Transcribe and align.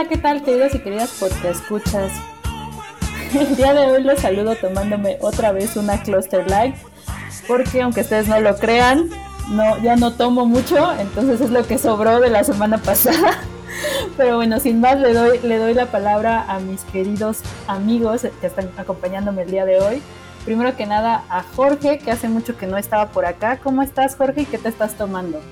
Hola, 0.00 0.08
¿qué 0.08 0.16
tal, 0.16 0.42
queridos 0.42 0.74
y 0.74 0.78
queridas 0.78 1.14
porque 1.20 1.50
escuchas? 1.50 2.10
El 3.38 3.54
día 3.54 3.74
de 3.74 3.80
hoy 3.80 4.02
los 4.02 4.18
saludo 4.18 4.56
tomándome 4.56 5.18
otra 5.20 5.52
vez 5.52 5.76
una 5.76 6.02
Cluster 6.02 6.48
Light, 6.48 6.74
porque 7.46 7.82
aunque 7.82 8.00
ustedes 8.00 8.26
no 8.26 8.40
lo 8.40 8.56
crean, 8.56 9.10
no, 9.50 9.76
ya 9.82 9.96
no 9.96 10.14
tomo 10.14 10.46
mucho, 10.46 10.90
entonces 10.98 11.42
es 11.42 11.50
lo 11.50 11.66
que 11.66 11.76
sobró 11.76 12.18
de 12.18 12.30
la 12.30 12.44
semana 12.44 12.78
pasada. 12.78 13.40
Pero 14.16 14.36
bueno, 14.36 14.58
sin 14.58 14.80
más 14.80 14.98
le 14.98 15.12
doy, 15.12 15.38
le 15.40 15.58
doy 15.58 15.74
la 15.74 15.84
palabra 15.84 16.46
a 16.48 16.60
mis 16.60 16.80
queridos 16.84 17.40
amigos 17.66 18.26
que 18.40 18.46
están 18.46 18.70
acompañándome 18.78 19.42
el 19.42 19.50
día 19.50 19.66
de 19.66 19.80
hoy. 19.80 20.00
Primero 20.46 20.78
que 20.78 20.86
nada 20.86 21.24
a 21.28 21.42
Jorge, 21.42 21.98
que 21.98 22.10
hace 22.10 22.30
mucho 22.30 22.56
que 22.56 22.66
no 22.66 22.78
estaba 22.78 23.08
por 23.08 23.26
acá. 23.26 23.58
¿Cómo 23.62 23.82
estás, 23.82 24.16
Jorge? 24.16 24.40
¿Y 24.42 24.46
qué 24.46 24.56
te 24.56 24.70
estás 24.70 24.94
tomando? 24.94 25.42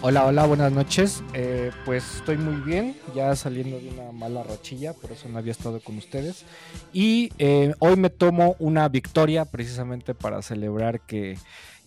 Hola, 0.00 0.26
hola, 0.26 0.46
buenas 0.46 0.70
noches. 0.70 1.24
Eh, 1.34 1.72
pues 1.84 2.18
estoy 2.18 2.36
muy 2.36 2.60
bien, 2.60 2.94
ya 3.16 3.34
saliendo 3.34 3.80
de 3.80 3.88
una 3.88 4.12
mala 4.12 4.44
rachilla, 4.44 4.92
por 4.92 5.10
eso 5.10 5.28
no 5.28 5.38
había 5.38 5.50
estado 5.50 5.80
con 5.80 5.98
ustedes. 5.98 6.44
Y 6.92 7.32
eh, 7.38 7.74
hoy 7.80 7.96
me 7.96 8.08
tomo 8.08 8.54
una 8.60 8.88
victoria 8.88 9.44
precisamente 9.44 10.14
para 10.14 10.40
celebrar 10.40 11.00
que 11.00 11.36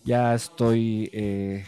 ya 0.04 0.34
estoy 0.34 1.08
eh, 1.14 1.64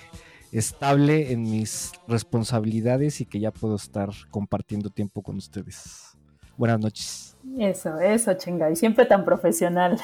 estable 0.52 1.32
en 1.32 1.44
mis 1.44 1.92
responsabilidades 2.06 3.22
y 3.22 3.24
que 3.24 3.40
ya 3.40 3.50
puedo 3.50 3.76
estar 3.76 4.10
compartiendo 4.30 4.90
tiempo 4.90 5.22
con 5.22 5.36
ustedes. 5.36 6.14
Buenas 6.58 6.78
noches. 6.78 7.38
Eso, 7.58 7.98
eso, 8.00 8.34
chinga, 8.34 8.70
y 8.70 8.76
siempre 8.76 9.06
tan 9.06 9.24
profesional. 9.24 9.98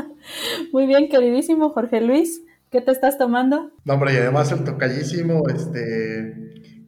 muy 0.72 0.86
bien, 0.86 1.10
queridísimo 1.10 1.68
Jorge 1.70 2.00
Luis. 2.00 2.40
¿Qué 2.74 2.80
te 2.80 2.90
estás 2.90 3.16
tomando? 3.16 3.70
No, 3.84 3.94
hombre, 3.94 4.14
y 4.14 4.16
además 4.16 4.50
el 4.50 4.64
tocallísimo, 4.64 5.48
este, 5.48 6.34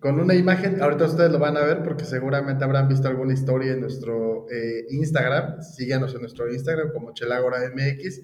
con 0.01 0.19
una 0.19 0.35
imagen, 0.35 0.83
ahorita 0.83 1.05
ustedes 1.05 1.31
lo 1.31 1.39
van 1.39 1.57
a 1.57 1.61
ver 1.61 1.85
porque 1.85 2.05
seguramente 2.05 2.65
habrán 2.65 2.89
visto 2.89 3.07
alguna 3.07 3.35
historia 3.35 3.75
en 3.75 3.83
nuestro 3.83 4.47
eh, 4.51 4.85
Instagram, 4.91 5.63
síganos 5.63 6.13
en 6.17 6.23
nuestro 6.23 6.53
Instagram 6.53 6.91
como 6.93 7.15
Chelagora 7.15 7.59
MX, 7.73 8.21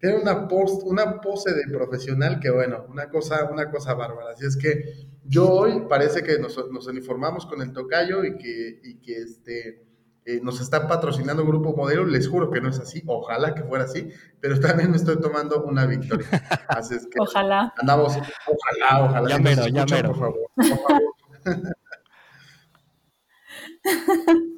tiene 0.00 0.16
una, 0.16 0.48
post, 0.48 0.82
una 0.86 1.20
pose 1.20 1.54
de 1.54 1.68
profesional 1.72 2.40
que 2.40 2.50
bueno, 2.50 2.84
una 2.88 3.08
cosa, 3.08 3.48
una 3.48 3.70
cosa 3.70 3.94
bárbara, 3.94 4.32
así 4.32 4.44
es 4.46 4.56
que 4.56 5.06
yo 5.22 5.48
hoy 5.48 5.84
parece 5.88 6.24
que 6.24 6.40
nos, 6.40 6.56
nos 6.72 6.88
uniformamos 6.88 7.46
con 7.46 7.62
el 7.62 7.72
tocayo 7.72 8.24
y 8.24 8.36
que, 8.38 8.80
y 8.82 8.96
que 8.96 9.18
este 9.18 9.83
eh, 10.26 10.40
nos 10.42 10.60
está 10.60 10.88
patrocinando 10.88 11.42
un 11.42 11.48
grupo 11.48 11.74
modelo, 11.76 12.04
les 12.04 12.28
juro 12.28 12.50
que 12.50 12.60
no 12.60 12.68
es 12.68 12.78
así, 12.78 13.02
ojalá 13.06 13.54
que 13.54 13.62
fuera 13.62 13.84
así, 13.84 14.10
pero 14.40 14.58
también 14.58 14.90
me 14.90 14.96
estoy 14.96 15.20
tomando 15.20 15.62
una 15.64 15.86
victoria. 15.86 16.26
Así 16.68 16.94
es 16.94 17.06
que 17.06 17.20
ojalá. 17.20 17.72
Andamos, 17.78 18.16
ojalá, 18.16 19.04
ojalá. 19.04 19.28
Ya 19.28 19.38
mero, 19.38 19.66
ya 19.68 19.84
mero. 19.86 20.08
Por 20.08 20.18
favor, 20.18 20.50
por 20.54 20.66
favor. 20.66 21.02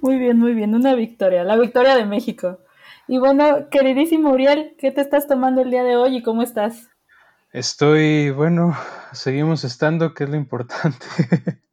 Muy 0.00 0.18
bien, 0.18 0.38
muy 0.38 0.54
bien, 0.54 0.74
una 0.74 0.94
victoria, 0.94 1.44
la 1.44 1.58
victoria 1.58 1.94
de 1.94 2.06
México. 2.06 2.60
Y 3.06 3.18
bueno, 3.18 3.68
queridísimo 3.70 4.30
Uriel, 4.30 4.74
¿qué 4.78 4.90
te 4.90 5.00
estás 5.00 5.26
tomando 5.26 5.62
el 5.62 5.70
día 5.70 5.84
de 5.84 5.96
hoy 5.96 6.16
y 6.16 6.22
cómo 6.22 6.42
estás? 6.42 6.88
Estoy, 7.52 8.30
bueno, 8.30 8.76
seguimos 9.12 9.64
estando, 9.64 10.14
que 10.14 10.24
es 10.24 10.30
lo 10.30 10.36
importante. 10.36 11.06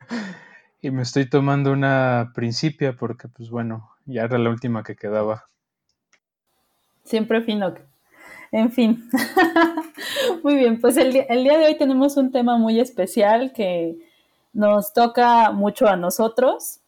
Y 0.82 0.92
me 0.92 1.02
estoy 1.02 1.30
tomando 1.30 1.72
una 1.72 2.32
principia 2.36 2.94
porque, 2.94 3.28
pues 3.28 3.50
bueno, 3.50 3.90
ya 4.06 4.24
era 4.24 4.38
la 4.38 4.50
última 4.50 4.84
que 4.84 4.96
quedaba. 4.96 5.46
Siempre 7.04 7.42
fino. 7.42 7.74
En 8.52 8.72
fin. 8.72 9.10
muy 10.44 10.56
bien, 10.56 10.80
pues 10.80 10.98
el, 10.98 11.26
el, 11.30 11.44
día 11.44 11.58
de 11.58 11.66
hoy 11.66 11.78
tenemos 11.78 12.18
un 12.18 12.32
tema 12.32 12.58
muy 12.58 12.80
especial 12.80 13.54
que 13.54 13.98
nos 14.54 14.94
toca 14.94 15.52
mucho 15.52 15.88
a 15.88 15.96
nosotros. 15.96 16.80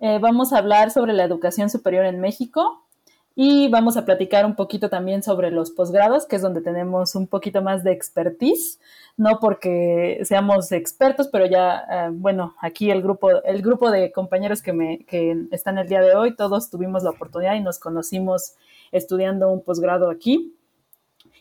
Eh, 0.00 0.18
vamos 0.20 0.52
a 0.52 0.58
hablar 0.58 0.90
sobre 0.90 1.12
la 1.12 1.24
educación 1.24 1.70
superior 1.70 2.04
en 2.04 2.20
México 2.20 2.83
y 3.36 3.68
vamos 3.68 3.96
a 3.96 4.04
platicar 4.04 4.46
un 4.46 4.54
poquito 4.54 4.88
también 4.88 5.22
sobre 5.22 5.50
los 5.50 5.72
posgrados, 5.72 6.26
que 6.26 6.36
es 6.36 6.42
donde 6.42 6.60
tenemos 6.60 7.16
un 7.16 7.26
poquito 7.26 7.62
más 7.62 7.82
de 7.82 7.90
expertise, 7.92 8.78
no 9.16 9.40
porque 9.40 10.20
seamos 10.22 10.70
expertos, 10.70 11.28
pero 11.28 11.46
ya, 11.46 11.84
eh, 11.90 12.08
bueno, 12.12 12.54
aquí 12.60 12.90
el 12.90 13.02
grupo, 13.02 13.42
el 13.42 13.60
grupo 13.62 13.90
de 13.90 14.12
compañeros 14.12 14.62
que, 14.62 14.72
me, 14.72 15.04
que 15.04 15.36
están 15.50 15.78
el 15.78 15.88
día 15.88 16.00
de 16.00 16.14
hoy, 16.14 16.36
todos 16.36 16.70
tuvimos 16.70 17.02
la 17.02 17.10
oportunidad 17.10 17.54
y 17.54 17.60
nos 17.60 17.80
conocimos 17.80 18.54
estudiando 18.92 19.50
un 19.50 19.62
posgrado 19.62 20.10
aquí. 20.10 20.54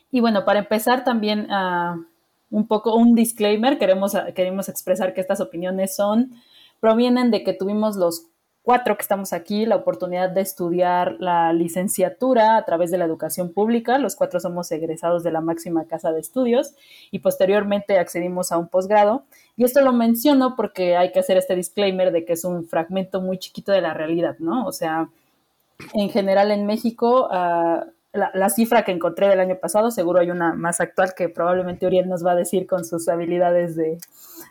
Y 0.10 0.20
bueno, 0.20 0.46
para 0.46 0.60
empezar 0.60 1.04
también 1.04 1.48
uh, 1.52 2.04
un 2.50 2.68
poco 2.68 2.96
un 2.96 3.14
disclaimer, 3.14 3.78
queremos, 3.78 4.14
queremos 4.36 4.68
expresar 4.68 5.14
que 5.14 5.22
estas 5.22 5.42
opiniones 5.42 5.96
son, 5.96 6.32
provienen 6.80 7.30
de 7.30 7.44
que 7.44 7.54
tuvimos 7.54 7.96
los 7.96 8.28
cuatro 8.64 8.96
que 8.96 9.02
estamos 9.02 9.34
aquí 9.34 9.66
la 9.66 9.76
oportunidad 9.76 10.30
de 10.30 10.42
estudiar 10.42 11.18
la 11.20 11.54
licenciatura 11.54 12.58
a 12.58 12.66
través 12.66 12.90
de 12.90 12.98
la 12.98 13.06
educación 13.06 13.54
pública. 13.54 13.98
Los 14.00 14.16
cuatro 14.16 14.40
somos 14.40 14.72
egresados 14.72 15.22
de 15.22 15.32
la 15.32 15.42
máxima 15.42 15.86
casa 15.86 16.12
de 16.12 16.22
estudios 16.22 16.74
y 17.12 17.20
posteriormente 17.20 18.00
accedimos 18.00 18.52
a 18.52 18.58
un 18.58 18.70
posgrado. 18.70 19.24
Y 19.58 19.66
esto 19.66 19.82
lo 19.82 19.92
menciono 19.92 20.56
porque 20.56 20.96
hay 20.96 21.12
que 21.12 21.20
hacer 21.20 21.38
este 21.38 21.56
disclaimer 21.56 22.12
de 22.12 22.26
que 22.26 22.34
es 22.34 22.46
un 22.46 22.66
fragmento 22.66 23.22
muy 23.22 23.38
chiquito 23.38 23.74
de 23.74 23.82
la 23.82 23.94
realidad, 23.94 24.38
¿no? 24.40 24.66
O 24.66 24.72
sea, 24.72 25.10
en 25.94 26.10
general 26.10 26.50
en 26.52 26.66
México, 26.66 27.28
uh, 27.28 27.86
la, 28.14 28.32
la, 28.34 28.50
cifra 28.50 28.86
que 28.86 28.92
encontré 28.92 29.28
del 29.28 29.42
año 29.42 29.58
pasado, 29.60 29.92
seguro 29.92 30.22
hay 30.22 30.32
una 30.32 30.54
más 30.54 30.80
actual 30.80 31.14
que 31.16 31.30
probablemente 31.30 31.86
Uriel 31.86 32.08
nos 32.08 32.26
va 32.26 32.32
a 32.32 32.36
decir 32.36 32.66
con 32.66 32.86
sus 32.86 33.10
habilidades 33.10 33.76
de, 33.76 33.98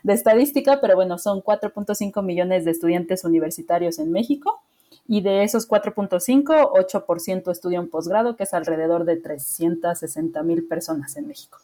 de 0.03 0.13
estadística, 0.13 0.79
pero 0.81 0.95
bueno, 0.95 1.17
son 1.17 1.41
4.5 1.41 2.21
millones 2.23 2.65
de 2.65 2.71
estudiantes 2.71 3.23
universitarios 3.23 3.99
en 3.99 4.11
México 4.11 4.61
y 5.07 5.21
de 5.21 5.43
esos 5.43 5.67
4.5, 5.67 6.71
8% 6.71 7.51
estudian 7.51 7.87
posgrado, 7.87 8.35
que 8.35 8.43
es 8.43 8.53
alrededor 8.53 9.05
de 9.05 9.17
360 9.17 10.43
mil 10.43 10.67
personas 10.67 11.15
en 11.17 11.27
México. 11.27 11.59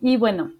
Y 0.00 0.16
bueno, 0.16 0.52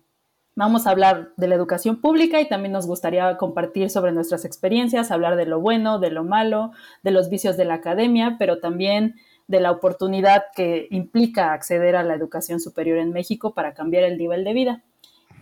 vamos 0.54 0.86
a 0.86 0.90
hablar 0.90 1.30
de 1.36 1.48
la 1.48 1.54
educación 1.54 2.00
pública 2.00 2.40
y 2.40 2.48
también 2.48 2.72
nos 2.72 2.86
gustaría 2.86 3.36
compartir 3.36 3.90
sobre 3.90 4.12
nuestras 4.12 4.44
experiencias, 4.44 5.10
hablar 5.10 5.36
de 5.36 5.46
lo 5.46 5.60
bueno, 5.60 5.98
de 5.98 6.10
lo 6.10 6.24
malo, 6.24 6.72
de 7.02 7.10
los 7.10 7.28
vicios 7.28 7.56
de 7.56 7.64
la 7.64 7.74
academia, 7.74 8.36
pero 8.38 8.58
también 8.58 9.16
de 9.48 9.60
la 9.60 9.70
oportunidad 9.70 10.46
que 10.54 10.88
implica 10.90 11.52
acceder 11.52 11.94
a 11.94 12.02
la 12.02 12.14
educación 12.14 12.58
superior 12.58 12.98
en 12.98 13.12
México 13.12 13.54
para 13.54 13.74
cambiar 13.74 14.02
el 14.04 14.18
nivel 14.18 14.42
de 14.42 14.52
vida. 14.54 14.82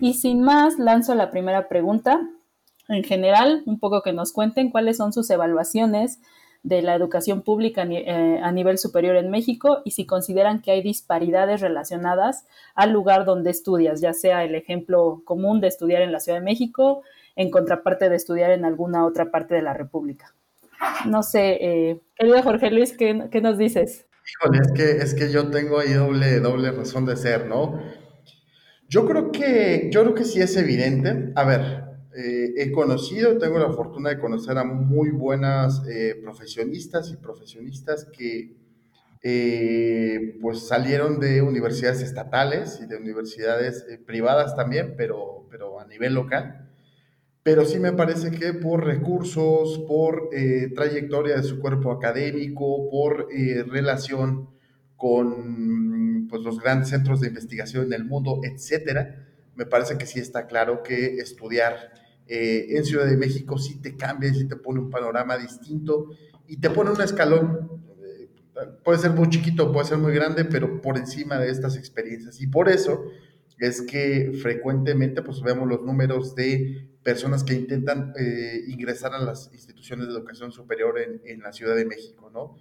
Y 0.00 0.14
sin 0.14 0.43
más, 0.43 0.79
lanzo 0.79 1.14
la 1.14 1.31
primera 1.31 1.69
pregunta. 1.69 2.20
En 2.88 3.05
general, 3.05 3.62
un 3.67 3.79
poco 3.79 4.02
que 4.02 4.12
nos 4.12 4.32
cuenten 4.32 4.70
cuáles 4.70 4.99
son 4.99 5.12
sus 5.12 5.31
evaluaciones 5.31 6.20
de 6.64 6.81
la 6.81 6.94
educación 6.94 7.43
pública 7.43 7.87
eh, 7.88 8.41
a 8.43 8.50
nivel 8.50 8.79
superior 8.79 9.17
en 9.17 9.31
México 9.31 9.82
y 9.85 9.91
si 9.93 10.06
consideran 10.06 10.62
que 10.62 10.70
hay 10.70 10.82
disparidades 10.82 11.61
relacionadas 11.61 12.46
al 12.75 12.91
lugar 12.91 13.26
donde 13.26 13.50
estudias, 13.50 14.00
ya 14.00 14.14
sea 14.14 14.44
el 14.44 14.55
ejemplo 14.55 15.23
común 15.26 15.61
de 15.61 15.69
estudiar 15.69 16.00
en 16.00 16.11
la 16.11 16.20
Ciudad 16.20 16.38
de 16.38 16.44
México 16.44 17.02
en 17.37 17.50
contraparte 17.50 18.08
de 18.08 18.17
estudiar 18.17 18.50
en 18.50 18.64
alguna 18.64 19.05
otra 19.05 19.31
parte 19.31 19.55
de 19.55 19.62
la 19.62 19.75
República. 19.75 20.35
No 21.06 21.23
sé, 21.23 21.58
eh, 21.61 22.00
querido 22.17 22.43
Jorge 22.43 22.70
Luis, 22.70 22.96
¿qué, 22.96 23.29
¿qué, 23.31 23.41
nos 23.43 23.58
dices? 23.58 24.06
Híjole, 24.26 24.58
es 24.62 24.73
que, 24.73 24.91
es 25.02 25.14
que 25.14 25.31
yo 25.31 25.50
tengo 25.50 25.79
ahí 25.79 25.93
doble, 25.93 26.41
doble 26.41 26.73
razón 26.73 27.05
de 27.05 27.17
ser, 27.17 27.46
¿no? 27.46 27.79
Yo 28.89 29.07
creo 29.07 29.33
que, 29.33 29.89
yo 29.93 30.03
creo 30.03 30.15
que 30.15 30.25
sí 30.25 30.41
es 30.41 30.57
evidente. 30.57 31.33
A 31.35 31.45
ver, 31.45 31.85
eh, 32.17 32.53
he 32.57 32.73
conocido, 32.73 33.39
tengo 33.39 33.59
la 33.59 33.73
fortuna 33.73 34.11
de 34.11 34.19
conocer 34.19 34.57
a 34.59 34.65
muy 34.65 35.11
buenas 35.11 35.83
eh, 35.89 36.17
profesionistas 36.23 37.11
y 37.11 37.17
profesionistas 37.17 38.07
que 38.17 38.57
eh, 39.23 40.37
pues 40.43 40.69
salieron 40.69 41.19
de 41.19 41.41
universidades 41.41 42.03
estatales 42.03 42.79
y 42.83 42.87
de 42.87 42.99
universidades 42.99 43.87
eh, 43.89 43.99
privadas 43.99 44.55
también, 44.55 44.95
pero, 44.99 45.47
pero 45.51 45.81
a 45.81 45.87
nivel 45.87 46.15
local. 46.15 46.71
Pero 47.43 47.65
sí 47.65 47.79
me 47.81 47.93
parece 47.93 48.31
que 48.33 48.55
por 48.55 48.85
recursos, 48.85 49.81
por 49.89 50.31
eh, 50.33 50.73
trayectoria 50.75 51.37
de 51.37 51.43
su 51.45 51.61
cuerpo 51.61 51.93
académico, 51.93 52.91
por 52.91 53.29
relación 53.69 54.51
con 54.96 56.26
pues, 56.29 56.43
los 56.43 56.58
grandes 56.61 56.88
centros 56.88 57.20
de 57.20 57.29
investigación 57.29 57.87
en 57.87 57.93
el 57.93 58.05
mundo, 58.05 58.41
etcétera, 58.43 59.26
me 59.55 59.67
parece 59.67 59.96
que 59.99 60.06
sí 60.06 60.19
está 60.19 60.46
claro 60.46 60.82
que 60.82 61.19
estudiar 61.19 61.93
eh, 62.26 62.76
en 62.76 62.85
Ciudad 62.85 63.06
de 63.06 63.17
México 63.17 63.58
sí 63.58 63.81
te 63.81 63.96
cambia, 63.96 64.32
sí 64.32 64.49
te 64.49 64.56
pone 64.56 64.81
un 64.81 64.91
panorama 64.91 65.37
distinto 65.37 66.08
y 66.46 66.56
te 66.58 66.70
pone 66.70 66.91
un 66.91 67.00
escalón. 67.00 67.82
Eh, 68.02 68.29
puede 68.82 68.99
ser 68.99 69.12
muy 69.12 69.29
chiquito, 69.29 69.73
puede 69.73 69.87
ser 69.87 69.99
muy 69.99 70.12
grande, 70.14 70.44
pero 70.44 70.81
por 70.81 70.96
encima 70.96 71.38
de 71.38 71.50
estas 71.50 71.76
experiencias. 71.76 72.41
Y 72.41 72.46
por 72.46 72.69
eso 72.69 73.05
es 73.58 73.82
que 73.82 74.32
frecuentemente 74.43 75.23
pues 75.23 75.43
vemos 75.43 75.69
los 75.69 75.82
números 75.82 76.35
de 76.35 76.88
personas 77.02 77.44
que 77.44 77.55
intentan 77.55 78.14
eh, 78.19 78.62
ingresar 78.69 79.12
a 79.12 79.19
las 79.19 79.50
instituciones 79.52 80.06
de 80.06 80.14
educación 80.14 80.50
superior 80.50 80.99
en, 80.99 81.20
en 81.25 81.41
la 81.41 81.52
Ciudad 81.52 81.76
de 81.76 81.85
México, 81.85 82.31
¿no? 82.32 82.56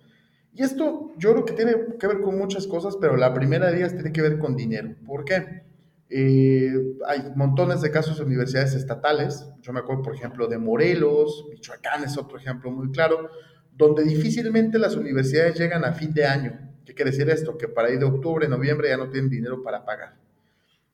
Y 0.56 0.62
esto 0.62 1.14
yo 1.18 1.32
creo 1.32 1.46
que 1.46 1.54
tiene 1.54 1.74
que 2.00 2.08
ver 2.08 2.22
con 2.22 2.38
muchas 2.38 2.68
cosas, 2.68 2.96
pero 3.00 3.18
la 3.18 3.34
primera 3.34 3.72
de 3.72 3.78
ellas 3.78 3.94
tiene 3.94 4.12
que 4.12 4.22
ver 4.22 4.38
con 4.38 4.56
dinero. 4.56 4.96
¿Por 5.06 5.26
qué? 5.26 5.64
Eh, 6.10 6.72
hay 7.08 7.24
montones 7.36 7.82
de 7.82 7.90
casos 7.90 8.18
de 8.20 8.24
universidades 8.24 8.76
estatales. 8.76 9.48
Yo 9.62 9.74
me 9.74 9.80
acuerdo, 9.80 10.04
por 10.04 10.14
ejemplo, 10.14 10.48
de 10.48 10.60
Morelos, 10.60 11.48
Michoacán 11.50 12.04
es 12.04 12.18
otro 12.20 12.38
ejemplo 12.38 12.70
muy 12.70 12.92
claro, 12.92 13.32
donde 13.76 14.04
difícilmente 14.04 14.78
las 14.78 14.96
universidades 14.96 15.58
llegan 15.58 15.84
a 15.86 15.94
fin 15.94 16.14
de 16.14 16.26
año. 16.26 16.72
¿Qué 16.86 16.94
quiere 16.94 17.10
decir 17.10 17.30
esto? 17.32 17.58
Que 17.58 17.68
para 17.68 17.90
ir 17.90 17.98
de 17.98 18.06
octubre, 18.06 18.48
noviembre 18.48 18.90
ya 18.90 18.98
no 18.98 19.10
tienen 19.10 19.32
dinero 19.32 19.64
para 19.64 19.84
pagar. 19.86 20.18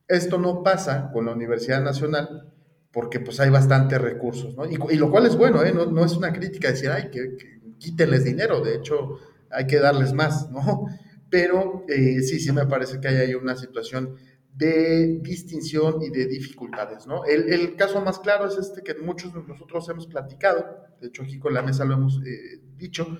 Esto 0.07 0.37
no 0.37 0.63
pasa 0.63 1.11
con 1.11 1.25
la 1.25 1.33
Universidad 1.33 1.83
Nacional 1.83 2.53
porque 2.91 3.19
pues 3.19 3.39
hay 3.41 3.49
bastantes 3.49 3.99
recursos, 3.99 4.55
¿no? 4.55 4.65
Y, 4.65 4.95
lo 4.95 5.11
cual 5.11 5.25
es 5.25 5.35
bueno, 5.35 5.63
¿eh? 5.63 5.73
No, 5.73 6.05
es 6.05 6.15
una 6.15 6.31
crítica 6.31 6.69
decir, 6.69 6.89
ay, 6.89 7.09
que, 7.11 7.35
que, 7.35 7.59
quítenles 7.77 8.23
dinero, 8.23 8.61
de 8.61 8.75
hecho 8.75 9.19
hay 9.51 9.67
que 9.67 9.79
darles 9.79 10.13
más, 10.13 10.49
¿no? 10.51 10.85
Pero 11.29 11.85
eh, 11.87 12.21
sí, 12.21 12.39
sí 12.39 12.51
me 12.51 12.65
parece 12.65 12.99
que 12.99 13.07
hay 13.07 13.17
ahí 13.17 13.35
una 13.35 13.55
situación 13.55 14.15
de 14.55 15.19
distinción 15.21 16.01
y 16.01 16.09
de 16.09 16.25
dificultades, 16.25 17.07
¿no? 17.07 17.23
El, 17.23 17.75
caso 17.77 18.01
más 18.01 18.19
claro 18.19 18.47
es 18.47 18.57
este 18.57 18.83
que 18.83 18.93
muchos 18.95 19.33
de 19.33 19.41
nosotros 19.43 19.87
hemos 19.89 20.07
platicado, 20.07 20.65
de 20.99 21.07
hecho 21.07 21.23
aquí 21.23 21.39
con 21.39 21.53
la 21.53 21.61
mesa 21.61 21.85
lo 21.85 21.93
hemos 21.93 22.19
eh, 22.25 22.59
dicho, 22.75 23.17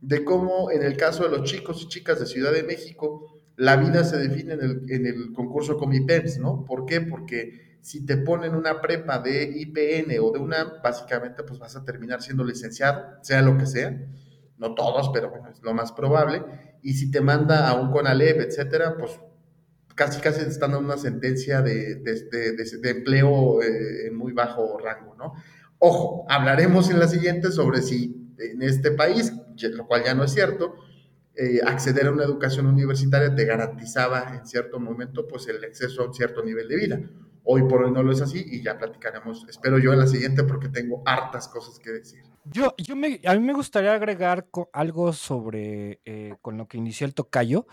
de 0.00 0.24
cómo 0.24 0.70
en 0.70 0.82
el 0.82 0.96
caso 0.96 1.24
de 1.24 1.36
los 1.36 1.50
chicos 1.50 1.82
y 1.82 1.88
chicas 1.88 2.20
de 2.20 2.26
Ciudad 2.26 2.52
de 2.52 2.62
México, 2.62 3.42
la 3.56 3.76
vida 3.76 4.04
se 4.04 4.16
define 4.16 4.54
en 4.54 4.60
el, 4.62 4.90
en 4.90 5.06
el 5.06 5.32
concurso 5.32 5.76
Comipems, 5.76 6.38
¿no? 6.38 6.64
¿Por 6.64 6.86
qué? 6.86 7.00
Porque 7.02 7.78
si 7.82 8.06
te 8.06 8.16
ponen 8.16 8.54
una 8.54 8.80
prepa 8.80 9.18
de 9.18 9.42
IPN 9.44 10.18
o 10.22 10.30
de 10.30 10.38
una, 10.38 10.80
básicamente 10.82 11.42
pues 11.42 11.58
vas 11.58 11.76
a 11.76 11.84
terminar 11.84 12.22
siendo 12.22 12.44
licenciado, 12.44 13.02
sea 13.22 13.42
lo 13.42 13.58
que 13.58 13.66
sea, 13.66 13.98
no 14.58 14.74
todos, 14.74 15.10
pero 15.12 15.30
bueno, 15.30 15.48
es 15.50 15.62
lo 15.62 15.74
más 15.74 15.92
probable, 15.92 16.42
y 16.82 16.94
si 16.94 17.10
te 17.10 17.20
manda 17.20 17.68
a 17.68 17.74
un 17.74 17.90
CONALEP, 17.90 18.40
etcétera, 18.40 18.96
pues 18.98 19.20
casi 19.94 20.20
casi 20.20 20.42
están 20.42 20.72
dando 20.72 20.86
una 20.86 20.96
sentencia 20.96 21.60
de, 21.60 21.96
de, 21.96 22.90
empleo 22.90 23.60
eh, 23.62 24.06
en 24.06 24.16
muy 24.16 24.32
bajo 24.32 24.78
rango, 24.78 25.14
¿no? 25.16 25.34
Ojo, 25.80 26.24
hablaremos 26.28 26.90
en 26.90 26.98
la 26.98 27.08
siguiente 27.08 27.50
sobre 27.50 27.82
si 27.82 28.34
en 28.38 28.62
este 28.62 28.92
país, 28.92 29.32
lo 29.72 29.86
cual 29.86 30.04
ya 30.04 30.14
no 30.14 30.24
es 30.24 30.32
cierto, 30.32 30.74
eh, 31.34 31.60
acceder 31.64 32.06
a 32.06 32.10
una 32.10 32.24
educación 32.24 32.66
universitaria 32.66 33.34
te 33.34 33.44
garantizaba 33.44 34.36
en 34.36 34.46
cierto 34.46 34.80
momento 34.80 35.26
pues 35.28 35.46
el 35.48 35.62
acceso 35.64 36.02
a 36.02 36.06
un 36.06 36.14
cierto 36.14 36.44
nivel 36.44 36.68
de 36.68 36.76
vida. 36.76 37.00
Hoy 37.50 37.62
por 37.62 37.82
hoy 37.82 37.90
no 37.90 38.02
lo 38.02 38.12
es 38.12 38.20
así 38.20 38.44
y 38.46 38.62
ya 38.62 38.76
platicaremos, 38.76 39.46
espero 39.48 39.78
yo, 39.78 39.94
en 39.94 40.00
la 40.00 40.06
siguiente 40.06 40.44
porque 40.44 40.68
tengo 40.68 41.02
hartas 41.06 41.48
cosas 41.48 41.78
que 41.78 41.92
decir. 41.92 42.22
Yo, 42.44 42.74
yo 42.76 42.94
me, 42.94 43.22
a 43.24 43.32
mí 43.32 43.40
me 43.40 43.54
gustaría 43.54 43.94
agregar 43.94 44.46
algo 44.74 45.14
sobre 45.14 46.02
eh, 46.04 46.34
con 46.42 46.58
lo 46.58 46.68
que 46.68 46.76
inició 46.76 47.06
el 47.06 47.14
tocayo 47.14 47.66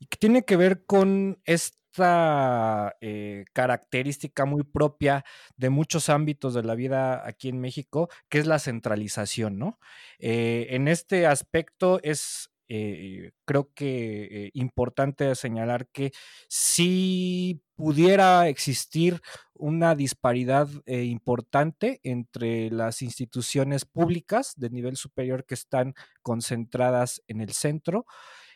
y 0.00 0.06
que 0.06 0.16
tiene 0.16 0.44
que 0.44 0.56
ver 0.56 0.84
con 0.84 1.40
esta 1.44 2.96
eh, 3.00 3.44
característica 3.52 4.46
muy 4.46 4.64
propia 4.64 5.24
de 5.56 5.70
muchos 5.70 6.08
ámbitos 6.08 6.52
de 6.52 6.64
la 6.64 6.74
vida 6.74 7.24
aquí 7.24 7.50
en 7.50 7.60
México, 7.60 8.08
que 8.28 8.40
es 8.40 8.48
la 8.48 8.58
centralización, 8.58 9.60
¿no? 9.60 9.78
Eh, 10.18 10.66
en 10.70 10.88
este 10.88 11.28
aspecto 11.28 12.00
es 12.02 12.49
eh, 12.72 13.32
creo 13.44 13.72
que 13.74 14.28
eh, 14.30 14.50
importante 14.54 15.34
señalar 15.34 15.88
que 15.88 16.12
si 16.48 17.64
pudiera 17.74 18.46
existir 18.46 19.20
una 19.54 19.96
disparidad 19.96 20.68
eh, 20.86 21.02
importante 21.02 21.98
entre 22.04 22.70
las 22.70 23.02
instituciones 23.02 23.84
públicas 23.86 24.54
de 24.56 24.70
nivel 24.70 24.96
superior 24.96 25.44
que 25.46 25.54
están 25.54 25.94
concentradas 26.22 27.24
en 27.26 27.40
el 27.40 27.54
centro 27.54 28.06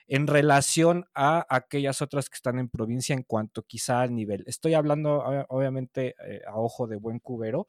en 0.06 0.28
relación 0.28 1.06
a 1.12 1.44
aquellas 1.48 2.00
otras 2.00 2.30
que 2.30 2.36
están 2.36 2.60
en 2.60 2.68
provincia 2.68 3.14
en 3.14 3.24
cuanto 3.24 3.64
quizá 3.64 4.00
al 4.02 4.14
nivel. 4.14 4.44
Estoy 4.46 4.74
hablando 4.74 5.24
obviamente 5.48 6.14
a 6.46 6.56
ojo 6.56 6.86
de 6.86 6.96
buen 6.96 7.18
cubero, 7.18 7.66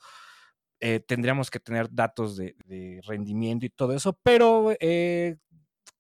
tendríamos 1.08 1.50
que 1.50 1.62
tener 1.62 1.88
datos 1.90 2.36
de, 2.36 2.56
de, 2.66 3.00
rendimiento 3.08 3.66
y 3.66 3.70
todo 3.70 3.94
eso, 3.94 4.20
pero 4.22 4.74
eh, 4.80 5.38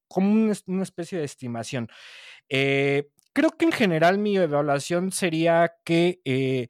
como 0.07 0.53
una 0.67 0.83
especie 0.83 1.17
de 1.17 1.25
estimación. 1.25 1.87
Eh, 2.49 3.09
creo 3.33 3.51
que 3.51 3.65
en 3.65 3.71
general 3.71 4.17
mi 4.17 4.37
evaluación 4.37 5.11
sería 5.11 5.73
que 5.83 6.21
eh, 6.25 6.67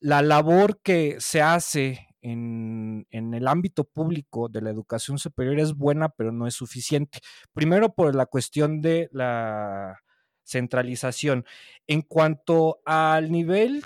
la 0.00 0.22
labor 0.22 0.80
que 0.82 1.16
se 1.20 1.42
hace 1.42 2.06
en, 2.22 3.06
el 3.10 3.48
ámbito 3.48 3.84
público 3.84 4.48
de 4.48 4.60
la 4.62 4.70
educación 4.70 5.18
superior 5.18 5.58
es 5.60 5.74
buena, 5.74 6.08
pero 6.08 6.32
no 6.32 6.46
es 6.46 6.54
suficiente. 6.54 7.20
Primero 7.52 7.94
por 7.94 8.14
la 8.14 8.26
cuestión 8.26 8.80
de 8.80 9.08
la 9.12 10.00
centralización. 10.44 11.44
En 11.86 12.02
cuanto 12.02 12.80
al 12.84 13.30
nivel, 13.30 13.84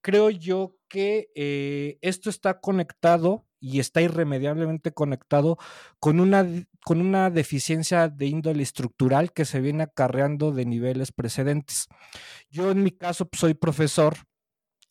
creo 0.00 0.30
yo 0.30 0.76
que 0.88 1.30
eh, 1.34 1.98
esto 2.02 2.30
está 2.30 2.60
conectado 2.60 3.47
y 3.60 3.80
está 3.80 4.00
irremediablemente 4.00 4.92
conectado 4.92 5.58
con 5.98 6.20
una, 6.20 6.46
con 6.84 7.00
una 7.00 7.30
deficiencia 7.30 8.08
de 8.08 8.26
índole 8.26 8.62
estructural 8.62 9.32
que 9.32 9.44
se 9.44 9.60
viene 9.60 9.84
acarreando 9.84 10.52
de 10.52 10.66
niveles 10.66 11.12
precedentes. 11.12 11.88
Yo 12.50 12.70
en 12.70 12.82
mi 12.82 12.90
caso 12.92 13.26
pues, 13.28 13.40
soy 13.40 13.54
profesor 13.54 14.16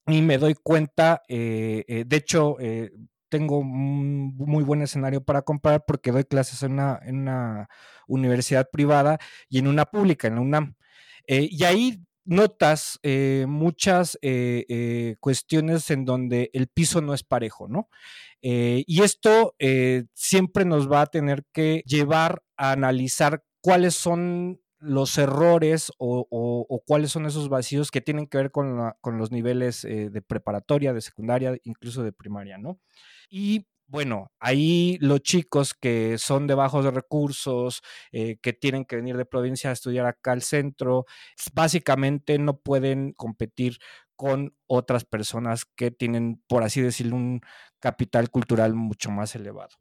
y 0.08 0.22
me 0.22 0.38
doy 0.38 0.56
cuenta, 0.56 1.24
eh, 1.28 1.84
eh, 1.88 2.04
de 2.08 2.16
hecho, 2.16 2.58
eh, 2.60 2.92
tengo 3.30 3.60
un 3.60 4.36
muy 4.38 4.64
buen 4.64 4.82
escenario 4.82 5.22
para 5.22 5.42
comprar 5.42 5.84
porque 5.86 6.14
doy 6.14 6.24
clases 6.24 6.64
en 6.64 6.74
una, 6.74 7.00
en 7.04 7.20
una 7.20 7.68
universidad 8.08 8.70
privada 8.72 9.18
y 9.50 9.60
en 9.60 9.68
una 9.68 9.86
pública, 9.86 10.28
en 10.28 10.36
la 10.36 10.42
UNAM. 10.42 10.76
y 11.28 11.64
ahí 11.66 12.07
notas 12.28 13.00
muchas 13.48 14.18
cuestiones 15.20 15.90
en 15.90 16.06
donde 16.06 16.50
el 16.54 16.68
piso 16.68 17.02
no 17.02 17.14
es 17.14 17.24
parejo, 17.24 17.68
¿no? 17.68 17.90
Eh, 18.42 18.84
y 18.88 19.02
esto 19.02 19.56
eh, 19.60 20.06
siempre 20.14 20.66
nos 20.66 20.92
va 20.92 21.02
a 21.02 21.08
tener 21.08 21.44
que 21.52 21.84
llevar 21.86 22.44
a 22.56 22.72
analizar 22.72 23.44
cuáles 23.62 23.96
son 23.96 24.62
los 24.80 25.18
errores 25.18 25.92
o, 25.98 26.84
cuáles 26.86 27.12
son 27.12 27.26
esos 27.26 27.50
vacíos 27.50 27.90
que 27.90 28.02
tienen 28.02 28.28
que 28.28 28.38
ver 28.38 28.52
con, 28.52 28.94
los 29.18 29.32
niveles 29.32 29.84
eh, 29.86 30.10
de 30.12 30.22
preparatoria, 30.22 30.94
de 30.94 31.02
secundaria, 31.02 31.58
incluso 31.64 32.04
de 32.04 32.12
primaria, 32.12 32.60
¿no? 32.60 32.80
Y 33.30 33.68
bueno, 33.88 34.32
ahí 34.40 34.98
los 35.02 35.22
chicos 35.22 35.74
que 35.74 36.18
son 36.18 36.46
de 36.48 36.56
bajos 36.56 36.86
recursos, 36.94 37.82
que 38.12 38.54
tienen 38.54 38.86
que 38.86 38.98
venir 38.98 39.18
de 39.18 39.26
provincia 39.26 39.70
a 39.70 39.74
estudiar 39.74 40.06
acá 40.06 40.34
al 40.34 40.42
centro, 40.42 41.06
básicamente 41.54 42.38
no 42.38 42.58
pueden 42.58 43.14
competir 43.14 43.78
con 44.18 44.56
otras 44.66 45.06
personas 45.06 45.64
que 45.64 45.92
tienen, 45.92 46.44
por 46.48 46.64
así 46.64 46.82
decirlo, 46.82 47.16
un 47.16 47.42
capital 47.80 48.30
cultural 48.30 48.74
mucho 48.74 49.12
más 49.12 49.36
elevado. 49.36 49.76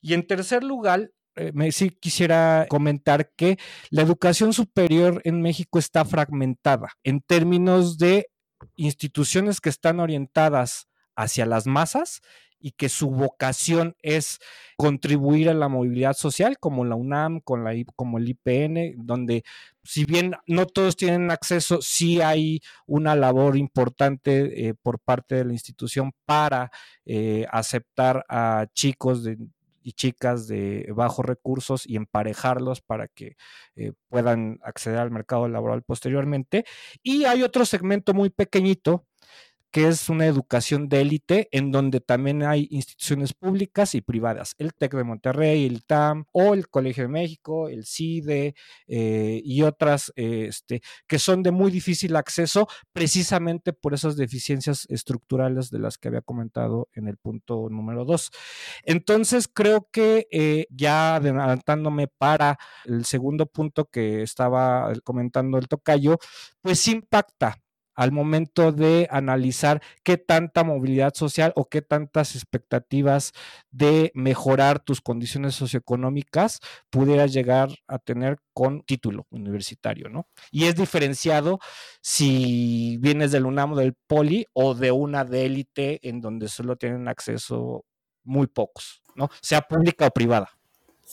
Y 0.00 0.14
en 0.14 0.26
tercer 0.26 0.64
lugar, 0.64 1.12
eh, 1.36 1.52
me, 1.54 1.70
sí 1.72 1.90
quisiera 1.90 2.66
comentar 2.68 3.30
que 3.36 3.58
la 3.90 4.02
educación 4.02 4.52
superior 4.52 5.20
en 5.24 5.40
México 5.40 5.78
está 5.78 6.04
fragmentada 6.04 6.88
en 7.04 7.20
términos 7.20 7.98
de 7.98 8.28
instituciones 8.76 9.60
que 9.60 9.68
están 9.68 10.00
orientadas 10.00 10.88
hacia 11.14 11.46
las 11.46 11.66
masas 11.66 12.20
y 12.62 12.72
que 12.72 12.88
su 12.88 13.10
vocación 13.10 13.96
es 14.02 14.38
contribuir 14.76 15.48
a 15.48 15.54
la 15.54 15.68
movilidad 15.68 16.14
social, 16.14 16.58
como 16.58 16.84
la 16.84 16.94
UNAM, 16.94 17.40
con 17.40 17.64
la, 17.64 17.72
como 17.96 18.18
el 18.18 18.28
IPN, 18.28 18.94
donde 19.04 19.44
si 19.82 20.04
bien 20.04 20.34
no 20.46 20.66
todos 20.66 20.96
tienen 20.96 21.30
acceso, 21.30 21.82
sí 21.82 22.20
hay 22.20 22.60
una 22.86 23.16
labor 23.16 23.56
importante 23.56 24.68
eh, 24.68 24.74
por 24.74 25.00
parte 25.00 25.34
de 25.34 25.44
la 25.44 25.52
institución 25.52 26.12
para 26.24 26.70
eh, 27.04 27.46
aceptar 27.50 28.24
a 28.28 28.66
chicos 28.72 29.28
y 29.82 29.92
chicas 29.92 30.46
de 30.46 30.88
bajos 30.94 31.26
recursos 31.26 31.86
y 31.86 31.96
emparejarlos 31.96 32.80
para 32.80 33.08
que 33.08 33.36
eh, 33.74 33.92
puedan 34.08 34.60
acceder 34.62 34.98
al 34.98 35.10
mercado 35.10 35.48
laboral 35.48 35.82
posteriormente. 35.82 36.64
Y 37.02 37.24
hay 37.24 37.42
otro 37.42 37.64
segmento 37.64 38.14
muy 38.14 38.30
pequeñito 38.30 39.06
que 39.72 39.88
es 39.88 40.10
una 40.10 40.26
educación 40.26 40.88
de 40.88 41.00
élite 41.00 41.48
en 41.50 41.72
donde 41.72 42.00
también 42.00 42.42
hay 42.42 42.68
instituciones 42.70 43.32
públicas 43.32 43.94
y 43.94 44.02
privadas, 44.02 44.54
el 44.58 44.74
TEC 44.74 44.94
de 44.94 45.04
Monterrey, 45.04 45.64
el 45.64 45.84
TAM 45.84 46.26
o 46.30 46.52
el 46.52 46.68
Colegio 46.68 47.04
de 47.04 47.08
México, 47.08 47.68
el 47.68 47.86
CIDE 47.86 48.54
eh, 48.86 49.40
y 49.42 49.62
otras 49.62 50.12
este, 50.14 50.82
que 51.06 51.18
son 51.18 51.42
de 51.42 51.52
muy 51.52 51.70
difícil 51.70 52.14
acceso 52.16 52.68
precisamente 52.92 53.72
por 53.72 53.94
esas 53.94 54.16
deficiencias 54.16 54.86
estructurales 54.90 55.70
de 55.70 55.78
las 55.78 55.96
que 55.96 56.08
había 56.08 56.20
comentado 56.20 56.88
en 56.92 57.08
el 57.08 57.16
punto 57.16 57.68
número 57.70 58.04
dos. 58.04 58.30
Entonces 58.84 59.48
creo 59.48 59.88
que 59.90 60.28
eh, 60.30 60.66
ya 60.70 61.16
adelantándome 61.16 62.08
para 62.08 62.58
el 62.84 63.06
segundo 63.06 63.46
punto 63.46 63.86
que 63.86 64.22
estaba 64.22 64.92
comentando 65.02 65.56
el 65.56 65.68
tocayo, 65.68 66.18
pues 66.60 66.86
impacta 66.88 67.58
al 67.94 68.12
momento 68.12 68.72
de 68.72 69.08
analizar 69.10 69.82
qué 70.02 70.16
tanta 70.16 70.64
movilidad 70.64 71.14
social 71.14 71.52
o 71.56 71.68
qué 71.68 71.82
tantas 71.82 72.34
expectativas 72.36 73.32
de 73.70 74.12
mejorar 74.14 74.80
tus 74.80 75.00
condiciones 75.00 75.54
socioeconómicas 75.54 76.60
pudieras 76.90 77.32
llegar 77.32 77.70
a 77.86 77.98
tener 77.98 78.38
con 78.54 78.82
título 78.82 79.26
universitario, 79.30 80.08
¿no? 80.08 80.28
Y 80.50 80.64
es 80.64 80.76
diferenciado 80.76 81.58
si 82.00 82.98
vienes 83.00 83.32
del 83.32 83.46
UNAM 83.46 83.72
o 83.72 83.76
del 83.76 83.94
Poli 84.06 84.46
o 84.52 84.74
de 84.74 84.90
una 84.92 85.24
de 85.24 85.46
élite 85.46 86.00
en 86.08 86.20
donde 86.20 86.48
solo 86.48 86.76
tienen 86.76 87.08
acceso 87.08 87.84
muy 88.24 88.46
pocos, 88.46 89.02
¿no? 89.14 89.28
Sea 89.40 89.62
pública 89.62 90.06
o 90.06 90.10
privada. 90.10 90.50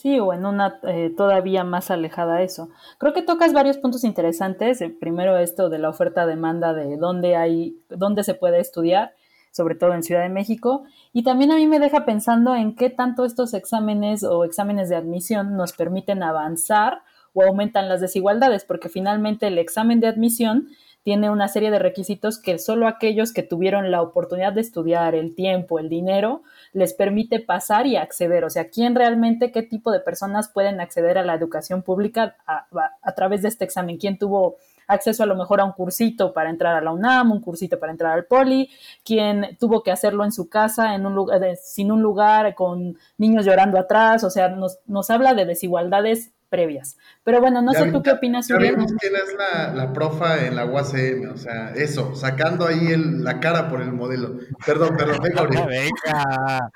Sí, 0.01 0.17
o 0.17 0.31
en 0.31 0.45
una 0.45 0.79
eh, 0.83 1.13
todavía 1.17 1.65
más 1.65 1.91
alejada 1.91 2.37
a 2.37 2.41
eso. 2.41 2.69
Creo 2.99 3.11
que 3.11 3.21
tocas 3.21 3.51
varios 3.51 3.77
puntos 3.79 4.05
interesantes. 4.05 4.81
primero 4.97 5.37
esto 5.37 5.67
de 5.67 5.77
la 5.77 5.89
oferta-demanda 5.89 6.73
de 6.73 6.95
dónde 6.95 7.35
hay, 7.35 7.83
dónde 7.89 8.23
se 8.23 8.33
puede 8.33 8.61
estudiar, 8.61 9.13
sobre 9.51 9.75
todo 9.75 9.93
en 9.93 10.03
Ciudad 10.03 10.21
de 10.21 10.29
México. 10.29 10.85
Y 11.11 11.23
también 11.23 11.51
a 11.51 11.57
mí 11.57 11.67
me 11.67 11.81
deja 11.81 12.05
pensando 12.05 12.55
en 12.55 12.77
qué 12.77 12.89
tanto 12.89 13.25
estos 13.25 13.53
exámenes 13.53 14.23
o 14.23 14.45
exámenes 14.45 14.87
de 14.87 14.95
admisión 14.95 15.57
nos 15.57 15.73
permiten 15.73 16.23
avanzar 16.23 17.01
o 17.33 17.43
aumentan 17.43 17.89
las 17.89 17.99
desigualdades, 17.99 18.63
porque 18.63 18.87
finalmente 18.87 19.47
el 19.47 19.57
examen 19.57 19.99
de 19.99 20.07
admisión 20.07 20.69
tiene 21.03 21.29
una 21.29 21.47
serie 21.47 21.71
de 21.71 21.79
requisitos 21.79 22.39
que 22.39 22.59
solo 22.59 22.87
aquellos 22.87 23.31
que 23.33 23.43
tuvieron 23.43 23.89
la 23.89 24.01
oportunidad 24.01 24.53
de 24.53 24.61
estudiar, 24.61 25.15
el 25.15 25.33
tiempo, 25.33 25.79
el 25.79 25.89
dinero, 25.89 26.43
les 26.73 26.93
permite 26.93 27.39
pasar 27.39 27.87
y 27.87 27.95
acceder. 27.95 28.43
O 28.43 28.49
sea, 28.49 28.69
¿quién 28.69 28.95
realmente, 28.95 29.51
qué 29.51 29.63
tipo 29.63 29.91
de 29.91 30.01
personas 30.01 30.49
pueden 30.49 30.81
acceder 30.81 31.17
a 31.17 31.23
la 31.23 31.33
educación 31.33 31.83
pública 31.83 32.35
a, 32.45 33.15
través 33.15 33.41
de 33.41 33.47
este 33.47 33.65
examen? 33.65 33.97
¿Quién 33.97 34.17
tuvo 34.17 34.57
acceso 34.87 35.23
a 35.23 35.25
lo 35.25 35.35
mejor 35.35 35.61
a 35.61 35.65
un 35.65 35.71
cursito 35.71 36.33
para 36.33 36.49
entrar 36.49 36.75
a 36.75 36.81
la 36.81 36.91
UNAM, 36.91 37.31
un 37.31 37.41
cursito 37.41 37.79
para 37.79 37.91
entrar 37.91 38.13
al 38.13 38.25
Poli, 38.25 38.69
¿Quién 39.05 39.57
tuvo 39.59 39.83
que 39.83 39.91
hacerlo 39.91 40.25
en 40.25 40.31
su 40.31 40.49
casa, 40.49 40.95
en 40.95 41.05
un 41.05 41.15
lugar, 41.15 41.55
sin 41.61 41.91
un 41.91 42.01
lugar, 42.01 42.55
con 42.55 42.97
niños 43.17 43.45
llorando 43.45 43.79
atrás, 43.79 44.23
o 44.23 44.29
sea, 44.29 44.49
nos, 44.49 44.79
nos 44.87 45.09
habla 45.09 45.33
de 45.33 45.45
desigualdades 45.45 46.31
previas. 46.49 46.97
Pero 47.23 47.39
bueno, 47.39 47.61
no 47.61 47.73
sé 47.73 47.91
tú 47.91 48.01
qué 48.01 48.11
opinas, 48.11 48.47
ya 48.47 48.57
vimos 48.57 48.91
quién 48.99 49.15
es 49.15 49.33
la, 49.37 49.73
la, 49.73 49.93
profa 49.93 50.45
en 50.45 50.55
la 50.55 50.65
UACM, 50.65 51.31
o 51.31 51.37
sea, 51.37 51.71
eso, 51.75 52.15
sacando 52.15 52.65
ahí 52.65 52.95
la 52.97 53.39
cara 53.39 53.69
por 53.69 53.81
el 53.81 53.91
modelo. 53.91 54.37
Perdón, 54.65 54.97
perdón, 54.97 55.19
venga, 55.21 55.65
venga. 55.67 56.71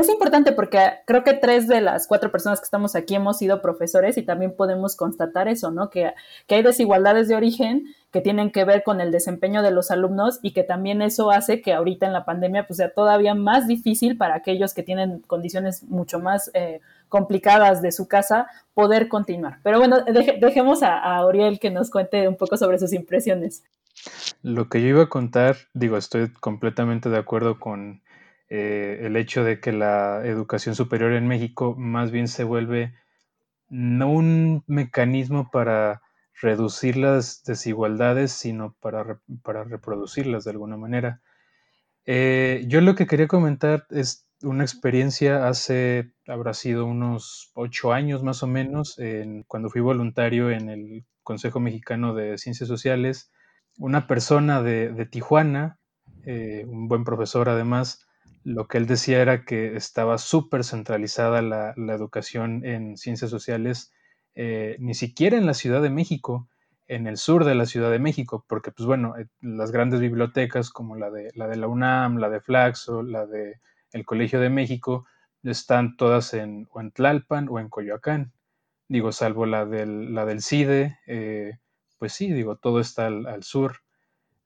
Es 0.00 0.08
importante 0.08 0.52
porque 0.52 0.78
creo 1.04 1.24
que 1.24 1.34
tres 1.34 1.68
de 1.68 1.82
las 1.82 2.06
cuatro 2.06 2.32
personas 2.32 2.58
que 2.58 2.64
estamos 2.64 2.96
aquí 2.96 3.16
hemos 3.16 3.36
sido 3.36 3.60
profesores 3.60 4.16
y 4.16 4.22
también 4.22 4.56
podemos 4.56 4.96
constatar 4.96 5.46
eso, 5.46 5.70
¿no? 5.70 5.90
Que, 5.90 6.14
que 6.46 6.54
hay 6.54 6.62
desigualdades 6.62 7.28
de 7.28 7.36
origen 7.36 7.84
que 8.10 8.22
tienen 8.22 8.50
que 8.50 8.64
ver 8.64 8.82
con 8.82 9.02
el 9.02 9.12
desempeño 9.12 9.62
de 9.62 9.72
los 9.72 9.90
alumnos 9.90 10.38
y 10.40 10.54
que 10.54 10.62
también 10.62 11.02
eso 11.02 11.30
hace 11.30 11.60
que 11.60 11.74
ahorita 11.74 12.06
en 12.06 12.14
la 12.14 12.24
pandemia 12.24 12.66
pues 12.66 12.78
sea 12.78 12.94
todavía 12.94 13.34
más 13.34 13.68
difícil 13.68 14.16
para 14.16 14.36
aquellos 14.36 14.72
que 14.72 14.82
tienen 14.82 15.20
condiciones 15.26 15.82
mucho 15.82 16.18
más 16.18 16.50
eh, 16.54 16.80
complicadas 17.10 17.82
de 17.82 17.92
su 17.92 18.08
casa 18.08 18.46
poder 18.72 19.06
continuar. 19.06 19.58
Pero 19.62 19.80
bueno, 19.80 19.98
dejemos 20.00 20.82
a, 20.82 20.98
a 20.98 21.26
Oriel 21.26 21.60
que 21.60 21.70
nos 21.70 21.90
cuente 21.90 22.26
un 22.26 22.36
poco 22.36 22.56
sobre 22.56 22.78
sus 22.78 22.94
impresiones. 22.94 23.64
Lo 24.42 24.70
que 24.70 24.80
yo 24.80 24.88
iba 24.88 25.02
a 25.02 25.08
contar, 25.10 25.56
digo, 25.74 25.98
estoy 25.98 26.32
completamente 26.32 27.10
de 27.10 27.18
acuerdo 27.18 27.60
con 27.60 28.00
eh, 28.50 29.00
el 29.02 29.16
hecho 29.16 29.44
de 29.44 29.60
que 29.60 29.72
la 29.72 30.22
educación 30.26 30.74
superior 30.74 31.12
en 31.12 31.26
México 31.26 31.74
más 31.76 32.10
bien 32.10 32.28
se 32.28 32.44
vuelve 32.44 32.94
no 33.68 34.10
un 34.10 34.64
mecanismo 34.66 35.50
para 35.50 36.02
reducir 36.42 36.96
las 36.96 37.44
desigualdades, 37.44 38.32
sino 38.32 38.74
para, 38.80 39.20
para 39.42 39.64
reproducirlas 39.64 40.44
de 40.44 40.50
alguna 40.50 40.76
manera. 40.76 41.20
Eh, 42.04 42.64
yo 42.66 42.80
lo 42.80 42.94
que 42.94 43.06
quería 43.06 43.28
comentar 43.28 43.86
es 43.90 44.26
una 44.42 44.64
experiencia 44.64 45.48
hace, 45.48 46.12
habrá 46.26 46.54
sido 46.54 46.86
unos 46.86 47.50
ocho 47.54 47.92
años 47.92 48.22
más 48.22 48.42
o 48.42 48.46
menos, 48.46 48.98
cuando 49.46 49.70
fui 49.70 49.80
voluntario 49.80 50.50
en 50.50 50.70
el 50.70 51.04
Consejo 51.22 51.60
Mexicano 51.60 52.14
de 52.14 52.38
Ciencias 52.38 52.68
Sociales. 52.68 53.30
Una 53.78 54.06
persona 54.06 54.62
de, 54.62 55.06
Tijuana, 55.06 55.78
eh, 56.24 56.64
un 56.66 56.88
buen 56.88 57.04
profesor 57.04 57.48
además, 57.48 58.06
lo 58.44 58.68
que 58.68 58.78
él 58.78 58.86
decía 58.86 59.20
era 59.20 59.44
que 59.44 59.76
estaba 59.76 60.18
súper 60.18 60.64
centralizada 60.64 61.42
la, 61.42 61.74
educación 61.94 62.64
en 62.64 62.96
ciencias 62.96 63.30
sociales, 63.30 63.92
eh, 64.34 64.76
ni 64.78 64.94
siquiera 64.94 65.36
en 65.36 65.46
la 65.46 65.54
Ciudad 65.54 65.82
de 65.82 65.90
México, 65.90 66.48
en 66.86 67.06
el 67.06 67.18
sur 67.18 67.44
de 67.44 67.54
la 67.54 67.66
Ciudad 67.66 67.90
de 67.90 67.98
México, 67.98 68.44
porque 68.48 68.72
pues 68.72 68.86
bueno, 68.86 69.16
eh, 69.16 69.26
las 69.40 69.70
grandes 69.70 70.00
bibliotecas 70.00 70.70
como 70.70 70.96
la 70.96 71.10
de 71.10 71.30
la, 71.34 71.48
de 71.48 71.56
la 71.56 71.68
UNAM, 71.68 72.16
la 72.16 72.30
de 72.30 72.40
Flaxo, 72.40 73.02
la 73.02 73.26
de 73.26 73.60
el 73.92 74.04
Colegio 74.04 74.40
de 74.40 74.50
México, 74.50 75.06
están 75.42 75.96
todas 75.96 76.34
en, 76.34 76.66
o 76.70 76.82
Tlalpan 76.90 77.48
o 77.48 77.60
en 77.60 77.68
Coyoacán, 77.68 78.32
digo, 78.88 79.12
salvo 79.12 79.46
la 79.46 79.66
del, 79.66 80.14
la 80.14 80.24
del 80.24 80.42
CIDE, 80.42 80.98
eh, 81.06 81.58
pues 81.98 82.12
sí, 82.12 82.32
digo, 82.32 82.56
todo 82.56 82.80
está 82.80 83.06
al 83.06 83.42
sur. 83.42 83.82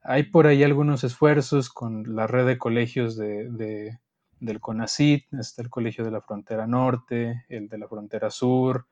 Hay 0.07 0.25
por 0.25 0.47
ahí 0.47 0.63
algunos 0.63 1.03
esfuerzos 1.03 1.71
con 1.71 2.15
la 2.15 2.27
red 2.27 2.47
de 2.47 2.59
colegios 2.59 3.17
de, 3.17 3.99
del 4.39 4.61
CONACIT, 4.61 5.33
está 5.33 5.63
el 5.63 5.71
Colegio 5.71 6.05
de 6.05 6.11
la 6.11 6.21
Frontera 6.21 6.67
Norte, 6.67 7.47
el 7.49 7.69
de 7.71 7.79
la 7.79 7.89
Frontera 7.89 8.31
Sur, 8.31 8.87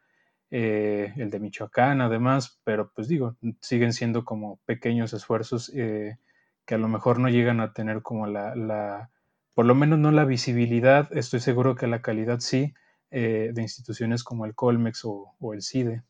eh, 0.51 1.13
el 1.17 1.29
de 1.29 1.39
Michoacán 1.39 2.01
además, 2.01 2.61
pero 2.65 2.91
pues 2.95 3.09
digo, 3.09 3.37
siguen 3.61 3.93
siendo 3.93 4.25
como 4.25 4.59
pequeños 4.65 5.13
esfuerzos 5.13 5.71
eh, 5.75 6.19
que 6.65 6.77
a 6.77 6.79
lo 6.79 6.89
mejor 6.89 7.19
no 7.19 7.29
llegan 7.29 7.61
a 7.61 7.75
tener 7.75 8.01
como 8.01 8.27
la, 8.27 8.57
la, 8.57 9.11
por 9.53 9.67
lo 9.67 9.75
menos 9.75 9.99
no 9.99 10.13
la 10.13 10.25
visibilidad, 10.25 11.15
estoy 11.15 11.41
seguro 11.41 11.75
que 11.75 11.89
la 11.89 12.01
calidad 12.01 12.41
sí, 12.41 12.73
eh, 13.11 13.51
de 13.53 13.61
instituciones 13.61 14.25
como 14.25 14.47
el 14.47 14.55
Colmex 14.55 15.05
o, 15.05 15.35
o 15.39 15.53
el 15.53 15.61
CIDE. 15.61 16.03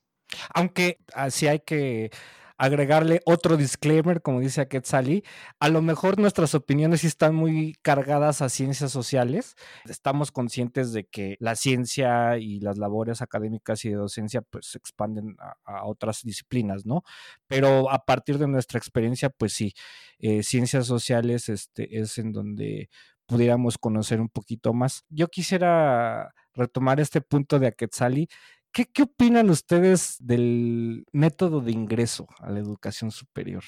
Aunque 0.54 0.98
así 1.12 1.48
hay 1.48 1.58
que 1.58 2.10
agregarle 2.56 3.20
otro 3.24 3.56
disclaimer, 3.56 4.22
como 4.22 4.40
dice 4.40 4.66
Quetzali. 4.68 5.24
A 5.60 5.68
lo 5.68 5.82
mejor 5.82 6.18
nuestras 6.18 6.54
opiniones 6.54 7.04
están 7.04 7.34
muy 7.34 7.74
cargadas 7.82 8.42
a 8.42 8.48
ciencias 8.48 8.92
sociales. 8.92 9.54
Estamos 9.84 10.32
conscientes 10.32 10.92
de 10.92 11.04
que 11.04 11.36
la 11.40 11.56
ciencia 11.56 12.38
y 12.38 12.60
las 12.60 12.78
labores 12.78 13.22
académicas 13.22 13.84
y 13.84 13.90
de 13.90 13.96
docencia 13.96 14.42
pues 14.42 14.66
se 14.66 14.78
expanden 14.78 15.36
a, 15.64 15.84
otras 15.84 16.22
disciplinas, 16.22 16.86
¿no? 16.86 17.02
Pero 17.46 17.90
a 17.90 18.04
partir 18.04 18.38
de 18.38 18.48
nuestra 18.48 18.78
experiencia, 18.78 19.30
pues 19.30 19.52
sí, 19.52 19.74
eh, 20.18 20.42
ciencias 20.42 20.86
sociales 20.86 21.48
este, 21.48 22.00
es 22.00 22.18
en 22.18 22.32
donde 22.32 22.88
pudiéramos 23.26 23.78
conocer 23.78 24.20
un 24.20 24.28
poquito 24.28 24.72
más. 24.74 25.04
Yo 25.08 25.28
quisiera 25.28 26.34
retomar 26.54 27.00
este 27.00 27.20
punto 27.20 27.58
de 27.58 27.68
Aquetzali 27.68 28.28
¿Qué, 28.72 29.02
opinan 29.02 29.50
ustedes 29.50 30.16
del 30.18 31.04
método 31.12 31.60
de 31.60 31.72
ingreso 31.72 32.26
a 32.38 32.50
la 32.50 32.58
educación 32.58 33.10
superior? 33.10 33.62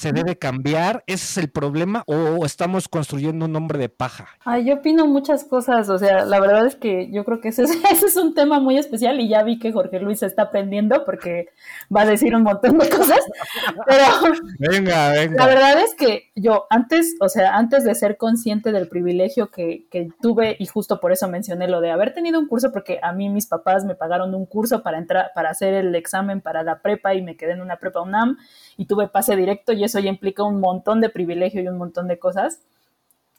¿Se 0.00 0.12
debe 0.12 0.38
cambiar? 0.38 1.04
¿Ese 1.06 1.26
es 1.26 1.36
el 1.44 1.50
problema? 1.50 2.04
¿O 2.06 2.46
estamos 2.46 2.88
construyendo 2.88 3.44
un 3.44 3.54
hombre 3.54 3.78
de 3.78 3.90
paja? 3.90 4.28
Ay, 4.46 4.64
yo 4.64 4.76
opino 4.76 5.06
muchas 5.06 5.44
cosas. 5.44 5.90
O 5.90 5.98
sea, 5.98 6.24
la 6.24 6.40
verdad 6.40 6.64
es 6.64 6.74
que 6.74 7.10
yo 7.12 7.22
creo 7.26 7.42
que 7.42 7.48
ese 7.48 7.64
es, 7.64 7.70
ese 7.92 8.06
es 8.06 8.16
un 8.16 8.32
tema 8.34 8.60
muy 8.60 8.78
especial 8.78 9.20
y 9.20 9.28
ya 9.28 9.42
vi 9.42 9.58
que 9.58 9.72
Jorge 9.72 10.00
Luis 10.00 10.22
está 10.22 10.44
aprendiendo 10.44 11.04
porque 11.04 11.50
va 11.94 12.00
a 12.00 12.06
decir 12.06 12.34
un 12.34 12.44
montón 12.44 12.78
de 12.78 12.88
cosas. 12.88 13.20
Pero 13.86 14.04
venga, 14.58 15.10
venga. 15.10 15.36
La 15.36 15.46
verdad 15.46 15.78
es 15.82 15.94
que 15.94 16.30
yo 16.34 16.64
antes, 16.70 17.16
o 17.20 17.28
sea, 17.28 17.56
antes 17.58 17.84
de 17.84 17.94
ser 17.94 18.16
consciente 18.16 18.72
del 18.72 18.88
privilegio 18.88 19.50
que, 19.50 19.86
que 19.90 20.08
tuve, 20.22 20.56
y 20.58 20.64
justo 20.64 20.98
por 20.98 21.12
eso 21.12 21.28
mencioné 21.28 21.68
lo 21.68 21.82
de 21.82 21.90
haber 21.90 22.14
tenido 22.14 22.40
un 22.40 22.48
curso, 22.48 22.72
porque 22.72 23.00
a 23.02 23.12
mí 23.12 23.28
mis 23.28 23.48
papás 23.48 23.84
me 23.84 23.96
pagaron 23.96 24.34
un 24.34 24.46
curso 24.46 24.82
para 24.82 24.96
entrar, 24.96 25.32
para 25.34 25.50
hacer 25.50 25.74
el 25.74 25.94
examen 25.94 26.40
para 26.40 26.62
la 26.62 26.80
prepa 26.80 27.12
y 27.12 27.20
me 27.20 27.36
quedé 27.36 27.52
en 27.52 27.60
una 27.60 27.76
prepa 27.76 28.00
UNAM 28.00 28.38
y 28.80 28.86
tuve 28.86 29.08
pase 29.08 29.36
directo 29.36 29.74
y 29.74 29.84
eso 29.84 29.98
ya 29.98 30.08
implica 30.08 30.42
un 30.42 30.58
montón 30.58 31.02
de 31.02 31.10
privilegio 31.10 31.60
y 31.60 31.68
un 31.68 31.76
montón 31.76 32.08
de 32.08 32.18
cosas. 32.18 32.60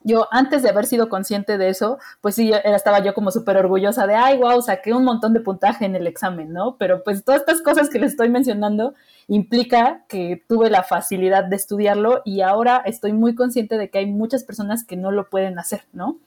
Yo, 0.03 0.27
antes 0.29 0.61
de 0.61 0.69
haber 0.69 0.85
sido 0.85 1.09
consciente 1.09 1.57
de 1.57 1.69
eso, 1.69 1.97
pues 2.21 2.35
sí, 2.35 2.51
estaba 2.63 2.99
yo 3.03 3.15
como 3.15 3.31
súper 3.31 3.57
orgullosa 3.57 4.05
de, 4.05 4.13
ay, 4.13 4.37
wow, 4.37 4.61
saqué 4.61 4.93
un 4.93 5.03
montón 5.03 5.33
de 5.33 5.39
puntaje 5.39 5.85
en 5.85 5.95
el 5.95 6.05
examen, 6.05 6.53
¿no? 6.53 6.75
Pero 6.77 7.03
pues 7.03 7.23
todas 7.23 7.41
estas 7.41 7.63
cosas 7.63 7.89
que 7.89 7.97
les 7.97 8.11
estoy 8.11 8.29
mencionando 8.29 8.93
implica 9.27 10.03
que 10.07 10.43
tuve 10.47 10.69
la 10.69 10.83
facilidad 10.83 11.45
de 11.45 11.55
estudiarlo 11.55 12.21
y 12.23 12.41
ahora 12.41 12.83
estoy 12.85 13.11
muy 13.11 13.33
consciente 13.33 13.79
de 13.79 13.89
que 13.89 13.97
hay 13.97 14.05
muchas 14.05 14.43
personas 14.43 14.83
que 14.83 14.95
no 14.95 15.09
lo 15.09 15.27
pueden 15.27 15.57
hacer, 15.57 15.85
¿no? 15.91 16.17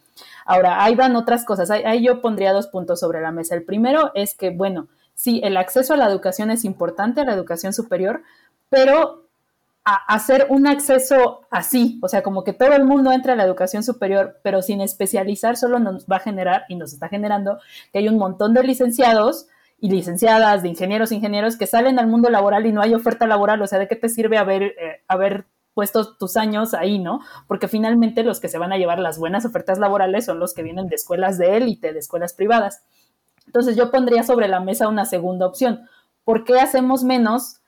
Ahora, 0.45 0.83
ahí 0.83 0.97
van 0.97 1.15
otras 1.15 1.45
cosas. 1.45 1.71
ahí 1.71 2.05
yo 2.05 2.21
pondría 2.21 2.53
dos 2.53 2.67
puntos 2.67 2.99
sobre 2.99 3.21
la 3.21 3.31
mesa. 3.31 3.55
El 3.55 3.63
primero 3.63 4.11
es 4.17 4.35
que, 4.35 4.51
bueno, 4.51 4.89
sí, 5.15 5.41
el 5.45 5.57
acceso 5.57 5.95
a 5.95 5.97
la 5.97 6.09
educación 6.09 6.51
es 6.51 6.65
importante, 6.65 7.21
a 7.21 7.25
la 7.25 7.33
educación 7.33 7.73
superior, 7.73 8.23
pero 8.75 9.29
hacer 9.85 10.47
un 10.49 10.67
acceso 10.67 11.43
así, 11.49 12.01
o 12.03 12.09
sea, 12.09 12.23
como 12.23 12.43
que 12.43 12.53
todo 12.53 12.73
el 12.73 12.85
mundo 12.85 13.13
entra 13.13 13.35
a 13.35 13.37
la 13.37 13.45
educación 13.45 13.85
superior, 13.85 14.41
pero 14.43 14.63
sin 14.63 14.81
especializar, 14.81 15.57
solo 15.57 15.79
nos 15.79 16.07
va 16.07 16.17
a 16.17 16.21
generar 16.21 16.65
y 16.69 16.75
nos 16.75 16.93
está 16.93 17.09
generando 17.09 17.59
que 17.93 17.99
hay 18.01 18.09
un 18.09 18.19
montón 18.19 18.53
de 18.53 18.65
licenciados 18.65 19.47
y 19.79 19.91
licenciadas, 19.91 20.63
de 20.63 20.71
ingenieros, 20.71 21.13
ingenieros 21.13 21.57
que 21.57 21.69
salen 21.69 22.01
al 22.01 22.09
mundo 22.09 22.31
laboral 22.31 22.67
y 22.67 22.73
no 22.73 22.81
hay 22.81 22.95
oferta 22.95 23.29
laboral, 23.29 23.63
o 23.63 23.67
sea, 23.69 23.79
¿de 23.79 23.87
qué 23.87 23.95
te 23.95 24.09
sirve 24.09 24.39
haber, 24.39 24.63
eh, 24.63 25.03
haber 25.07 25.45
puesto 25.75 26.17
tus 26.17 26.37
años 26.37 26.75
ahí, 26.75 26.99
¿no? 26.99 27.21
Porque 27.47 27.69
finalmente 27.69 28.25
los 28.25 28.41
que 28.41 28.49
se 28.49 28.59
van 28.59 28.73
a 28.73 28.79
llevar 28.79 28.99
las 28.99 29.19
buenas 29.19 29.45
ofertas 29.45 29.79
laborales 29.79 30.25
son 30.25 30.41
los 30.41 30.53
que 30.53 30.65
vienen 30.65 30.89
de 30.89 30.97
escuelas 30.97 31.39
de 31.39 31.57
élite, 31.57 31.93
de 31.93 31.99
escuelas 32.01 32.33
privadas. 32.33 32.83
Entonces 33.47 33.77
yo 33.77 33.93
pondría 33.93 34.25
sobre 34.25 34.49
la 34.49 34.59
mesa 34.59 34.89
una 34.89 35.05
segunda 35.05 35.47
opción. 35.47 35.83
¿Por 36.25 36.45
qué 36.45 36.59
hacemos 36.59 37.05
menos 37.05 37.61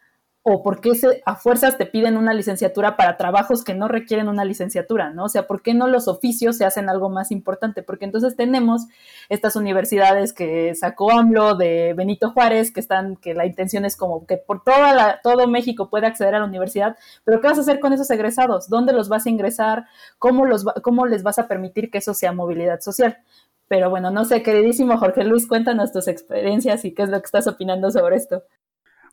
o 0.48 0.62
por 0.62 0.80
qué 0.80 0.92
a 1.24 1.34
fuerzas 1.34 1.76
te 1.76 1.86
piden 1.86 2.16
una 2.16 2.32
licenciatura 2.32 2.96
para 2.96 3.16
trabajos 3.16 3.64
que 3.64 3.74
no 3.74 3.88
requieren 3.88 4.28
una 4.28 4.44
licenciatura, 4.44 5.10
¿no? 5.10 5.24
O 5.24 5.28
sea, 5.28 5.48
¿por 5.48 5.60
qué 5.60 5.74
no 5.74 5.88
los 5.88 6.06
oficios 6.06 6.56
se 6.56 6.64
hacen 6.64 6.88
algo 6.88 7.10
más 7.10 7.32
importante? 7.32 7.82
Porque 7.82 8.04
entonces 8.04 8.36
tenemos 8.36 8.82
estas 9.28 9.56
universidades 9.56 10.32
que 10.32 10.72
sacó 10.76 11.10
AMLO 11.10 11.56
de 11.56 11.94
Benito 11.94 12.30
Juárez, 12.30 12.70
que 12.70 12.78
están, 12.78 13.16
que 13.16 13.34
la 13.34 13.44
intención 13.44 13.84
es 13.84 13.96
como 13.96 14.24
que 14.24 14.36
por 14.36 14.62
toda 14.62 14.94
la, 14.94 15.20
todo 15.20 15.48
México 15.48 15.90
pueda 15.90 16.06
acceder 16.06 16.36
a 16.36 16.38
la 16.38 16.44
universidad, 16.44 16.96
pero 17.24 17.40
¿qué 17.40 17.48
vas 17.48 17.58
a 17.58 17.62
hacer 17.62 17.80
con 17.80 17.92
esos 17.92 18.08
egresados? 18.12 18.68
¿Dónde 18.68 18.92
los 18.92 19.08
vas 19.08 19.26
a 19.26 19.30
ingresar? 19.30 19.86
¿Cómo, 20.20 20.44
cómo 20.80 21.06
les 21.06 21.24
vas 21.24 21.40
a 21.40 21.48
permitir 21.48 21.90
que 21.90 21.98
eso 21.98 22.14
sea 22.14 22.30
movilidad 22.30 22.78
social? 22.78 23.18
Pero 23.66 23.90
bueno, 23.90 24.12
no 24.12 24.24
sé, 24.24 24.44
queridísimo 24.44 24.96
Jorge 24.96 25.24
Luis, 25.24 25.48
cuéntanos 25.48 25.90
tus 25.90 26.06
experiencias 26.06 26.84
y 26.84 26.94
qué 26.94 27.02
es 27.02 27.08
lo 27.08 27.18
que 27.18 27.26
estás 27.26 27.48
opinando 27.48 27.90
sobre 27.90 28.14
esto. 28.14 28.44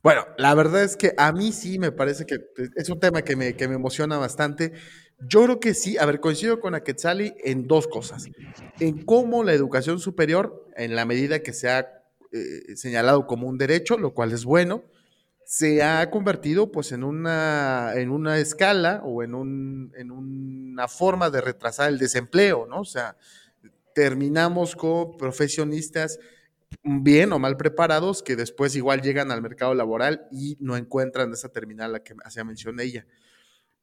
Bueno, 0.04 0.26
la 0.36 0.54
verdad 0.54 0.82
es 0.82 0.98
que 0.98 1.14
a 1.16 1.32
mí 1.32 1.50
sí 1.50 1.78
me 1.78 1.90
parece 1.90 2.26
que 2.26 2.38
es 2.76 2.90
un 2.90 3.00
tema 3.00 3.22
que 3.22 3.36
me, 3.36 3.56
que 3.56 3.68
me 3.68 3.74
emociona 3.74 4.18
bastante. 4.18 4.74
Yo 5.26 5.44
creo 5.44 5.60
que 5.60 5.72
sí, 5.72 5.96
a 5.96 6.04
ver, 6.04 6.20
coincido 6.20 6.60
con 6.60 6.74
Aquetzali 6.74 7.32
en 7.42 7.66
dos 7.66 7.88
cosas. 7.88 8.26
En 8.80 9.02
cómo 9.06 9.44
la 9.44 9.54
educación 9.54 9.98
superior, 10.00 10.68
en 10.76 10.94
la 10.94 11.06
medida 11.06 11.38
que 11.38 11.54
se 11.54 11.70
ha 11.70 12.02
eh, 12.32 12.76
señalado 12.76 13.26
como 13.26 13.48
un 13.48 13.56
derecho, 13.56 13.96
lo 13.96 14.12
cual 14.12 14.32
es 14.32 14.44
bueno, 14.44 14.84
se 15.46 15.82
ha 15.82 16.10
convertido 16.10 16.70
pues 16.70 16.92
en 16.92 17.02
una, 17.02 17.92
en 17.94 18.10
una 18.10 18.36
escala 18.36 19.00
o 19.06 19.22
en, 19.22 19.34
un, 19.34 19.90
en 19.96 20.10
una 20.10 20.86
forma 20.86 21.30
de 21.30 21.40
retrasar 21.40 21.88
el 21.88 21.98
desempleo, 21.98 22.66
¿no? 22.66 22.80
O 22.80 22.84
sea, 22.84 23.16
terminamos 23.94 24.76
con 24.76 25.16
profesionistas 25.16 26.18
bien 26.82 27.32
o 27.32 27.38
mal 27.38 27.56
preparados 27.56 28.22
que 28.22 28.36
después 28.36 28.76
igual 28.76 29.02
llegan 29.02 29.30
al 29.30 29.42
mercado 29.42 29.74
laboral 29.74 30.26
y 30.32 30.56
no 30.60 30.76
encuentran 30.76 31.32
esa 31.32 31.50
terminal 31.50 31.90
a 31.90 31.92
la 31.94 32.02
que 32.02 32.14
hacía 32.24 32.44
mención 32.44 32.80
ella. 32.80 33.06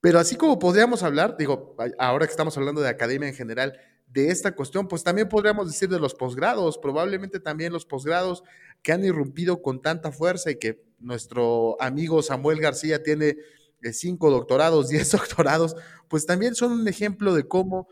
Pero 0.01 0.19
así 0.19 0.35
como 0.35 0.57
podríamos 0.57 1.03
hablar, 1.03 1.37
digo, 1.37 1.75
ahora 1.99 2.25
que 2.25 2.31
estamos 2.31 2.57
hablando 2.57 2.81
de 2.81 2.89
academia 2.89 3.29
en 3.29 3.35
general, 3.35 3.77
de 4.07 4.29
esta 4.29 4.53
cuestión, 4.55 4.87
pues 4.87 5.03
también 5.03 5.29
podríamos 5.29 5.67
decir 5.67 5.87
de 5.87 5.99
los 5.99 6.15
posgrados, 6.15 6.77
probablemente 6.77 7.39
también 7.39 7.71
los 7.71 7.85
posgrados 7.85 8.43
que 8.81 8.91
han 8.91 9.05
irrumpido 9.05 9.61
con 9.61 9.81
tanta 9.81 10.11
fuerza 10.11 10.51
y 10.51 10.57
que 10.57 10.83
nuestro 10.99 11.81
amigo 11.81 12.21
Samuel 12.21 12.59
García 12.59 13.03
tiene 13.03 13.37
eh, 13.81 13.93
cinco 13.93 14.29
doctorados, 14.29 14.89
diez 14.89 15.11
doctorados, 15.11 15.75
pues 16.07 16.25
también 16.25 16.55
son 16.55 16.73
un 16.73 16.87
ejemplo 16.87 17.33
de 17.33 17.47
cómo 17.47 17.87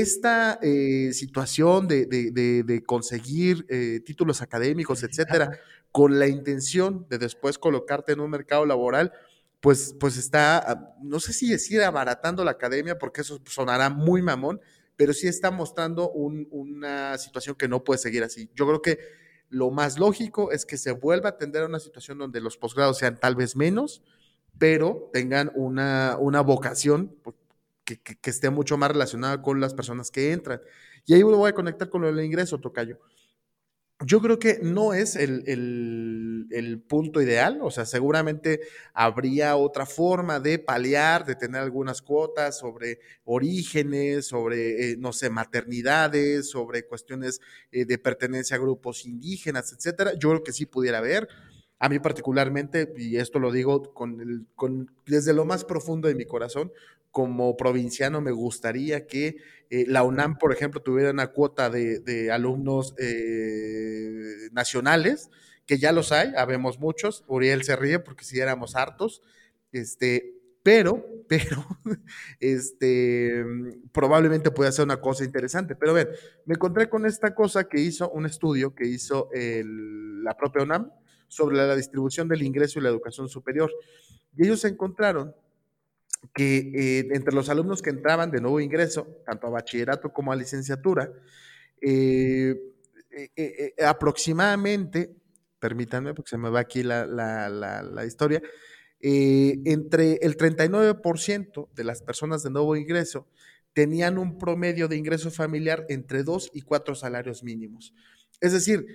esta 0.00 0.58
eh, 0.62 1.10
situación 1.12 1.86
de, 1.86 2.82
conseguir 2.86 3.66
eh, 3.68 4.00
títulos 4.04 4.40
académicos, 4.40 5.02
etcétera, 5.02 5.58
con 5.90 6.18
la 6.18 6.28
intención 6.28 7.06
de 7.10 7.18
después 7.18 7.58
colocarte 7.58 8.12
en 8.12 8.20
un 8.20 8.30
mercado 8.30 8.64
laboral, 8.64 9.12
pues, 9.60 9.94
pues 10.00 10.16
está, 10.16 10.58
ah, 10.58 10.96
no 11.02 11.20
sé 11.20 11.34
si 11.34 11.50
decir 11.50 11.82
abaratando 11.82 12.42
la 12.42 12.52
academia, 12.52 12.98
porque 12.98 13.20
eso 13.20 13.40
sonará 13.46 13.90
muy 13.90 14.22
mamón, 14.22 14.60
pero 14.96 15.12
sí 15.12 15.28
está 15.28 15.50
mostrando 15.50 16.10
una 16.10 17.18
situación 17.18 17.56
que 17.56 17.68
no 17.68 17.84
puede 17.84 17.98
seguir 17.98 18.24
así. 18.24 18.50
Yo 18.54 18.66
creo 18.66 18.80
que 18.80 18.98
lo 19.50 19.70
más 19.70 19.98
lógico 19.98 20.52
es 20.52 20.64
que 20.64 20.78
se 20.78 20.92
vuelva 20.92 21.28
a 21.28 21.32
atender 21.32 21.62
a 21.62 21.66
una 21.66 21.80
situación 21.80 22.16
donde 22.16 22.40
los 22.40 22.56
posgrados 22.56 22.98
sean 22.98 23.20
tal 23.20 23.36
vez 23.36 23.56
menos, 23.56 24.02
pero 24.58 25.10
tengan 25.12 25.52
una, 25.54 26.16
una 26.18 26.40
vocación, 26.40 27.14
que, 27.84 28.00
esté 28.24 28.50
mucho 28.50 28.76
más 28.76 28.90
relacionada 28.90 29.42
con 29.42 29.60
las 29.60 29.74
personas 29.74 30.10
que 30.10 30.32
entran. 30.32 30.60
Y 31.06 31.14
ahí 31.14 31.20
lo 31.20 31.36
voy 31.36 31.50
a 31.50 31.54
conectar 31.54 31.88
con 31.88 32.02
del 32.02 32.24
ingreso, 32.24 32.58
Tocayo. 32.58 32.98
Yo 34.04 34.20
creo 34.20 34.38
que 34.38 34.58
no 34.62 34.94
es 34.94 35.14
el, 35.14 35.44
el, 36.50 36.82
punto 36.88 37.22
ideal, 37.22 37.60
o 37.62 37.70
sea, 37.70 37.86
seguramente 37.86 38.60
habría 38.92 39.56
otra 39.56 39.86
forma 39.86 40.40
de 40.40 40.58
paliar, 40.58 41.24
de 41.24 41.36
tener 41.36 41.62
algunas 41.62 42.02
cuotas 42.02 42.58
sobre 42.58 42.98
orígenes, 43.24 44.26
sobre, 44.26 44.90
eh, 44.92 44.96
no 44.98 45.12
sé, 45.12 45.30
maternidades, 45.30 46.50
sobre 46.50 46.84
cuestiones 46.84 47.40
eh, 47.70 47.84
de 47.84 47.98
pertenencia 47.98 48.56
a 48.56 48.60
grupos 48.60 49.06
indígenas, 49.06 49.72
etcétera. 49.72 50.14
Yo 50.18 50.30
creo 50.30 50.42
que 50.42 50.52
sí 50.52 50.66
pudiera 50.66 50.98
haber. 50.98 51.28
A 51.82 51.88
mí 51.88 51.98
particularmente, 51.98 52.94
y 52.96 53.16
esto 53.16 53.40
lo 53.40 53.50
digo 53.50 53.92
con 53.92 54.20
el, 54.20 54.46
con, 54.54 54.92
desde 55.04 55.32
lo 55.32 55.44
más 55.44 55.64
profundo 55.64 56.06
de 56.06 56.14
mi 56.14 56.24
corazón, 56.24 56.70
como 57.10 57.56
provinciano 57.56 58.20
me 58.20 58.30
gustaría 58.30 59.08
que 59.08 59.38
eh, 59.68 59.84
la 59.88 60.04
UNAM, 60.04 60.38
por 60.38 60.52
ejemplo, 60.52 60.80
tuviera 60.80 61.10
una 61.10 61.32
cuota 61.32 61.70
de, 61.70 62.30
alumnos 62.30 62.94
eh, 62.98 64.48
nacionales, 64.52 65.28
que 65.66 65.78
ya 65.78 65.90
los 65.90 66.12
hay, 66.12 66.32
habemos 66.36 66.78
muchos, 66.78 67.24
Uriel 67.26 67.64
se 67.64 67.74
ríe 67.74 67.98
porque 67.98 68.24
si 68.24 68.38
éramos 68.38 68.76
hartos, 68.76 69.20
este, 69.72 70.36
pero, 70.62 71.04
pero, 71.28 71.66
este, 72.38 73.44
probablemente 73.90 74.52
pueda 74.52 74.70
ser 74.70 74.84
una 74.84 75.00
cosa 75.00 75.24
interesante. 75.24 75.74
Pero 75.74 75.94
ven, 75.94 76.06
me 76.44 76.54
encontré 76.54 76.88
con 76.88 77.06
esta 77.06 77.34
cosa 77.34 77.64
que 77.64 77.80
hizo 77.80 78.08
un 78.10 78.24
estudio 78.24 78.72
que 78.72 78.86
hizo 78.86 79.30
la 79.34 80.36
propia 80.36 80.62
UNAM 80.62 80.88
sobre 81.32 81.56
la 81.56 81.74
distribución 81.74 82.28
del 82.28 82.42
ingreso 82.42 82.78
y 82.78 82.82
la 82.82 82.90
educación 82.90 83.26
superior. 83.26 83.72
Y 84.36 84.44
ellos 84.44 84.66
encontraron 84.66 85.34
que 86.34 86.58
eh, 86.58 87.08
entre 87.12 87.34
los 87.34 87.48
alumnos 87.48 87.80
que 87.80 87.88
entraban 87.88 88.30
de 88.30 88.42
nuevo 88.42 88.60
ingreso, 88.60 89.22
tanto 89.24 89.46
a 89.46 89.50
bachillerato 89.50 90.12
como 90.12 90.30
a 90.30 90.36
licenciatura, 90.36 91.10
eh, 91.80 92.54
eh, 93.10 93.74
aproximadamente, 93.82 95.10
permítanme 95.58 96.12
porque 96.12 96.28
se 96.28 96.36
me 96.36 96.50
va 96.50 96.60
aquí 96.60 96.82
la, 96.82 97.06
la 97.06 98.04
historia, 98.04 98.42
entre 99.00 100.18
el 100.22 100.36
39% 100.36 101.68
de 101.74 101.84
las 101.84 102.02
personas 102.02 102.42
de 102.42 102.50
nuevo 102.50 102.76
ingreso 102.76 103.26
tenían 103.72 104.18
un 104.18 104.38
promedio 104.38 104.86
de 104.86 104.96
ingreso 104.96 105.30
familiar 105.30 105.86
entre 105.88 106.24
dos 106.24 106.50
y 106.52 106.60
cuatro 106.60 106.94
salarios 106.94 107.42
mínimos. 107.42 107.94
Es 108.40 108.52
decir, 108.52 108.86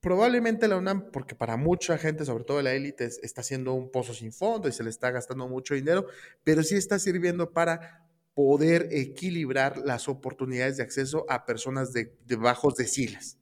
probablemente 0.00 0.68
la 0.68 0.76
UNAM, 0.76 1.10
porque 1.10 1.34
para 1.34 1.56
mucha 1.56 1.98
gente, 1.98 2.24
sobre 2.24 2.44
todo 2.44 2.62
la 2.62 2.72
élite, 2.72 3.04
está 3.04 3.40
haciendo 3.40 3.74
un 3.74 3.90
pozo 3.90 4.14
sin 4.14 4.32
fondo 4.32 4.68
y 4.68 4.72
se 4.72 4.82
le 4.82 4.90
está 4.90 5.10
gastando 5.10 5.48
mucho 5.48 5.74
dinero, 5.74 6.06
pero 6.44 6.62
sí 6.62 6.76
está 6.76 6.98
sirviendo 6.98 7.52
para 7.52 8.06
poder 8.34 8.88
equilibrar 8.90 9.78
las 9.78 10.08
oportunidades 10.08 10.76
de 10.76 10.82
acceso 10.82 11.24
a 11.28 11.46
personas 11.46 11.92
de, 11.92 12.12
bajos 12.36 12.74
deciles. 12.74 13.38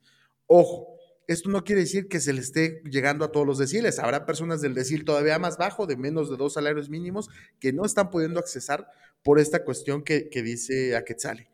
Ojo, 0.46 0.94
esto 1.26 1.50
no 1.50 1.64
quiere 1.64 1.80
decir 1.80 2.06
que 2.06 2.20
se 2.20 2.32
le 2.32 2.40
esté 2.40 2.80
llegando 2.84 3.24
a 3.24 3.32
todos 3.32 3.46
los 3.46 3.58
deciles. 3.58 3.98
Habrá 3.98 4.24
personas 4.24 4.60
del 4.60 4.74
decil 4.74 5.04
todavía 5.04 5.38
más 5.38 5.56
bajo, 5.56 5.86
de 5.86 5.96
menos 5.96 6.30
de 6.30 6.36
dos 6.36 6.54
salarios 6.54 6.90
mínimos, 6.90 7.28
que 7.58 7.72
no 7.72 7.84
están 7.84 8.10
pudiendo 8.10 8.38
accesar 8.38 8.86
por 9.24 9.40
esta 9.40 9.64
cuestión 9.64 10.04
que, 10.04 10.28
que 10.28 10.42
dice 10.42 10.94
Aquetzale. 10.94 11.50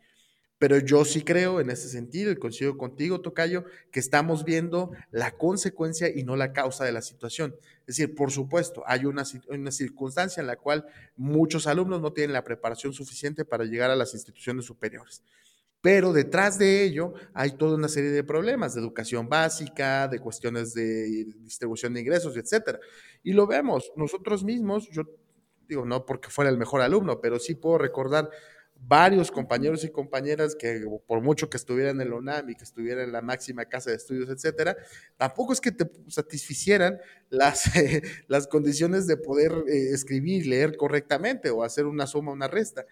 Pero 0.61 0.77
yo 0.77 1.05
sí 1.05 1.23
creo 1.23 1.59
en 1.59 1.71
ese 1.71 1.89
sentido 1.89 2.31
y 2.31 2.35
coincido 2.35 2.77
contigo, 2.77 3.19
Tocayo, 3.19 3.65
que 3.89 3.99
estamos 3.99 4.45
viendo 4.45 4.91
la 5.09 5.31
consecuencia 5.31 6.07
y 6.15 6.23
no 6.23 6.35
la 6.35 6.53
causa 6.53 6.85
de 6.85 6.91
la 6.91 7.01
situación. 7.01 7.55
Es 7.87 7.97
decir, 7.97 8.13
por 8.13 8.29
supuesto, 8.29 8.83
hay 8.85 9.05
una, 9.05 9.25
circunstancia 9.25 10.39
en 10.39 10.45
la 10.45 10.57
cual 10.57 10.85
muchos 11.17 11.65
alumnos 11.65 11.99
no 11.99 12.13
tienen 12.13 12.33
la 12.33 12.43
preparación 12.43 12.93
suficiente 12.93 13.43
para 13.43 13.65
llegar 13.65 13.89
a 13.89 13.95
las 13.95 14.13
instituciones 14.13 14.65
superiores. 14.65 15.23
Pero 15.81 16.13
detrás 16.13 16.59
de 16.59 16.83
ello 16.83 17.15
hay 17.33 17.57
toda 17.57 17.75
una 17.75 17.87
serie 17.87 18.11
de 18.11 18.23
problemas 18.23 18.75
de 18.75 18.81
educación 18.81 19.27
básica, 19.27 20.07
de 20.07 20.19
cuestiones 20.19 20.75
de 20.75 21.25
distribución 21.39 21.95
de 21.95 22.01
ingresos, 22.01 22.37
etcétera. 22.37 22.79
Y 23.23 23.33
lo 23.33 23.47
vemos 23.47 23.91
nosotros 23.95 24.43
mismos, 24.43 24.87
yo 24.91 25.05
digo, 25.67 25.85
no 25.85 26.05
porque 26.05 26.29
fuera 26.29 26.51
el 26.51 26.59
mejor 26.59 26.81
alumno, 26.81 27.19
pero 27.19 27.39
sí 27.39 27.55
puedo 27.55 27.79
recordar 27.79 28.29
varios 28.87 29.31
compañeros 29.31 29.83
y 29.83 29.89
compañeras 29.89 30.55
que 30.55 30.83
por 31.05 31.21
mucho 31.21 31.49
que 31.49 31.57
estuvieran 31.57 32.01
en 32.01 32.07
el 32.07 32.13
UNAM 32.13 32.49
y 32.49 32.55
que 32.55 32.63
estuvieran 32.63 33.05
en 33.05 33.11
la 33.11 33.21
máxima 33.21 33.65
casa 33.65 33.89
de 33.89 33.97
estudios, 33.97 34.29
etcétera, 34.29 34.75
tampoco 35.17 35.53
es 35.53 35.61
que 35.61 35.71
te 35.71 35.89
satisficieran 36.07 36.99
las, 37.29 37.63
las 38.27 38.47
condiciones 38.47 39.07
de 39.07 39.17
poder 39.17 39.51
eh, 39.67 39.91
escribir, 39.93 40.47
leer 40.47 40.75
correctamente 40.77 41.49
o 41.49 41.63
hacer 41.63 41.85
una 41.85 42.07
suma, 42.07 42.31
una 42.31 42.47
resta. 42.47 42.85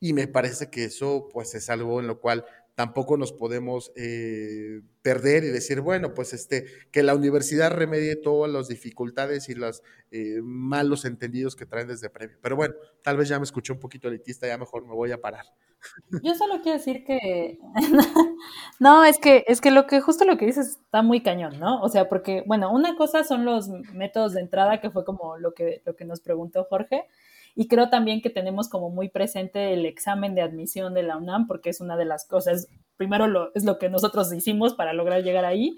Y 0.00 0.12
me 0.12 0.26
parece 0.26 0.68
que 0.68 0.84
eso 0.84 1.28
pues 1.32 1.54
es 1.54 1.70
algo 1.70 2.00
en 2.00 2.08
lo 2.08 2.20
cual 2.20 2.44
tampoco 2.74 3.16
nos 3.16 3.32
podemos 3.32 3.92
eh, 3.96 4.80
perder 5.02 5.44
y 5.44 5.48
decir, 5.48 5.80
bueno, 5.80 6.14
pues 6.14 6.32
este, 6.32 6.64
que 6.90 7.02
la 7.02 7.14
universidad 7.14 7.70
remedie 7.70 8.16
todas 8.16 8.50
las 8.50 8.68
dificultades 8.68 9.48
y 9.48 9.54
los 9.54 9.82
eh, 10.10 10.40
malos 10.42 11.04
entendidos 11.04 11.56
que 11.56 11.66
traen 11.66 11.88
desde 11.88 12.10
previo. 12.10 12.38
Pero 12.40 12.56
bueno, 12.56 12.74
tal 13.02 13.16
vez 13.16 13.28
ya 13.28 13.38
me 13.38 13.44
escuché 13.44 13.72
un 13.72 13.80
poquito 13.80 14.08
elitista, 14.08 14.46
ya 14.46 14.58
mejor 14.58 14.86
me 14.86 14.94
voy 14.94 15.12
a 15.12 15.20
parar. 15.20 15.44
Yo 16.22 16.34
solo 16.34 16.60
quiero 16.62 16.78
decir 16.78 17.04
que 17.04 17.58
no, 18.80 19.04
es 19.04 19.18
que 19.18 19.44
es 19.48 19.60
que 19.60 19.72
lo 19.72 19.86
que 19.86 20.00
justo 20.00 20.24
lo 20.24 20.38
que 20.38 20.46
dices 20.46 20.68
está 20.68 21.02
muy 21.02 21.22
cañón, 21.22 21.58
¿no? 21.58 21.80
O 21.82 21.88
sea, 21.88 22.08
porque 22.08 22.44
bueno, 22.46 22.72
una 22.72 22.96
cosa 22.96 23.24
son 23.24 23.44
los 23.44 23.68
métodos 23.68 24.32
de 24.34 24.42
entrada 24.42 24.80
que 24.80 24.90
fue 24.90 25.04
como 25.04 25.38
lo 25.38 25.54
que 25.54 25.82
lo 25.84 25.96
que 25.96 26.04
nos 26.04 26.20
preguntó 26.20 26.64
Jorge 26.70 27.08
y 27.54 27.68
creo 27.68 27.90
también 27.90 28.22
que 28.22 28.30
tenemos 28.30 28.68
como 28.68 28.90
muy 28.90 29.08
presente 29.08 29.72
el 29.72 29.86
examen 29.86 30.34
de 30.34 30.42
admisión 30.42 30.94
de 30.94 31.02
la 31.02 31.16
UNAM 31.16 31.46
porque 31.46 31.70
es 31.70 31.80
una 31.80 31.96
de 31.96 32.04
las 32.04 32.26
cosas 32.26 32.68
primero 33.02 33.26
lo, 33.26 33.50
es 33.54 33.64
lo 33.64 33.78
que 33.78 33.88
nosotros 33.88 34.32
hicimos 34.32 34.74
para 34.74 34.92
lograr 34.92 35.22
llegar 35.24 35.44
ahí, 35.44 35.76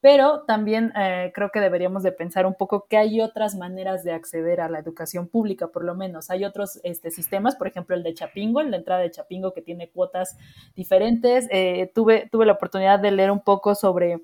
pero 0.00 0.44
también 0.46 0.92
eh, 0.94 1.32
creo 1.34 1.50
que 1.50 1.60
deberíamos 1.60 2.02
de 2.02 2.12
pensar 2.12 2.44
un 2.44 2.54
poco 2.54 2.86
que 2.86 2.98
hay 2.98 3.20
otras 3.20 3.54
maneras 3.54 4.04
de 4.04 4.12
acceder 4.12 4.60
a 4.60 4.68
la 4.68 4.78
educación 4.78 5.26
pública, 5.26 5.68
por 5.68 5.84
lo 5.84 5.94
menos. 5.94 6.28
Hay 6.28 6.44
otros 6.44 6.78
este, 6.84 7.10
sistemas, 7.10 7.56
por 7.56 7.66
ejemplo 7.66 7.96
el 7.96 8.02
de 8.02 8.12
Chapingo, 8.12 8.62
de 8.62 8.76
entrada 8.76 9.00
de 9.00 9.10
Chapingo 9.10 9.54
que 9.54 9.62
tiene 9.62 9.88
cuotas 9.88 10.36
diferentes. 10.74 11.48
Eh, 11.50 11.90
tuve, 11.94 12.28
tuve 12.30 12.44
la 12.46 12.52
oportunidad 12.52 13.00
de 13.00 13.10
leer 13.10 13.30
un 13.30 13.40
poco 13.40 13.74
sobre 13.74 14.20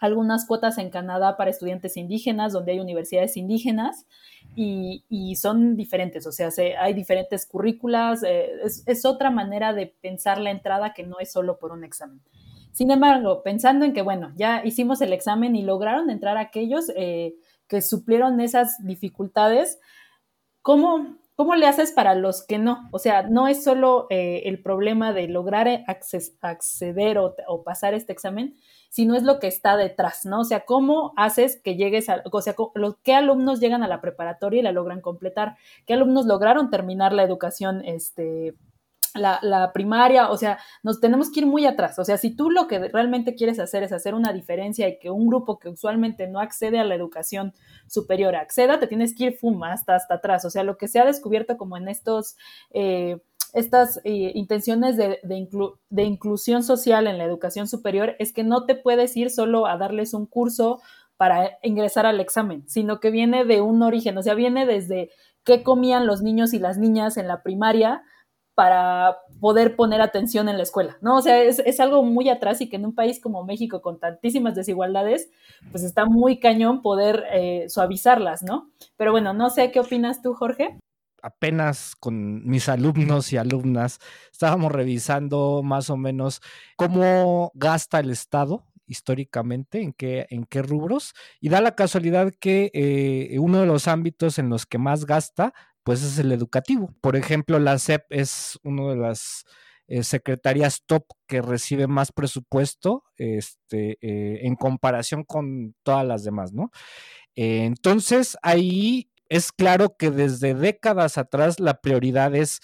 algunas 0.00 0.46
cuotas 0.46 0.78
en 0.78 0.90
Canadá 0.90 1.36
para 1.36 1.50
estudiantes 1.50 1.96
indígenas, 1.96 2.52
donde 2.52 2.72
hay 2.72 2.80
universidades 2.80 3.36
indígenas 3.36 4.06
y, 4.54 5.02
son 5.36 5.76
diferentes, 5.76 6.26
o 6.26 6.32
sea, 6.32 6.48
hay 6.80 6.94
diferentes 6.94 7.46
currículas, 7.46 8.22
eh, 8.22 8.50
es, 8.86 9.04
otra 9.04 9.30
manera 9.30 9.72
de 9.72 9.86
pensar 9.86 10.38
la 10.38 10.50
entrada 10.50 10.94
que 10.94 11.02
no 11.02 11.18
es 11.20 11.32
solo 11.32 11.58
por 11.58 11.72
un 11.72 11.84
examen. 11.84 12.22
Sin 12.72 12.90
embargo, 12.90 13.42
pensando 13.42 13.84
en 13.84 13.92
que, 13.92 14.02
bueno, 14.02 14.32
ya 14.36 14.64
hicimos 14.64 15.00
el 15.00 15.12
examen 15.12 15.56
y 15.56 15.62
lograron 15.62 16.10
entrar 16.10 16.36
aquellos 16.36 16.90
eh, 16.94 17.34
que 17.68 17.82
suplieron 17.82 18.40
esas 18.40 18.76
dificultades, 18.84 19.78
¿cómo, 20.62 21.16
¿cómo 21.36 21.54
le 21.54 21.66
haces 21.66 21.92
para 21.92 22.14
los 22.14 22.44
que 22.44 22.58
no? 22.58 22.88
O 22.92 22.98
sea, 22.98 23.22
no 23.22 23.46
es 23.46 23.62
solo 23.62 24.06
eh, 24.10 24.42
el 24.46 24.62
problema 24.62 25.12
de 25.12 25.28
lograr 25.28 25.84
acceder 26.42 27.18
o 27.18 27.62
pasar 27.62 27.94
este 27.94 28.12
examen, 28.12 28.56
sino 28.88 29.14
es 29.14 29.22
lo 29.22 29.38
que 29.38 29.46
está 29.46 29.76
detrás, 29.76 30.24
¿no? 30.24 30.40
O 30.40 30.44
sea, 30.44 30.64
cómo 30.64 31.12
haces 31.16 31.60
que 31.62 31.76
llegues 31.76 32.08
a, 32.08 32.22
o 32.32 32.40
sea, 32.40 32.54
qué 33.02 33.14
alumnos 33.14 33.60
llegan 33.60 33.82
a 33.82 33.88
la 33.88 34.00
preparatoria 34.00 34.60
y 34.60 34.62
la 34.62 34.72
logran 34.72 35.02
completar, 35.02 35.56
qué 35.86 35.92
alumnos 35.94 36.26
lograron 36.26 36.70
terminar 36.70 37.12
la 37.12 37.22
educación, 37.22 37.84
este, 37.84 38.54
la, 39.16 39.38
la, 39.42 39.72
primaria, 39.72 40.30
o 40.30 40.36
sea, 40.36 40.58
nos 40.82 41.00
tenemos 41.00 41.30
que 41.30 41.40
ir 41.40 41.46
muy 41.46 41.66
atrás. 41.66 41.98
O 41.98 42.04
sea, 42.04 42.18
si 42.18 42.34
tú 42.34 42.50
lo 42.50 42.66
que 42.66 42.78
realmente 42.88 43.34
quieres 43.34 43.58
hacer 43.58 43.82
es 43.82 43.92
hacer 43.92 44.14
una 44.14 44.32
diferencia 44.32 44.88
y 44.88 44.98
que 44.98 45.10
un 45.10 45.26
grupo 45.26 45.58
que 45.58 45.68
usualmente 45.68 46.28
no 46.28 46.40
accede 46.40 46.78
a 46.78 46.84
la 46.84 46.94
educación 46.94 47.52
superior 47.86 48.36
acceda, 48.36 48.78
te 48.78 48.86
tienes 48.86 49.14
que 49.14 49.24
ir 49.24 49.36
fuma 49.36 49.72
hasta, 49.72 49.94
hasta 49.94 50.14
atrás. 50.14 50.44
O 50.44 50.50
sea, 50.50 50.62
lo 50.62 50.76
que 50.76 50.88
se 50.88 50.98
ha 50.98 51.04
descubierto 51.04 51.56
como 51.56 51.76
en 51.76 51.88
estos 51.88 52.36
eh, 52.70 53.18
estas 53.52 54.00
eh, 54.04 54.32
intenciones 54.34 54.96
de, 54.96 55.18
de, 55.22 56.02
inclusión 56.04 56.62
social 56.62 57.06
en 57.06 57.16
la 57.16 57.24
educación 57.24 57.66
superior 57.68 58.14
es 58.18 58.34
que 58.34 58.44
no 58.44 58.66
te 58.66 58.74
puedes 58.74 59.16
ir 59.16 59.30
solo 59.30 59.66
a 59.66 59.78
darles 59.78 60.12
un 60.12 60.26
curso 60.26 60.80
para 61.16 61.58
ingresar 61.62 62.04
al 62.04 62.20
examen, 62.20 62.68
sino 62.68 63.00
que 63.00 63.10
viene 63.10 63.44
de 63.44 63.62
un 63.62 63.82
origen, 63.82 64.18
o 64.18 64.22
sea, 64.22 64.34
viene 64.34 64.66
desde 64.66 65.10
qué 65.44 65.62
comían 65.62 66.06
los 66.06 66.22
niños 66.22 66.52
y 66.52 66.58
las 66.58 66.76
niñas 66.76 67.16
en 67.16 67.28
la 67.28 67.42
primaria 67.42 68.02
para 68.56 69.18
poder 69.38 69.76
poner 69.76 70.00
atención 70.00 70.48
en 70.48 70.56
la 70.56 70.62
escuela, 70.62 70.96
¿no? 71.02 71.18
O 71.18 71.20
sea, 71.20 71.42
es, 71.42 71.78
algo 71.78 72.02
muy 72.02 72.30
atrás 72.30 72.62
y 72.62 72.70
que 72.70 72.76
en 72.76 72.86
un 72.86 72.94
país 72.94 73.20
como 73.20 73.44
México 73.44 73.82
con 73.82 74.00
tantísimas 74.00 74.54
desigualdades, 74.54 75.28
pues 75.70 75.84
está 75.84 76.06
muy 76.06 76.40
cañón 76.40 76.80
poder 76.80 77.24
eh, 77.32 77.66
suavizarlas, 77.68 78.42
¿no? 78.42 78.70
Pero 78.96 79.12
bueno, 79.12 79.34
no 79.34 79.50
sé 79.50 79.70
qué 79.70 79.80
opinas 79.80 80.22
tú, 80.22 80.34
Jorge 80.34 80.78
apenas 81.22 81.96
con 81.96 82.46
mis 82.46 82.68
alumnos 82.68 83.32
y 83.32 83.36
alumnas 83.36 83.98
estábamos 84.30 84.70
revisando 84.70 85.62
más 85.64 85.90
o 85.90 85.96
menos 85.96 86.40
cómo 86.76 87.50
gasta 87.54 87.98
el 87.98 88.10
Estado 88.10 88.64
históricamente, 88.86 89.82
en 89.82 89.92
qué, 89.92 90.28
en 90.30 90.44
qué 90.44 90.62
rubros, 90.62 91.14
y 91.40 91.48
da 91.48 91.60
la 91.60 91.74
casualidad 91.74 92.32
que 92.38 92.70
eh, 92.72 93.36
uno 93.40 93.60
de 93.60 93.66
los 93.66 93.88
ámbitos 93.88 94.38
en 94.38 94.48
los 94.48 94.66
que 94.66 94.78
más 94.78 95.04
gasta, 95.04 95.52
pues 95.86 96.02
es 96.02 96.18
el 96.18 96.32
educativo. 96.32 96.92
Por 97.00 97.14
ejemplo, 97.14 97.60
la 97.60 97.78
SEP 97.78 98.06
es 98.10 98.58
una 98.64 98.88
de 98.88 98.96
las 98.96 99.44
eh, 99.86 100.02
secretarías 100.02 100.82
top 100.84 101.04
que 101.28 101.40
recibe 101.40 101.86
más 101.86 102.10
presupuesto 102.10 103.04
este, 103.16 103.96
eh, 104.00 104.40
en 104.42 104.56
comparación 104.56 105.22
con 105.22 105.76
todas 105.84 106.04
las 106.04 106.24
demás, 106.24 106.52
¿no? 106.52 106.72
entonces, 107.36 108.38
ahí 108.42 109.10
es 109.28 109.52
claro 109.52 109.96
que 109.98 110.10
desde 110.10 110.54
décadas 110.54 111.18
atrás 111.18 111.60
la 111.60 111.82
prioridad 111.82 112.34
es 112.34 112.60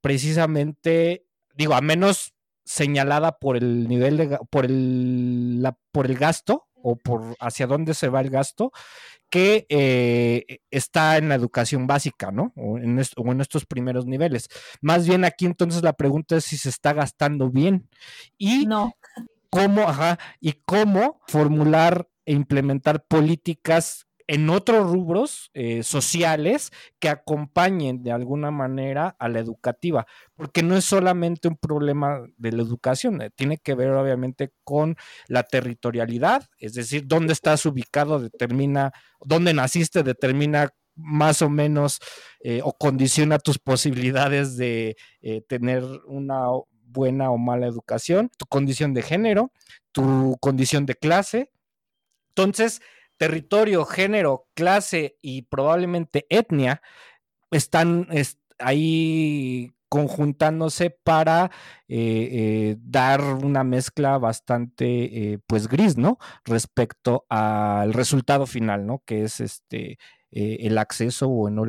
precisamente, 0.00 1.24
digo, 1.54 1.74
a 1.74 1.80
menos 1.80 2.34
señalada 2.64 3.38
por 3.38 3.56
el 3.56 3.88
nivel 3.88 4.16
de, 4.16 4.38
por 4.50 4.66
el, 4.66 5.64
por 5.92 6.06
el 6.06 6.18
gasto 6.18 6.65
o 6.88 6.94
por 6.94 7.34
hacia 7.40 7.66
dónde 7.66 7.94
se 7.94 8.08
va 8.08 8.20
el 8.20 8.30
gasto, 8.30 8.70
que 9.28 9.66
eh, 9.70 10.60
está 10.70 11.16
en 11.16 11.28
la 11.28 11.34
educación 11.34 11.88
básica, 11.88 12.30
¿no? 12.30 12.52
O 12.54 12.78
en, 12.78 13.02
o 13.16 13.32
en, 13.32 13.40
estos 13.40 13.66
primeros 13.66 14.06
niveles. 14.06 14.48
Más 14.80 15.08
bien 15.08 15.24
aquí 15.24 15.46
entonces 15.46 15.82
la 15.82 15.94
pregunta 15.94 16.36
es 16.36 16.44
si 16.44 16.56
se 16.56 16.68
está 16.68 16.92
gastando 16.92 17.50
bien 17.50 17.88
y 18.38 18.66
no. 18.66 18.92
cómo, 19.50 19.88
ajá, 19.88 20.20
y 20.40 20.52
cómo 20.64 21.20
formular 21.26 22.08
e 22.24 22.34
implementar 22.34 23.04
políticas 23.04 24.05
en 24.28 24.50
otros 24.50 24.90
rubros 24.90 25.50
eh, 25.54 25.82
sociales 25.82 26.72
que 26.98 27.08
acompañen 27.08 28.02
de 28.02 28.12
alguna 28.12 28.50
manera 28.50 29.14
a 29.18 29.28
la 29.28 29.38
educativa, 29.38 30.06
porque 30.34 30.62
no 30.62 30.76
es 30.76 30.84
solamente 30.84 31.48
un 31.48 31.56
problema 31.56 32.20
de 32.36 32.52
la 32.52 32.62
educación, 32.62 33.22
eh, 33.22 33.30
tiene 33.34 33.58
que 33.58 33.74
ver 33.74 33.90
obviamente 33.90 34.52
con 34.64 34.96
la 35.28 35.44
territorialidad, 35.44 36.48
es 36.58 36.74
decir, 36.74 37.04
dónde 37.06 37.32
estás 37.32 37.66
ubicado 37.66 38.18
determina, 38.18 38.92
dónde 39.24 39.54
naciste 39.54 40.02
determina 40.02 40.70
más 40.96 41.42
o 41.42 41.50
menos 41.50 42.00
eh, 42.40 42.60
o 42.64 42.72
condiciona 42.72 43.38
tus 43.38 43.58
posibilidades 43.58 44.56
de 44.56 44.96
tener 45.46 45.84
una 46.06 46.46
buena 46.86 47.30
o 47.30 47.36
mala 47.36 47.66
educación, 47.66 48.30
tu 48.38 48.46
condición 48.46 48.94
de 48.94 49.02
género, 49.02 49.52
tu 49.92 50.38
condición 50.40 50.86
de 50.86 50.94
clase. 50.94 51.50
Entonces, 52.28 52.80
territorio, 53.16 53.84
género, 53.84 54.48
clase 54.54 55.18
y 55.22 55.42
probablemente 55.42 56.26
etnia 56.30 56.82
están 57.50 58.08
ahí 58.58 59.72
conjuntándose 59.88 60.90
para 60.90 61.50
eh, 61.88 62.28
eh, 62.32 62.76
dar 62.80 63.22
una 63.22 63.64
mezcla 63.64 64.18
bastante 64.18 65.32
eh, 65.32 65.38
pues 65.46 65.68
gris, 65.68 65.96
¿no? 65.96 66.18
Respecto 66.44 67.24
al 67.28 67.92
resultado 67.92 68.46
final, 68.46 68.86
¿no? 68.86 69.02
Que 69.06 69.24
es 69.24 69.40
este 69.40 69.98
el 70.32 70.76
acceso 70.76 71.28
o, 71.30 71.48
no, 71.48 71.64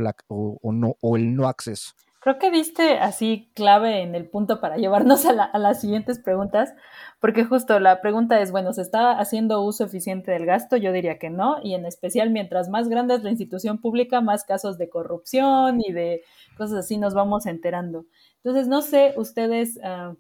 o, 1.00 1.16
el 1.16 1.36
no 1.36 1.48
acceso. 1.48 1.92
Creo 2.20 2.40
que 2.40 2.50
diste 2.52 2.98
así 2.98 3.52
clave 3.54 4.02
en 4.02 4.16
el 4.16 4.28
punto 4.28 4.60
para 4.60 4.78
llevarnos 4.78 5.26
a, 5.26 5.44
a, 5.44 5.60
las 5.60 5.82
siguientes 5.82 6.20
preguntas, 6.20 6.74
porque 7.20 7.46
justo 7.46 7.80
la 7.80 8.02
pregunta 8.02 8.42
es, 8.42 8.52
bueno, 8.52 8.74
¿se 8.74 8.82
está 8.82 9.20
haciendo 9.20 9.62
uso 9.62 9.86
eficiente 9.86 10.32
del 10.32 10.46
gasto? 10.46 10.78
Yo 10.78 10.92
diría 10.92 11.20
que 11.20 11.30
no, 11.30 11.58
y 11.64 11.76
en 11.76 11.86
especial 11.86 12.32
mientras 12.32 12.70
más 12.70 12.90
grande 12.90 13.16
es 13.16 13.24
la 13.24 13.30
institución 13.30 13.80
pública, 13.80 14.22
más 14.22 14.44
casos 14.44 14.78
de 14.78 14.90
corrupción 14.90 15.80
y 15.80 15.92
de 15.92 16.24
cosas 16.58 16.80
así 16.80 16.98
nos 16.98 17.14
vamos 17.14 17.46
enterando. 17.46 18.06
Entonces, 18.38 18.68
no 18.68 18.82
sé 18.82 19.14
ustedes 19.18 19.78
uh, 19.78 20.16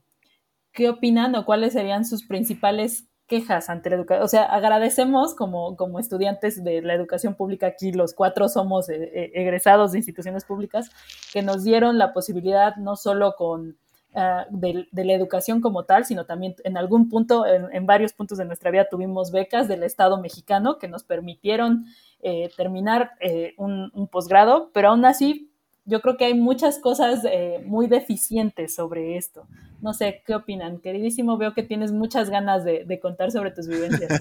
qué 0.71 0.89
opinan 0.89 1.33
o 1.35 1.45
cuáles 1.45 1.73
serían 1.73 2.05
sus 2.05 2.25
principales 2.27 3.07
quejas 3.27 3.69
ante 3.69 3.89
la 3.89 3.97
educación. 3.97 4.23
O 4.23 4.27
sea, 4.27 4.43
agradecemos 4.43 5.35
como, 5.35 5.75
como 5.75 5.99
estudiantes 5.99 6.63
de 6.63 6.81
la 6.81 6.93
educación 6.93 7.35
pública 7.35 7.67
aquí, 7.67 7.91
los 7.91 8.13
cuatro 8.13 8.49
somos 8.49 8.89
eh, 8.89 8.95
eh, 9.13 9.31
egresados 9.35 9.91
de 9.91 9.99
instituciones 9.99 10.45
públicas, 10.45 10.89
que 11.31 11.41
nos 11.41 11.63
dieron 11.63 11.97
la 11.97 12.13
posibilidad 12.13 12.75
no 12.77 12.95
solo 12.95 13.35
con 13.35 13.77
ah, 14.15 14.45
de, 14.49 14.87
la 14.91 15.13
educación 15.13 15.61
como 15.61 15.83
tal, 15.83 16.05
sino 16.05 16.25
también 16.25 16.55
en 16.63 16.77
algún 16.77 17.09
punto, 17.09 17.45
en, 17.45 17.85
varios 17.85 18.13
puntos 18.13 18.37
de 18.37 18.45
nuestra 18.45 18.71
vida 18.71 18.87
tuvimos 18.89 19.31
becas 19.31 19.67
del 19.67 19.83
Estado 19.83 20.19
mexicano 20.19 20.77
que 20.77 20.87
nos 20.87 21.03
permitieron 21.03 21.85
eh, 22.21 22.49
terminar 22.57 23.11
un, 23.57 23.91
un 23.93 24.07
posgrado, 24.07 24.71
pero 24.73 24.89
aún 24.89 25.05
así 25.05 25.51
yo 25.87 26.01
creo 26.01 26.17
que 26.17 26.25
hay 26.25 26.35
muchas 26.35 26.77
cosas 26.77 27.25
eh, 27.25 27.63
muy 27.65 27.87
deficientes 27.87 28.75
sobre 28.75 29.17
esto. 29.17 29.47
No 29.81 29.93
sé, 29.93 30.21
¿qué 30.25 30.35
opinan? 30.35 30.79
Queridísimo, 30.79 31.37
veo 31.37 31.53
que 31.53 31.63
tienes 31.63 31.91
muchas 31.91 32.29
ganas 32.29 32.63
de, 32.63 32.99
contar 33.01 33.31
sobre 33.31 33.51
tus 33.51 33.67
vivencias. 33.67 34.11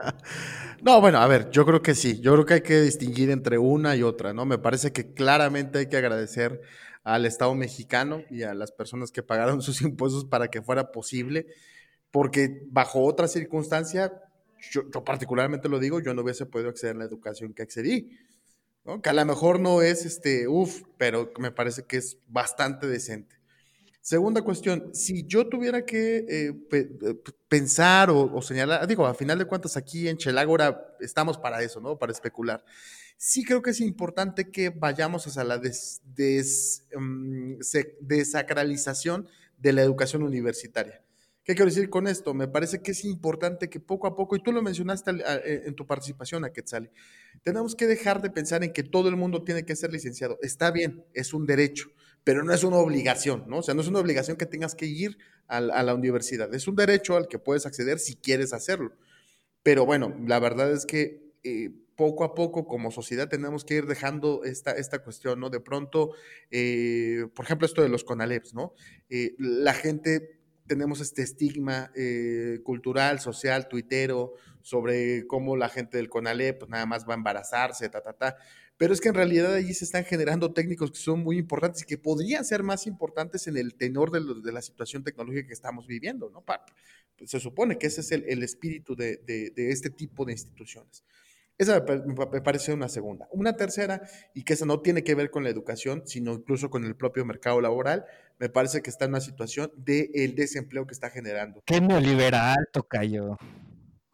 no, 0.82 1.00
bueno, 1.00 1.18
a 1.18 1.26
ver, 1.26 1.50
yo 1.50 1.66
creo 1.66 1.82
que 1.82 1.94
sí, 1.94 2.20
yo 2.20 2.32
creo 2.32 2.46
que 2.46 2.54
hay 2.54 2.60
que 2.62 2.80
distinguir 2.80 3.30
entre 3.30 3.58
una 3.58 3.96
y 3.96 4.02
otra, 4.02 4.32
¿no? 4.32 4.46
Me 4.46 4.58
parece 4.58 4.92
que 4.92 5.12
claramente 5.12 5.80
hay 5.80 5.86
que 5.88 5.96
agradecer 5.96 6.62
al 7.04 7.26
Estado 7.26 7.54
mexicano 7.54 8.22
y 8.30 8.42
a 8.42 8.54
las 8.54 8.72
personas 8.72 9.10
que 9.10 9.22
pagaron 9.22 9.60
sus 9.62 9.82
impuestos 9.82 10.24
para 10.24 10.48
que 10.48 10.62
fuera 10.62 10.92
posible 10.92 11.46
porque 12.16 12.62
bajo 12.70 13.04
otra 13.04 13.28
circunstancia, 13.28 14.10
yo, 14.70 14.88
particularmente 15.04 15.68
lo 15.68 15.78
digo, 15.78 16.00
yo 16.00 16.14
no 16.14 16.22
hubiese 16.22 16.46
podido 16.46 16.70
acceder 16.70 16.96
a 16.96 17.00
la 17.00 17.04
educación 17.04 17.52
que 17.52 17.62
accedí. 17.62 18.10
Que 19.02 19.10
a 19.10 19.12
lo 19.12 19.24
mejor 19.24 19.60
no 19.60 19.82
es 19.82 20.04
este, 20.04 20.46
uff, 20.48 20.82
pero 20.96 21.32
me 21.38 21.50
parece 21.50 21.84
que 21.84 21.96
es 21.96 22.18
bastante 22.28 22.86
decente. 22.86 23.36
Segunda 24.00 24.42
cuestión, 24.42 24.94
si 24.94 25.26
yo 25.26 25.48
tuviera 25.48 25.84
que 25.84 26.18
eh, 26.28 26.54
eh, 26.70 27.14
pensar 27.48 28.08
o, 28.10 28.40
señalar, 28.40 28.86
digo, 28.86 29.04
a 29.04 29.14
final 29.14 29.36
de 29.36 29.46
cuentas 29.46 29.76
aquí 29.76 30.08
en 30.08 30.16
Chelágora 30.16 30.94
estamos 31.00 31.38
para 31.38 31.60
eso, 31.60 31.80
¿no? 31.80 31.98
Para 31.98 32.12
especular. 32.12 32.64
Sí 33.16 33.44
creo 33.44 33.62
que 33.62 33.70
es 33.70 33.80
importante 33.80 34.52
que 34.52 34.70
vayamos 34.70 35.26
hacia 35.26 35.42
la 35.42 35.58
mm, 35.58 37.54
desacralización 38.00 39.26
de 39.58 39.72
la 39.72 39.82
educación 39.82 40.22
universitaria. 40.22 41.02
¿Qué 41.46 41.54
quiero 41.54 41.70
decir 41.70 41.88
con 41.88 42.08
esto? 42.08 42.34
Me 42.34 42.48
parece 42.48 42.82
que 42.82 42.90
es 42.90 43.04
importante 43.04 43.70
que 43.70 43.78
poco 43.78 44.08
a 44.08 44.16
poco, 44.16 44.34
y 44.34 44.42
tú 44.42 44.50
lo 44.50 44.62
mencionaste 44.62 45.12
eh, 45.12 45.62
en 45.66 45.76
tu 45.76 45.86
participación, 45.86 46.44
a 46.44 46.52
Quetzali, 46.52 46.90
tenemos 47.44 47.76
que 47.76 47.86
dejar 47.86 48.20
de 48.20 48.30
pensar 48.30 48.64
en 48.64 48.72
que 48.72 48.82
todo 48.82 49.08
el 49.08 49.14
mundo 49.14 49.44
tiene 49.44 49.64
que 49.64 49.76
ser 49.76 49.92
licenciado. 49.92 50.40
Está 50.42 50.72
bien, 50.72 51.04
es 51.14 51.32
un 51.32 51.46
derecho, 51.46 51.92
pero 52.24 52.42
no 52.42 52.52
es 52.52 52.64
una 52.64 52.78
obligación, 52.78 53.44
¿no? 53.46 53.58
O 53.58 53.62
sea, 53.62 53.74
no 53.74 53.80
es 53.80 53.86
una 53.86 54.00
obligación 54.00 54.36
que 54.36 54.46
tengas 54.46 54.74
que 54.74 54.86
ir 54.86 55.18
a, 55.46 55.60
la 55.60 55.94
universidad. 55.94 56.52
Es 56.52 56.66
un 56.66 56.74
derecho 56.74 57.16
al 57.16 57.28
que 57.28 57.38
puedes 57.38 57.64
acceder 57.64 58.00
si 58.00 58.16
quieres 58.16 58.52
hacerlo. 58.52 58.96
Pero 59.62 59.86
bueno, 59.86 60.16
la 60.26 60.40
verdad 60.40 60.72
es 60.72 60.84
que 60.84 61.30
eh, 61.44 61.70
poco 61.94 62.24
a 62.24 62.34
poco 62.34 62.66
como 62.66 62.90
sociedad 62.90 63.28
tenemos 63.28 63.64
que 63.64 63.74
ir 63.74 63.86
dejando 63.86 64.42
esta, 64.42 64.72
esta 64.72 64.98
cuestión, 64.98 65.38
¿no? 65.38 65.48
De 65.48 65.60
pronto, 65.60 66.10
eh, 66.50 67.28
por 67.36 67.44
ejemplo, 67.44 67.66
esto 67.66 67.82
de 67.82 67.88
los 67.88 68.02
CONALEPs, 68.02 68.52
¿no? 68.52 68.74
la 69.38 69.72
gente 69.72 70.35
tenemos 70.66 71.00
este 71.00 71.22
estigma 71.22 71.90
eh, 71.94 72.60
cultural, 72.62 73.20
social, 73.20 73.68
tuitero, 73.68 74.34
sobre 74.62 75.26
cómo 75.26 75.56
la 75.56 75.68
gente 75.68 75.96
del 75.96 76.08
CONALEP 76.08 76.58
pues, 76.58 76.70
nada 76.70 76.86
más 76.86 77.06
va 77.08 77.14
a 77.14 77.16
embarazarse, 77.16 77.88
ta, 77.88 78.00
ta, 78.00 78.12
ta. 78.12 78.36
Pero 78.76 78.92
es 78.92 79.00
que 79.00 79.08
en 79.08 79.14
realidad 79.14 79.54
allí 79.54 79.72
se 79.72 79.84
están 79.84 80.04
generando 80.04 80.52
técnicos 80.52 80.90
que 80.90 80.98
son 80.98 81.20
muy 81.20 81.38
importantes 81.38 81.82
y 81.82 81.86
que 81.86 81.96
podrían 81.96 82.44
ser 82.44 82.62
más 82.62 82.86
importantes 82.86 83.46
en 83.46 83.56
el 83.56 83.74
tenor 83.74 84.10
de, 84.10 84.52
la 84.52 84.60
situación 84.60 85.02
tecnológica 85.02 85.46
que 85.46 85.54
estamos 85.54 85.86
viviendo, 85.86 86.28
¿no? 86.30 86.44
Pues, 86.44 87.30
se 87.30 87.40
supone 87.40 87.78
que 87.78 87.86
ese 87.86 88.02
es 88.02 88.12
el, 88.12 88.42
espíritu 88.42 88.94
de, 88.94 89.16
de 89.16 89.70
este 89.70 89.88
tipo 89.88 90.24
de 90.24 90.32
instituciones. 90.32 91.04
Esa 91.58 91.82
me 92.06 92.42
parece 92.42 92.74
una 92.74 92.88
segunda. 92.88 93.28
Una 93.30 93.56
tercera, 93.56 94.02
y 94.34 94.44
que 94.44 94.52
esa 94.52 94.66
no 94.66 94.80
tiene 94.80 95.02
que 95.02 95.14
ver 95.14 95.30
con 95.30 95.42
la 95.42 95.48
educación, 95.48 96.02
sino 96.04 96.34
incluso 96.34 96.68
con 96.68 96.84
el 96.84 96.96
propio 96.96 97.24
mercado 97.24 97.62
laboral, 97.62 98.04
me 98.38 98.48
parece 98.48 98.82
que 98.82 98.90
está 98.90 99.04
en 99.04 99.12
una 99.12 99.20
situación 99.20 99.70
del 99.76 100.10
el 100.14 100.34
desempleo 100.34 100.86
que 100.86 100.94
está 100.94 101.10
generando. 101.10 101.62
Qué 101.64 101.80
neoliberal, 101.80 102.68
Tocayo. 102.72 103.38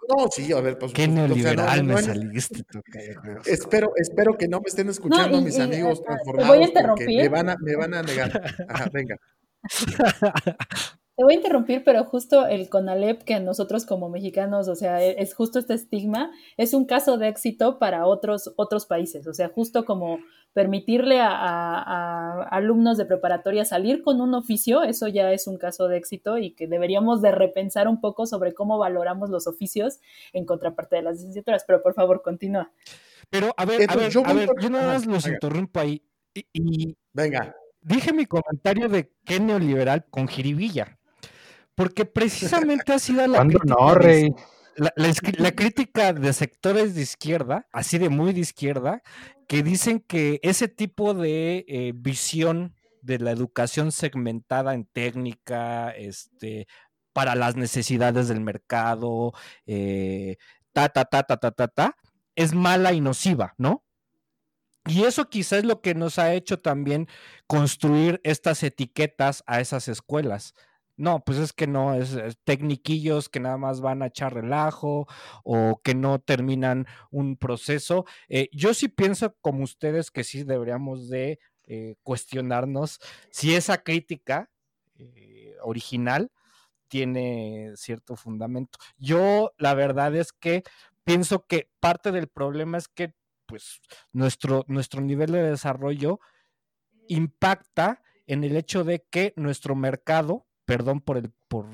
No, 0.08 0.28
sí, 0.30 0.52
a 0.52 0.60
ver, 0.60 0.78
pues. 0.78 0.92
Qué 0.92 1.08
neoliberal 1.08 1.84
me 1.84 2.00
saliste, 2.02 2.62
Tocayo. 2.64 3.20
Espero, 3.46 3.92
espero 3.96 4.36
que 4.36 4.48
no 4.48 4.60
me 4.60 4.68
estén 4.68 4.88
escuchando 4.88 5.40
mis 5.40 5.58
amigos 5.58 6.02
transformados. 6.02 6.48
Voy 6.48 6.64
a 6.64 6.66
interrumpir. 6.66 7.22
Me 7.22 7.28
van 7.28 7.50
a, 7.50 7.56
me 7.60 7.76
van 7.76 7.94
a 7.94 8.02
negar. 8.02 8.42
Ajá, 8.68 8.90
venga. 8.92 9.16
Te 11.14 11.24
voy 11.24 11.34
a 11.34 11.36
interrumpir, 11.36 11.84
pero 11.84 12.04
justo 12.04 12.46
el 12.46 12.70
CONALEP 12.70 13.22
que 13.22 13.38
nosotros 13.38 13.84
como 13.84 14.08
mexicanos, 14.08 14.66
o 14.68 14.74
sea, 14.74 15.02
es 15.04 15.34
justo 15.34 15.58
este 15.58 15.74
estigma, 15.74 16.32
es 16.56 16.72
un 16.72 16.86
caso 16.86 17.18
de 17.18 17.28
éxito 17.28 17.78
para 17.78 18.06
otros, 18.06 18.54
otros 18.56 18.86
países. 18.86 19.26
O 19.26 19.34
sea, 19.34 19.50
justo 19.50 19.84
como 19.84 20.20
permitirle 20.52 21.18
a, 21.20 22.42
alumnos 22.50 22.98
de 22.98 23.06
preparatoria 23.06 23.64
salir 23.64 24.02
con 24.02 24.20
un 24.20 24.34
oficio, 24.34 24.82
eso 24.82 25.08
ya 25.08 25.32
es 25.32 25.46
un 25.46 25.56
caso 25.56 25.88
de 25.88 25.96
éxito 25.96 26.38
y 26.38 26.52
que 26.52 26.66
deberíamos 26.66 27.22
de 27.22 27.32
repensar 27.32 27.88
un 27.88 28.00
poco 28.00 28.26
sobre 28.26 28.52
cómo 28.54 28.78
valoramos 28.78 29.30
los 29.30 29.46
oficios 29.46 30.00
en 30.32 30.44
contraparte 30.44 30.96
de 30.96 31.02
las 31.02 31.16
licenciaturas. 31.16 31.64
Pero 31.66 31.82
por 31.82 31.94
favor, 31.94 32.22
continúa. 32.22 32.70
Pero 33.30 33.54
a 33.56 33.64
ver, 33.64 33.90
a 33.90 33.96
ver, 33.96 34.10
yo, 34.10 34.22
a 34.26 34.32
ver, 34.32 34.50
yo 34.60 34.68
nada 34.68 34.92
más 34.92 35.06
los 35.06 35.26
interrumpo 35.26 35.80
ahí. 35.80 36.02
Y, 36.34 36.96
Venga. 37.12 37.54
Dije 37.80 38.12
mi 38.12 38.26
comentario 38.26 38.88
de 38.88 39.12
qué 39.24 39.40
neoliberal 39.40 40.04
con 40.08 40.28
jiribilla. 40.28 40.98
Porque 41.74 42.04
precisamente 42.04 42.92
ha 42.92 42.98
sido 42.98 43.26
la 43.26 43.40
crítica, 43.40 43.74
la, 44.76 44.92
crítica 45.56 46.12
de 46.12 46.32
sectores 46.32 46.94
de 46.94 47.02
izquierda, 47.02 47.68
así 47.72 47.98
de 47.98 48.08
muy 48.08 48.32
de 48.32 48.40
izquierda, 48.40 49.02
que 49.48 49.62
dicen 49.62 50.00
que 50.00 50.40
ese 50.42 50.68
tipo 50.68 51.14
de 51.14 51.64
eh, 51.68 51.92
visión 51.94 52.74
de 53.02 53.18
la 53.18 53.32
educación 53.32 53.92
segmentada 53.92 54.74
en 54.74 54.84
técnica, 54.86 55.90
este, 55.90 56.66
para 57.12 57.34
las 57.34 57.56
necesidades 57.56 58.28
del 58.28 58.40
mercado, 58.40 59.32
eh, 59.66 60.36
ta, 60.72 60.88
ta, 60.88 61.04
ta, 61.04 61.24
ta, 61.24 61.36
ta, 61.36 61.50
ta, 61.50 61.68
ta, 61.68 61.96
es 62.36 62.54
mala 62.54 62.92
y 62.92 63.00
nociva, 63.00 63.54
¿no? 63.58 63.84
Y 64.86 65.04
eso 65.04 65.28
quizás 65.28 65.60
es 65.60 65.64
lo 65.64 65.80
que 65.80 65.94
nos 65.94 66.18
ha 66.18 66.34
hecho 66.34 66.60
también 66.60 67.08
construir 67.46 68.20
estas 68.24 68.62
etiquetas 68.62 69.44
a 69.46 69.60
esas 69.60 69.86
escuelas. 69.88 70.54
No, 70.96 71.24
pues 71.24 71.38
es 71.38 71.52
que 71.52 71.66
no, 71.66 71.94
es, 71.94 72.16
tecniquillos 72.44 73.28
que 73.28 73.40
nada 73.40 73.56
más 73.56 73.80
van 73.80 74.02
a 74.02 74.06
echar 74.06 74.34
relajo 74.34 75.06
o 75.42 75.80
que 75.82 75.94
no 75.94 76.20
terminan 76.20 76.86
un 77.10 77.36
proceso. 77.36 78.04
Eh, 78.28 78.48
yo 78.52 78.74
sí 78.74 78.88
pienso 78.88 79.34
como 79.40 79.64
ustedes 79.64 80.10
que 80.10 80.22
sí 80.24 80.44
deberíamos 80.44 81.08
de 81.08 81.38
eh, 81.64 81.96
cuestionarnos 82.02 83.00
si 83.30 83.54
esa 83.54 83.78
crítica 83.82 84.50
eh, 84.96 85.54
original 85.62 86.30
tiene 86.88 87.72
cierto 87.76 88.16
fundamento. 88.16 88.78
Yo 88.98 89.52
la 89.56 89.74
verdad 89.74 90.14
es 90.14 90.32
que 90.32 90.62
pienso 91.04 91.46
que 91.46 91.70
parte 91.80 92.12
del 92.12 92.28
problema 92.28 92.76
es 92.78 92.88
que 92.88 93.14
pues 93.46 93.80
nuestro, 94.12 94.64
nuestro 94.68 95.00
nivel 95.00 95.32
de 95.32 95.42
desarrollo 95.42 96.20
impacta 97.08 98.02
en 98.26 98.44
el 98.44 98.56
hecho 98.56 98.84
de 98.84 99.04
que 99.10 99.32
nuestro 99.36 99.74
mercado 99.74 100.46
perdón 100.64 101.00
por 101.00 101.16
el, 101.16 101.32
por 101.48 101.66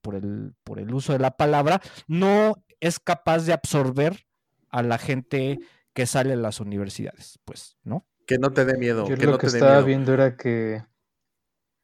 por 0.00 0.14
el, 0.14 0.54
por 0.64 0.78
el 0.78 0.94
uso 0.94 1.12
de 1.12 1.18
la 1.18 1.36
palabra, 1.36 1.80
no 2.06 2.54
es 2.80 2.98
capaz 2.98 3.44
de 3.44 3.52
absorber 3.52 4.26
a 4.70 4.82
la 4.82 4.98
gente 4.98 5.58
que 5.92 6.06
sale 6.06 6.30
de 6.30 6.36
las 6.36 6.60
universidades, 6.60 7.38
pues, 7.44 7.76
¿no? 7.82 8.06
Que 8.26 8.38
no 8.38 8.52
te 8.52 8.64
dé 8.64 8.76
miedo. 8.78 9.08
Yo 9.08 9.16
que 9.16 9.26
lo 9.26 9.38
que 9.38 9.46
estaba 9.46 9.80
viendo 9.80 10.12
era 10.12 10.36
que 10.36 10.84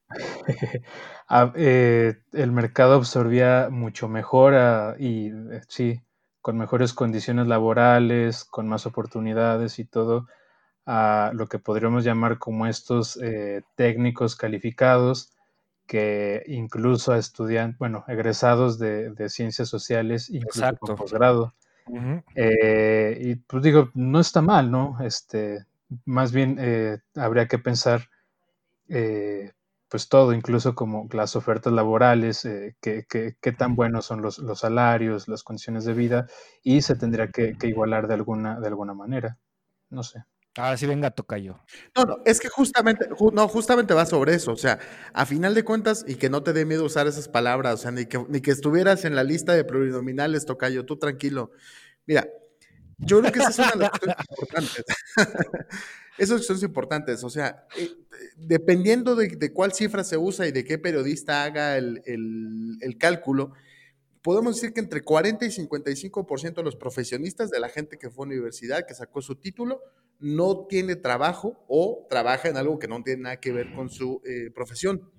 eh, 1.57 2.15
el 2.33 2.53
mercado 2.53 2.95
absorbía 2.95 3.69
mucho 3.71 4.09
mejor 4.09 4.55
y 4.99 5.29
eh, 5.29 5.63
sí, 5.69 6.01
con 6.41 6.59
mejores 6.59 6.93
condiciones 6.93 7.47
laborales, 7.47 8.45
con 8.45 8.69
más 8.69 8.87
oportunidades 8.87 9.79
y 9.79 9.85
todo, 9.85 10.29
a 10.87 11.31
lo 11.35 11.49
que 11.49 11.59
podríamos 11.59 12.05
llamar 12.05 12.39
como 12.39 12.67
estos 12.67 13.17
eh, 13.23 13.63
técnicos 13.75 14.37
calificados 14.37 15.34
que 15.87 16.43
incluso 16.47 17.13
a 17.13 17.19
estudiantes, 17.19 17.79
bueno, 17.79 18.05
egresados 18.09 18.79
de, 18.79 19.29
ciencias 19.29 19.69
sociales, 19.69 20.31
incluso 20.31 20.77
con 20.79 20.97
posgrado. 20.97 21.55
Eh, 22.35 23.19
y 23.21 23.35
pues 23.37 23.63
digo, 23.63 23.91
no 23.95 24.21
está 24.21 24.41
mal, 24.41 24.71
¿no? 24.71 24.97
Este, 25.03 25.67
más 26.05 26.33
bien 26.33 26.57
eh, 26.59 26.99
habría 27.15 27.47
que 27.47 27.59
pensar, 27.59 28.09
eh, 28.89 29.53
pues 29.89 30.09
todo, 30.09 30.33
incluso 30.33 30.75
como 30.75 31.09
las 31.13 31.37
ofertas 31.37 31.73
laborales, 31.73 32.43
qué 32.81 33.05
que, 33.09 33.53
tan 33.53 33.77
buenos 33.77 34.07
son 34.07 34.23
los, 34.23 34.39
los, 34.39 34.61
salarios, 34.61 35.29
las 35.29 35.43
condiciones 35.43 35.85
de 35.85 35.93
vida, 35.93 36.27
y 36.63 36.83
se 36.83 36.97
tendría 36.97 37.29
que, 37.29 37.57
que 37.59 37.69
igualar 37.69 38.09
de 38.09 38.15
alguna, 38.15 38.59
de 38.59 38.67
alguna 38.69 38.95
manera. 38.95 39.39
No 39.91 40.03
sé. 40.03 40.25
Ahora 40.57 40.77
sí 40.77 40.87
venga, 40.87 41.13
yo. 41.43 41.61
No, 41.97 42.05
no, 42.05 42.19
es 42.25 42.39
que 42.39 42.49
justamente, 42.49 43.09
no, 43.33 43.49
justamente 43.49 43.93
va 43.93 44.07
sobre 44.07 44.35
eso. 44.35 44.53
O 44.53 44.57
sea, 44.57 44.79
a 45.13 45.27
final 45.27 45.53
de 45.55 45.65
cuentas, 45.65 46.05
y 46.07 46.15
que 46.15 46.31
no 46.31 46.45
te 46.45 46.53
dé 46.53 46.65
miedo 46.65 46.85
usar 46.85 47.09
esas 47.09 47.29
palabras, 47.29 47.75
o 47.75 47.77
sea, 47.79 47.91
ni 47.91 48.07
que, 48.07 48.25
ni 48.29 48.41
que 48.41 48.53
estuvieras 48.53 49.05
en 49.05 49.17
la 49.17 49.25
lista 49.25 49.53
de 49.53 49.65
plurinominales, 49.65 50.47
tocayo, 50.47 50.85
tú 50.85 50.97
tranquilo. 50.97 51.51
Mira, 52.07 52.29
yo 52.99 53.21
creo 53.21 53.33
que 53.33 53.41
esas 53.41 53.57
son 53.57 53.79
las 53.81 53.91
cuestiones 53.91 54.17
importantes. 54.31 54.85
Esas 56.17 56.47
son 56.47 56.57
importantes. 56.63 57.25
O 57.25 57.29
sea, 57.29 57.67
eh, 57.77 57.91
dependiendo 58.37 59.17
de, 59.17 59.53
cuál 59.53 59.73
cifra 59.73 60.05
se 60.05 60.17
usa 60.17 60.47
y 60.47 60.53
de 60.53 60.65
qué 60.65 60.79
periodista 60.79 61.43
haga 61.43 61.77
el, 61.77 62.03
el 62.07 62.99
cálculo, 62.99 63.53
podemos 64.23 64.55
decir 64.55 64.73
que 64.73 64.79
entre 64.79 65.03
40 65.03 65.45
y 65.45 65.49
55% 65.49 66.55
de 66.55 66.63
los 66.63 66.77
profesionistas 66.77 67.51
de 67.51 67.59
la 67.59 67.69
gente 67.69 67.99
que 67.99 68.11
fue 68.11 68.25
a 68.25 68.29
universidad, 68.29 68.87
que 68.87 68.95
sacó 68.95 69.23
su 69.23 69.35
título, 69.35 69.83
no 70.21 70.67
tiene 70.67 70.97
trabajo 70.97 71.65
o 71.69 72.07
trabaja 72.09 72.49
en 72.49 72.57
algo 72.57 72.79
que 72.79 72.89
no 72.89 73.03
tiene 73.03 73.23
nada 73.23 73.41
que 73.41 73.53
ver 73.53 73.75
con 73.75 73.91
su 73.91 74.23
eh, 74.25 74.51
profesión. 74.55 75.11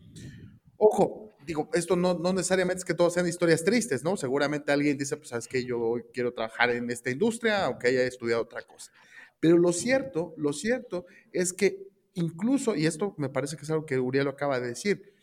Ojo, 0.77 1.35
digo, 1.45 1.69
esto 1.73 1.95
no, 1.95 2.15
no, 2.15 2.33
necesariamente 2.33 2.79
es 2.79 2.85
que 2.85 2.93
todos 2.93 3.13
sean 3.13 3.27
historias 3.27 3.63
tristes, 3.63 4.03
¿no? 4.03 4.17
Seguramente 4.17 4.71
alguien 4.71 4.97
dice, 4.97 5.17
pues 5.17 5.29
sabes 5.29 5.47
que 5.47 5.63
yo 5.63 5.95
quiero 6.13 6.33
trabajar 6.33 6.71
en 6.71 6.89
esta 6.89 7.11
industria, 7.11 7.65
aunque 7.65 7.87
haya 7.87 8.03
estudiado 8.03 8.41
otra 8.41 8.61
cosa. 8.63 8.91
Pero 9.39 9.57
lo 9.57 9.71
cierto, 9.73 10.33
lo 10.37 10.53
cierto 10.53 11.05
es 11.31 11.53
que 11.53 11.87
incluso, 12.13 12.75
y 12.75 12.85
esto 12.85 13.13
me 13.17 13.29
parece 13.29 13.57
que 13.57 13.63
es 13.63 13.69
algo 13.69 13.85
que 13.85 13.99
Uriel 13.99 14.27
acaba 14.27 14.59
de 14.59 14.67
decir, 14.69 15.13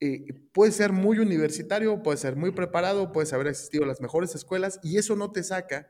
eh, 0.00 0.32
puede 0.52 0.70
ser 0.72 0.92
muy 0.92 1.18
universitario, 1.18 2.02
puede 2.02 2.18
ser 2.18 2.36
muy 2.36 2.52
preparado, 2.52 3.12
puedes 3.12 3.32
haber 3.32 3.48
asistido 3.48 3.84
a 3.84 3.88
las 3.88 4.00
mejores 4.00 4.34
escuelas 4.34 4.78
y 4.82 4.96
eso 4.96 5.16
no 5.16 5.32
te 5.32 5.42
saca, 5.42 5.88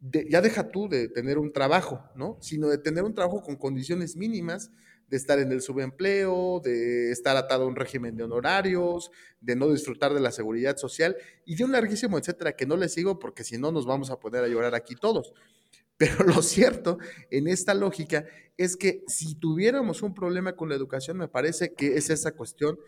ya 0.00 0.40
deja 0.40 0.70
tú 0.70 0.88
de 0.88 1.08
tener 1.08 1.38
un 1.38 1.52
trabajo, 1.52 2.02
¿no? 2.14 2.38
Sino 2.40 2.68
de 2.68 2.78
tener 2.78 3.04
un 3.04 3.14
trabajo 3.14 3.42
con 3.42 3.56
condiciones 3.56 4.16
mínimas, 4.16 4.70
de 5.08 5.16
estar 5.16 5.38
en 5.40 5.52
el 5.52 5.60
subempleo, 5.60 6.60
de 6.64 7.10
estar 7.10 7.36
atado 7.36 7.64
a 7.64 7.66
un 7.66 7.76
régimen 7.76 8.16
de 8.16 8.22
honorarios, 8.22 9.10
de 9.40 9.56
no 9.56 9.70
disfrutar 9.70 10.14
de 10.14 10.20
la 10.20 10.30
seguridad 10.30 10.76
social 10.76 11.16
y 11.44 11.56
de 11.56 11.64
un 11.64 11.72
larguísimo 11.72 12.16
etcétera 12.16 12.52
que 12.54 12.64
no 12.64 12.76
le 12.76 12.88
sigo 12.88 13.18
porque 13.18 13.42
si 13.42 13.58
no 13.58 13.72
nos 13.72 13.86
vamos 13.86 14.10
a 14.10 14.20
poner 14.20 14.44
a 14.44 14.48
llorar 14.48 14.74
aquí 14.74 14.94
todos. 14.94 15.32
Pero 15.96 16.24
lo 16.24 16.42
cierto 16.42 16.98
en 17.30 17.46
esta 17.46 17.74
lógica 17.74 18.24
es 18.56 18.76
que 18.76 19.04
si 19.06 19.34
tuviéramos 19.34 20.00
un 20.02 20.14
problema 20.14 20.56
con 20.56 20.70
la 20.70 20.74
educación, 20.74 21.18
me 21.18 21.28
parece 21.28 21.74
que 21.74 21.96
es 21.96 22.08
esa 22.08 22.32
cuestión 22.32 22.78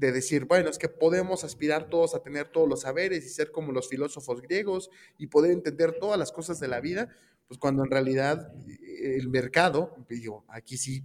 de 0.00 0.12
decir, 0.12 0.46
bueno, 0.46 0.70
es 0.70 0.78
que 0.78 0.88
podemos 0.88 1.44
aspirar 1.44 1.90
todos 1.90 2.14
a 2.14 2.22
tener 2.22 2.48
todos 2.48 2.66
los 2.66 2.80
saberes 2.80 3.24
y 3.26 3.28
ser 3.28 3.52
como 3.52 3.70
los 3.70 3.86
filósofos 3.86 4.40
griegos 4.40 4.90
y 5.18 5.26
poder 5.26 5.50
entender 5.50 5.92
todas 6.00 6.18
las 6.18 6.32
cosas 6.32 6.58
de 6.58 6.68
la 6.68 6.80
vida, 6.80 7.10
pues 7.46 7.60
cuando 7.60 7.84
en 7.84 7.90
realidad 7.90 8.50
eh, 8.66 9.18
el 9.18 9.28
mercado, 9.28 9.94
digo, 10.08 10.44
aquí 10.48 10.78
sí 10.78 11.04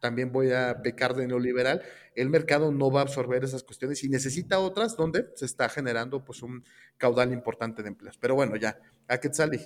también 0.00 0.32
voy 0.32 0.52
a 0.52 0.80
pecar 0.82 1.14
de 1.14 1.26
neoliberal, 1.26 1.82
el 2.14 2.30
mercado 2.30 2.72
no 2.72 2.90
va 2.90 3.00
a 3.00 3.02
absorber 3.02 3.44
esas 3.44 3.62
cuestiones 3.62 4.02
y 4.04 4.08
necesita 4.08 4.58
otras 4.58 4.96
donde 4.96 5.26
se 5.34 5.44
está 5.44 5.68
generando 5.68 6.24
pues 6.24 6.42
un 6.42 6.64
caudal 6.96 7.34
importante 7.34 7.82
de 7.82 7.88
empleos. 7.88 8.16
Pero 8.16 8.34
bueno, 8.34 8.56
ya, 8.56 8.78
a 9.06 9.18
Quetzali, 9.18 9.60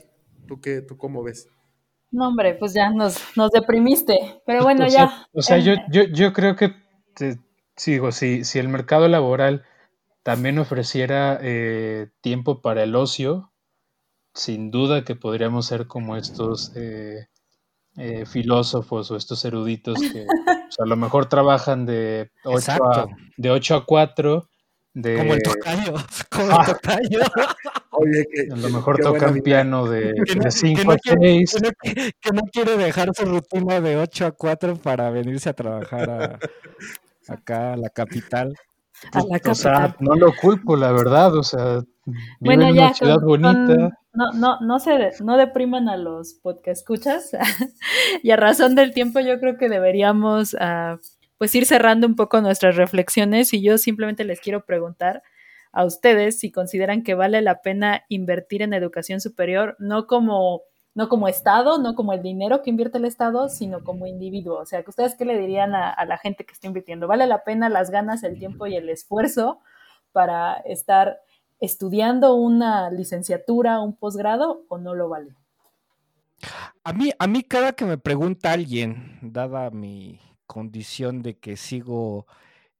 ¿tú, 0.48 0.60
qué, 0.60 0.82
¿tú 0.82 0.96
cómo 0.96 1.22
ves? 1.22 1.48
No, 2.10 2.26
hombre, 2.26 2.56
pues 2.56 2.74
ya 2.74 2.90
nos, 2.90 3.20
nos 3.36 3.52
deprimiste, 3.52 4.42
pero 4.44 4.64
bueno, 4.64 4.88
ya. 4.88 5.28
O 5.32 5.42
sea, 5.42 5.58
yo, 5.58 5.74
yo, 5.92 6.02
yo 6.02 6.32
creo 6.32 6.56
que 6.56 6.74
te, 7.14 7.38
Sigo, 7.76 8.12
si, 8.12 8.44
si 8.44 8.58
el 8.58 8.68
mercado 8.68 9.08
laboral 9.08 9.64
también 10.22 10.58
ofreciera 10.58 11.38
eh, 11.42 12.08
tiempo 12.20 12.62
para 12.62 12.82
el 12.82 12.96
ocio, 12.96 13.52
sin 14.32 14.70
duda 14.70 15.04
que 15.04 15.14
podríamos 15.14 15.66
ser 15.66 15.86
como 15.86 16.16
estos 16.16 16.72
eh, 16.76 17.28
eh, 17.96 18.24
filósofos 18.26 19.10
o 19.10 19.16
estos 19.16 19.44
eruditos 19.44 20.00
que 20.00 20.26
pues, 20.26 20.80
a 20.80 20.86
lo 20.86 20.96
mejor 20.96 21.26
trabajan 21.26 21.84
de 21.84 22.30
8, 22.44 22.72
a, 22.72 23.06
de 23.36 23.50
8 23.50 23.74
a 23.76 23.84
4. 23.84 24.48
De... 24.94 25.16
Como 25.18 25.34
el 25.34 25.42
tocayo, 25.42 25.94
como 26.30 26.60
el 26.60 26.66
tocayo. 26.66 27.20
Oye, 27.90 28.24
que, 28.32 28.52
a 28.52 28.56
lo 28.56 28.68
mejor 28.70 28.98
tocan 28.98 29.40
piano 29.40 29.86
de 29.86 30.14
5 30.48 30.92
a 30.92 30.96
6. 31.02 31.56
Que, 31.82 32.32
no 32.32 32.42
quiere 32.52 32.76
dejar 32.76 33.10
su 33.12 33.24
rutina 33.24 33.80
de 33.80 33.96
8 33.96 34.26
a 34.26 34.30
4 34.30 34.76
para 34.76 35.10
venirse 35.10 35.48
a 35.48 35.52
trabajar 35.52 36.10
a, 36.10 36.38
acá 37.28 37.74
a 37.74 37.76
la 37.76 37.88
capital. 37.90 38.54
O 39.46 39.54
sea, 39.54 39.96
no 40.00 40.14
lo 40.14 40.32
culpo, 40.34 40.76
la 40.76 40.92
verdad, 40.92 41.36
o 41.36 41.42
sea, 41.42 41.82
vive 42.40 42.54
en 42.54 42.62
una 42.62 42.94
ciudad 42.94 43.20
bonita. 43.20 43.98
no, 44.12 44.32
no, 44.34 44.60
no 44.60 44.78
se 44.78 45.10
no 45.22 45.36
depriman 45.36 45.88
a 45.88 45.96
los 45.96 46.34
podcast 46.34 46.80
escuchas 46.80 47.32
y 48.22 48.30
a 48.30 48.36
razón 48.36 48.74
del 48.74 48.92
tiempo 48.92 49.20
yo 49.20 49.40
creo 49.40 49.56
que 49.58 49.68
deberíamos 49.68 50.54
uh, 50.54 50.98
pues 51.38 51.54
ir 51.54 51.66
cerrando 51.66 52.06
un 52.06 52.14
poco 52.14 52.40
nuestras 52.40 52.76
reflexiones 52.76 53.52
y 53.52 53.62
yo 53.62 53.78
simplemente 53.78 54.24
les 54.24 54.40
quiero 54.40 54.64
preguntar 54.64 55.22
a 55.72 55.84
ustedes 55.84 56.38
si 56.38 56.52
consideran 56.52 57.02
que 57.02 57.14
vale 57.14 57.42
la 57.42 57.60
pena 57.60 58.04
invertir 58.08 58.62
en 58.62 58.72
educación 58.72 59.20
superior, 59.20 59.76
no 59.80 60.06
como 60.06 60.62
no 60.94 61.08
como 61.08 61.28
Estado, 61.28 61.78
no 61.78 61.94
como 61.94 62.12
el 62.12 62.22
dinero 62.22 62.62
que 62.62 62.70
invierte 62.70 62.98
el 62.98 63.04
Estado, 63.04 63.48
sino 63.48 63.82
como 63.82 64.06
individuo. 64.06 64.60
O 64.60 64.66
sea, 64.66 64.82
que 64.82 64.90
ustedes 64.90 65.16
qué 65.16 65.24
le 65.24 65.38
dirían 65.38 65.74
a, 65.74 66.04
la 66.04 66.18
gente 66.18 66.46
que 66.46 66.52
está 66.52 66.68
invirtiendo? 66.68 67.08
¿Vale 67.08 67.26
la 67.26 67.42
pena 67.42 67.68
las 67.68 67.90
ganas, 67.90 68.22
el 68.22 68.38
tiempo 68.38 68.66
y 68.66 68.76
el 68.76 68.88
esfuerzo 68.88 69.60
para 70.12 70.54
estar 70.54 71.18
estudiando 71.58 72.34
una 72.34 72.90
licenciatura, 72.90 73.80
un 73.80 73.96
posgrado 73.96 74.64
o 74.68 74.78
no 74.78 74.94
lo 74.94 75.08
vale? 75.08 75.34
A 76.84 76.92
mí, 76.92 77.10
a 77.18 77.26
mí 77.26 77.42
cada 77.42 77.72
que 77.72 77.84
me 77.84 77.98
pregunta 77.98 78.52
alguien, 78.52 79.18
dada 79.22 79.70
mi 79.70 80.20
condición 80.46 81.22
de 81.22 81.38
que 81.38 81.56
sigo 81.56 82.26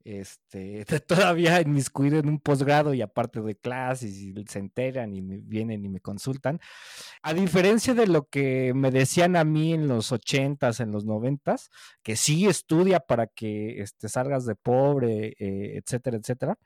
este, 0.05 0.85
todavía 1.07 1.61
inmiscuido 1.61 2.19
en 2.19 2.29
un 2.29 2.39
posgrado 2.39 2.95
y 2.95 3.03
aparte 3.03 3.41
de 3.41 3.57
clases 3.57 4.17
y 4.19 4.35
se 4.47 4.59
enteran 4.59 5.15
y 5.15 5.21
vienen 5.23 5.85
y 5.85 5.89
me 5.89 6.01
consultan. 6.01 6.61
A 7.23 7.35
diferencia 7.35 7.95
de 7.95 8.07
lo 8.07 8.29
que 8.29 8.73
me 8.75 8.91
decían 8.91 9.37
a 9.37 9.45
mí 9.45 9.73
en 9.73 9.89
los 9.89 10.13
ochentas, 10.13 10.81
en 10.81 10.93
los 10.93 11.05
noventas, 11.05 11.71
que 12.03 12.17
sí 12.17 12.47
estudia 12.47 13.01
para 13.01 13.27
que 13.27 13.81
este, 13.81 14.09
salgas 14.09 14.45
de 14.47 14.55
pobre, 14.55 15.35
eh, 15.39 15.79
etcétera, 15.79 16.19
etcétera. 16.19 16.59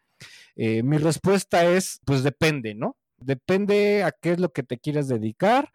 Eh, 0.57 0.83
mi 0.83 0.98
respuesta 0.98 1.64
es, 1.64 2.01
pues 2.05 2.24
depende, 2.24 2.74
¿no? 2.74 2.96
Depende 3.18 4.03
a 4.05 4.12
qué 4.12 4.33
es 4.33 4.40
lo 4.40 4.53
que 4.53 4.62
te 4.64 4.79
quieres 4.79 5.09
dedicar. 5.09 5.70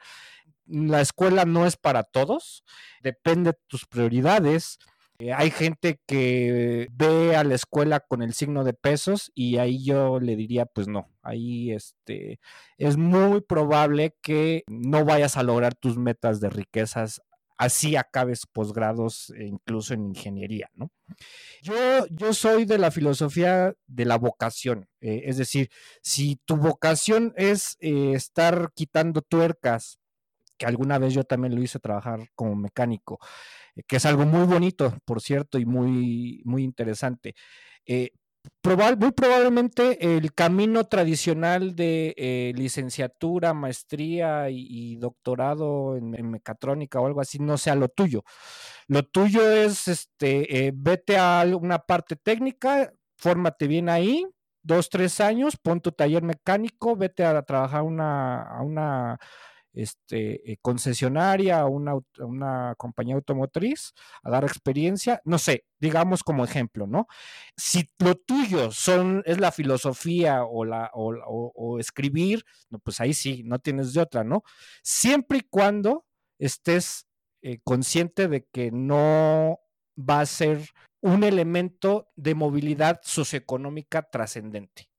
La 0.65 1.01
escuela 1.01 1.45
no 1.45 1.65
es 1.65 1.75
para 1.75 2.03
todos, 2.03 2.63
depende 3.01 3.51
de 3.51 3.57
tus 3.67 3.85
prioridades 3.85 4.79
eh, 5.19 5.33
hay 5.33 5.51
gente 5.51 5.99
que 6.05 6.87
ve 6.91 7.35
a 7.35 7.43
la 7.43 7.55
escuela 7.55 7.99
con 7.99 8.21
el 8.21 8.33
signo 8.33 8.63
de 8.63 8.73
pesos 8.73 9.31
y 9.35 9.57
ahí 9.57 9.83
yo 9.83 10.19
le 10.19 10.35
diría, 10.35 10.65
pues 10.65 10.87
no, 10.87 11.09
ahí 11.21 11.71
este, 11.71 12.39
es 12.77 12.97
muy 12.97 13.41
probable 13.41 14.15
que 14.21 14.63
no 14.67 15.05
vayas 15.05 15.37
a 15.37 15.43
lograr 15.43 15.75
tus 15.75 15.97
metas 15.97 16.39
de 16.39 16.49
riquezas 16.49 17.21
así 17.57 17.95
acabes 17.95 18.45
posgrados 18.45 19.31
e 19.37 19.45
incluso 19.45 19.93
en 19.93 20.07
ingeniería, 20.07 20.69
¿no? 20.75 20.91
Yo, 21.61 22.05
yo 22.07 22.33
soy 22.33 22.65
de 22.65 22.77
la 22.77 22.91
filosofía 22.91 23.73
de 23.87 24.05
la 24.05 24.17
vocación, 24.17 24.87
eh, 25.01 25.23
es 25.25 25.37
decir, 25.37 25.69
si 26.01 26.37
tu 26.45 26.57
vocación 26.57 27.33
es 27.37 27.77
eh, 27.79 28.13
estar 28.13 28.71
quitando 28.73 29.21
tuercas, 29.21 29.99
que 30.57 30.65
alguna 30.65 30.97
vez 30.97 31.13
yo 31.13 31.23
también 31.23 31.55
lo 31.55 31.61
hice 31.61 31.79
trabajar 31.79 32.29
como 32.35 32.55
mecánico, 32.55 33.19
que 33.87 33.97
es 33.97 34.05
algo 34.05 34.25
muy 34.25 34.45
bonito, 34.45 34.95
por 35.05 35.21
cierto, 35.21 35.57
y 35.59 35.65
muy, 35.65 36.41
muy 36.45 36.63
interesante. 36.63 37.35
Eh, 37.85 38.11
muy 38.61 39.11
probablemente 39.11 40.17
el 40.17 40.33
camino 40.33 40.85
tradicional 40.85 41.75
de 41.75 42.13
eh, 42.17 42.53
licenciatura, 42.55 43.53
maestría 43.53 44.49
y, 44.49 44.95
doctorado 44.97 45.95
en, 45.97 46.29
mecatrónica 46.29 46.99
o 46.99 47.07
algo 47.07 47.21
así 47.21 47.39
no 47.39 47.57
sea 47.57 47.75
lo 47.75 47.89
tuyo. 47.89 48.23
Lo 48.87 49.03
tuyo 49.03 49.49
es, 49.51 49.87
este, 49.87 50.67
eh, 50.67 50.71
vete 50.73 51.17
a 51.17 51.45
una 51.59 51.79
parte 51.79 52.15
técnica, 52.15 52.93
fórmate 53.17 53.67
bien 53.67 53.89
ahí, 53.89 54.25
dos, 54.61 54.89
tres 54.89 55.19
años, 55.21 55.57
pon 55.61 55.81
tu 55.81 55.91
taller 55.91 56.23
mecánico, 56.23 56.95
vete 56.95 57.25
a 57.25 57.41
trabajar 57.43 57.79
a 57.81 58.61
una 58.61 59.19
este, 59.73 60.51
eh, 60.51 60.57
concesionaria, 60.61 61.65
una, 61.65 61.93
una 62.19 62.75
compañía 62.77 63.15
automotriz, 63.15 63.93
a 64.23 64.29
dar 64.29 64.43
experiencia, 64.43 65.21
no 65.25 65.37
sé, 65.37 65.65
digamos 65.79 66.23
como 66.23 66.43
ejemplo, 66.43 66.87
¿no? 66.87 67.07
Si 67.57 67.89
lo 67.99 68.15
tuyo 68.15 68.71
son, 68.71 69.23
es 69.25 69.39
la 69.39 69.51
filosofía 69.51 70.43
o, 70.43 70.65
la, 70.65 70.91
o, 70.93 71.79
escribir, 71.79 72.43
no, 72.69 72.79
pues 72.79 73.01
ahí 73.01 73.13
sí, 73.13 73.43
no 73.43 73.59
tienes 73.59 73.93
de 73.93 74.01
otra, 74.01 74.23
¿no? 74.23 74.43
Siempre 74.83 75.39
y 75.39 75.47
cuando 75.49 76.05
estés 76.39 77.07
eh, 77.41 77.59
consciente 77.63 78.27
de 78.27 78.45
que 78.51 78.71
no 78.71 79.59
va 79.97 80.21
a 80.21 80.25
ser 80.25 80.69
un 81.01 81.23
elemento 81.23 82.09
de 82.15 82.35
movilidad 82.35 83.01
socioeconómica 83.03 84.03
trascendente. 84.03 84.92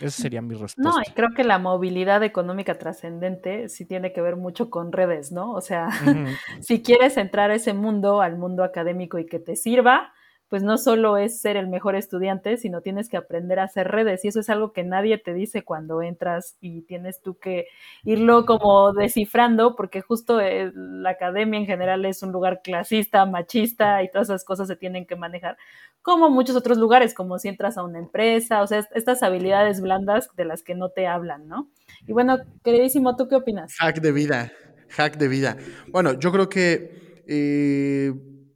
Esa 0.00 0.22
sería 0.22 0.40
mi 0.40 0.54
respuesta. 0.54 0.82
No, 0.82 1.02
y 1.06 1.12
creo 1.12 1.28
que 1.36 1.44
la 1.44 1.58
movilidad 1.58 2.22
económica 2.22 2.78
trascendente 2.78 3.68
sí 3.68 3.84
tiene 3.84 4.12
que 4.12 4.22
ver 4.22 4.36
mucho 4.36 4.70
con 4.70 4.92
redes, 4.92 5.30
¿no? 5.30 5.52
O 5.52 5.60
sea, 5.60 5.88
si 6.60 6.82
quieres 6.82 7.16
entrar 7.16 7.50
a 7.50 7.54
ese 7.54 7.74
mundo, 7.74 8.22
al 8.22 8.36
mundo 8.36 8.64
académico 8.64 9.18
y 9.18 9.26
que 9.26 9.38
te 9.38 9.56
sirva, 9.56 10.12
pues 10.50 10.64
no 10.64 10.78
solo 10.78 11.16
es 11.16 11.40
ser 11.40 11.56
el 11.56 11.68
mejor 11.68 11.94
estudiante, 11.94 12.56
sino 12.56 12.80
tienes 12.80 13.08
que 13.08 13.16
aprender 13.16 13.60
a 13.60 13.64
hacer 13.64 13.86
redes 13.86 14.24
y 14.24 14.28
eso 14.28 14.40
es 14.40 14.50
algo 14.50 14.72
que 14.72 14.82
nadie 14.82 15.16
te 15.16 15.32
dice 15.32 15.62
cuando 15.62 16.02
entras 16.02 16.56
y 16.60 16.82
tienes 16.82 17.22
tú 17.22 17.38
que 17.38 17.66
irlo 18.02 18.44
como 18.46 18.92
descifrando 18.92 19.76
porque 19.76 20.00
justo 20.00 20.40
eh, 20.40 20.72
la 20.74 21.10
academia 21.10 21.60
en 21.60 21.66
general 21.66 22.04
es 22.04 22.24
un 22.24 22.32
lugar 22.32 22.62
clasista, 22.64 23.24
machista 23.26 24.02
y 24.02 24.10
todas 24.10 24.28
esas 24.28 24.44
cosas 24.44 24.66
se 24.66 24.74
tienen 24.74 25.06
que 25.06 25.14
manejar 25.14 25.56
como 26.02 26.30
muchos 26.30 26.56
otros 26.56 26.78
lugares, 26.78 27.14
como 27.14 27.38
si 27.38 27.46
entras 27.46 27.78
a 27.78 27.84
una 27.84 28.00
empresa, 28.00 28.62
o 28.62 28.66
sea, 28.66 28.84
estas 28.96 29.22
habilidades 29.22 29.80
blandas 29.80 30.34
de 30.34 30.46
las 30.46 30.64
que 30.64 30.74
no 30.74 30.88
te 30.88 31.06
hablan, 31.06 31.46
¿no? 31.46 31.70
Y 32.08 32.12
bueno, 32.12 32.38
queridísimo, 32.64 33.14
¿tú 33.14 33.28
qué 33.28 33.36
opinas? 33.36 33.76
Hack 33.78 34.00
de 34.00 34.10
vida, 34.10 34.50
hack 34.88 35.16
de 35.16 35.28
vida. 35.28 35.56
Bueno, 35.92 36.18
yo 36.18 36.32
creo 36.32 36.48
que... 36.48 37.22
Eh, 37.28 38.12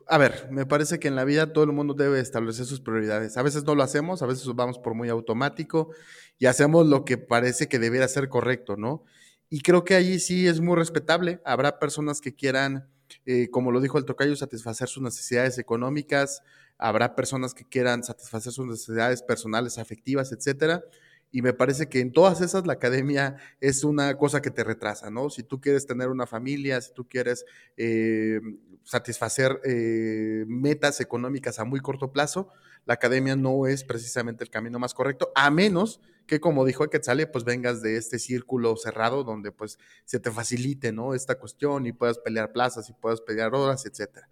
a 0.07 0.19
ver, 0.19 0.49
me 0.51 0.67
parece 0.67 0.99
que 0.99 1.09
en 1.09 1.17
la 1.17 1.25
vida 1.25 1.53
todo 1.53 1.65
el 1.65 1.73
mundo 1.73 1.95
debe 1.95 2.21
establecer 2.21 2.67
sus 2.67 2.81
prioridades. 2.81 3.37
A 3.37 3.43
veces 3.43 3.65
no 3.65 3.75
lo 3.75 3.83
hacemos, 3.83 4.23
a 4.23 4.27
veces 4.27 4.47
vamos 4.55 4.79
por 4.79 4.95
muy 4.95 5.09
automático 5.09 5.91
y 6.39 6.47
hacemos 6.47 6.87
lo 6.87 7.05
que 7.05 7.19
parece 7.19 7.69
que 7.69 7.79
debiera 7.79 8.09
ser 8.09 8.29
correcto, 8.29 8.77
¿no? 8.77 9.05
Y 9.51 9.61
creo 9.61 9.85
que 9.85 9.95
allí 9.95 10.19
sí 10.21 10.47
es 10.47 10.61
muy 10.61 10.77
respetable. 10.77 11.41
Habrá 11.45 11.79
personas 11.79 12.21
que 12.21 12.35
quieran 12.35 12.89
eh, 13.27 13.51
como 13.51 13.73
lo 13.73 13.81
dijo 13.81 13.99
el 13.99 14.05
tocayo, 14.05 14.37
satisfacer 14.37 14.89
sus 14.89 15.03
necesidades 15.03 15.59
económicas, 15.59 16.43
habrá 16.79 17.15
personas 17.15 17.55
que 17.55 17.65
quieran 17.65 18.03
satisfacer 18.03 18.53
sus 18.53 18.67
necesidades 18.67 19.23
personales, 19.23 19.79
afectivas, 19.79 20.33
etcétera. 20.33 20.83
Y 21.31 21.43
me 21.43 21.53
parece 21.53 21.89
que 21.89 22.01
en 22.01 22.13
todas 22.13 22.41
esas 22.41 22.67
la 22.67 22.75
academia 22.75 23.37
es 23.61 23.83
una 23.83 24.17
cosa 24.17 24.41
que 24.41 24.51
te 24.51 24.63
retrasa, 24.63 25.11
¿no? 25.11 25.31
Si 25.31 25.43
tú 25.43 25.61
quieres 25.61 25.87
tener 25.87 26.09
una 26.09 26.27
familia, 26.27 26.81
si 26.81 26.93
tú 26.95 27.09
quieres 27.09 27.45
eh, 27.77 28.41
satisfacer 28.85 29.61
eh, 29.65 30.45
metas 30.47 31.01
económicas 31.01 31.59
a 31.59 31.65
muy 31.65 31.81
corto 31.81 32.13
plazo, 32.13 32.49
la 32.87 32.95
academia 32.95 33.35
no 33.35 33.67
es 33.67 33.83
precisamente 33.83 34.45
el 34.45 34.51
camino 34.51 34.79
más 34.79 34.95
correcto, 34.95 35.33
a 35.35 35.51
menos 35.51 36.01
que, 36.27 36.41
como 36.41 36.65
dijo 36.65 36.89
Quetzale, 36.89 37.27
pues 37.27 37.45
vengas 37.45 37.83
de 37.83 37.97
este 37.97 38.19
círculo 38.19 38.77
cerrado 38.77 39.25
donde 39.25 39.53
pues 39.53 39.79
se 40.05 40.21
te 40.21 40.31
facilite, 40.31 40.93
¿no? 40.93 41.15
Esta 41.15 41.39
cuestión 41.39 41.87
y 41.87 41.93
puedas 41.93 42.19
pelear 42.19 42.53
plazas 42.53 42.89
y 42.89 42.93
puedas 42.93 43.21
pelear 43.21 43.55
horas, 43.55 43.85
etcétera. 43.87 44.29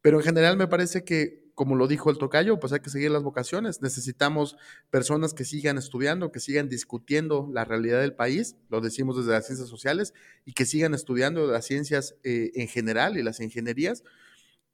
Pero 0.00 0.18
en 0.18 0.24
general 0.24 0.56
me 0.56 0.68
parece 0.68 1.04
que 1.04 1.45
como 1.56 1.74
lo 1.74 1.88
dijo 1.88 2.10
el 2.10 2.18
tocayo, 2.18 2.60
pues 2.60 2.74
hay 2.74 2.80
que 2.80 2.90
seguir 2.90 3.10
las 3.10 3.22
vocaciones. 3.22 3.80
Necesitamos 3.80 4.58
personas 4.90 5.32
que 5.32 5.46
sigan 5.46 5.78
estudiando, 5.78 6.30
que 6.30 6.38
sigan 6.38 6.68
discutiendo 6.68 7.48
la 7.50 7.64
realidad 7.64 8.02
del 8.02 8.14
país, 8.14 8.56
lo 8.68 8.82
decimos 8.82 9.16
desde 9.16 9.30
las 9.30 9.46
ciencias 9.46 9.70
sociales, 9.70 10.12
y 10.44 10.52
que 10.52 10.66
sigan 10.66 10.92
estudiando 10.92 11.46
las 11.46 11.64
ciencias 11.64 12.14
eh, 12.24 12.52
en 12.56 12.68
general 12.68 13.16
y 13.16 13.22
las 13.22 13.40
ingenierías, 13.40 14.04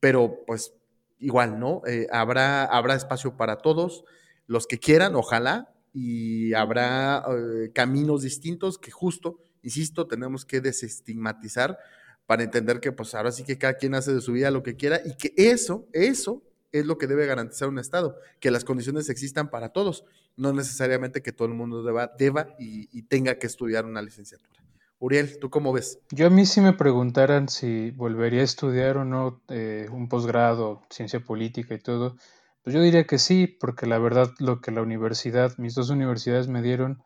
pero 0.00 0.42
pues 0.44 0.74
igual, 1.20 1.60
¿no? 1.60 1.82
Eh, 1.86 2.08
habrá, 2.10 2.64
habrá 2.64 2.96
espacio 2.96 3.36
para 3.36 3.58
todos, 3.58 4.04
los 4.48 4.66
que 4.66 4.80
quieran, 4.80 5.14
ojalá, 5.14 5.72
y 5.94 6.52
habrá 6.52 7.24
eh, 7.28 7.70
caminos 7.72 8.22
distintos 8.22 8.76
que 8.76 8.90
justo, 8.90 9.38
insisto, 9.62 10.08
tenemos 10.08 10.44
que 10.44 10.60
desestigmatizar 10.60 11.78
para 12.26 12.42
entender 12.42 12.80
que 12.80 12.90
pues 12.90 13.14
ahora 13.14 13.30
sí 13.30 13.44
que 13.44 13.56
cada 13.56 13.74
quien 13.74 13.94
hace 13.94 14.12
de 14.12 14.20
su 14.20 14.32
vida 14.32 14.50
lo 14.50 14.64
que 14.64 14.74
quiera 14.74 15.00
y 15.04 15.14
que 15.16 15.32
eso, 15.36 15.86
eso 15.92 16.42
es 16.72 16.86
lo 16.86 16.98
que 16.98 17.06
debe 17.06 17.26
garantizar 17.26 17.68
un 17.68 17.78
Estado, 17.78 18.16
que 18.40 18.50
las 18.50 18.64
condiciones 18.64 19.08
existan 19.08 19.50
para 19.50 19.70
todos, 19.70 20.04
no 20.36 20.52
necesariamente 20.52 21.22
que 21.22 21.32
todo 21.32 21.46
el 21.46 21.54
mundo 21.54 21.82
deba, 21.82 22.12
deba 22.18 22.54
y, 22.58 23.02
tenga 23.02 23.38
que 23.38 23.46
estudiar 23.46 23.84
una 23.84 24.02
licenciatura. 24.02 24.60
Uriel, 24.98 25.38
¿tú 25.38 25.50
cómo 25.50 25.72
ves? 25.72 25.98
Yo 26.10 26.28
a 26.28 26.30
mí 26.30 26.46
si 26.46 26.60
me 26.60 26.72
preguntaran 26.72 27.48
si 27.48 27.90
volvería 27.90 28.40
a 28.40 28.44
estudiar 28.44 28.96
o 28.96 29.04
no 29.04 29.42
eh, 29.48 29.88
un 29.90 30.08
posgrado, 30.08 30.82
ciencia 30.90 31.20
política 31.20 31.74
y 31.74 31.80
todo, 31.80 32.16
pues 32.62 32.74
yo 32.74 32.80
diría 32.80 33.04
que 33.04 33.18
sí, 33.18 33.46
porque 33.46 33.86
la 33.86 33.98
verdad 33.98 34.30
lo 34.38 34.60
que 34.60 34.70
la 34.70 34.82
universidad, 34.82 35.58
mis 35.58 35.74
dos 35.74 35.90
universidades 35.90 36.46
me 36.46 36.62
dieron, 36.62 37.02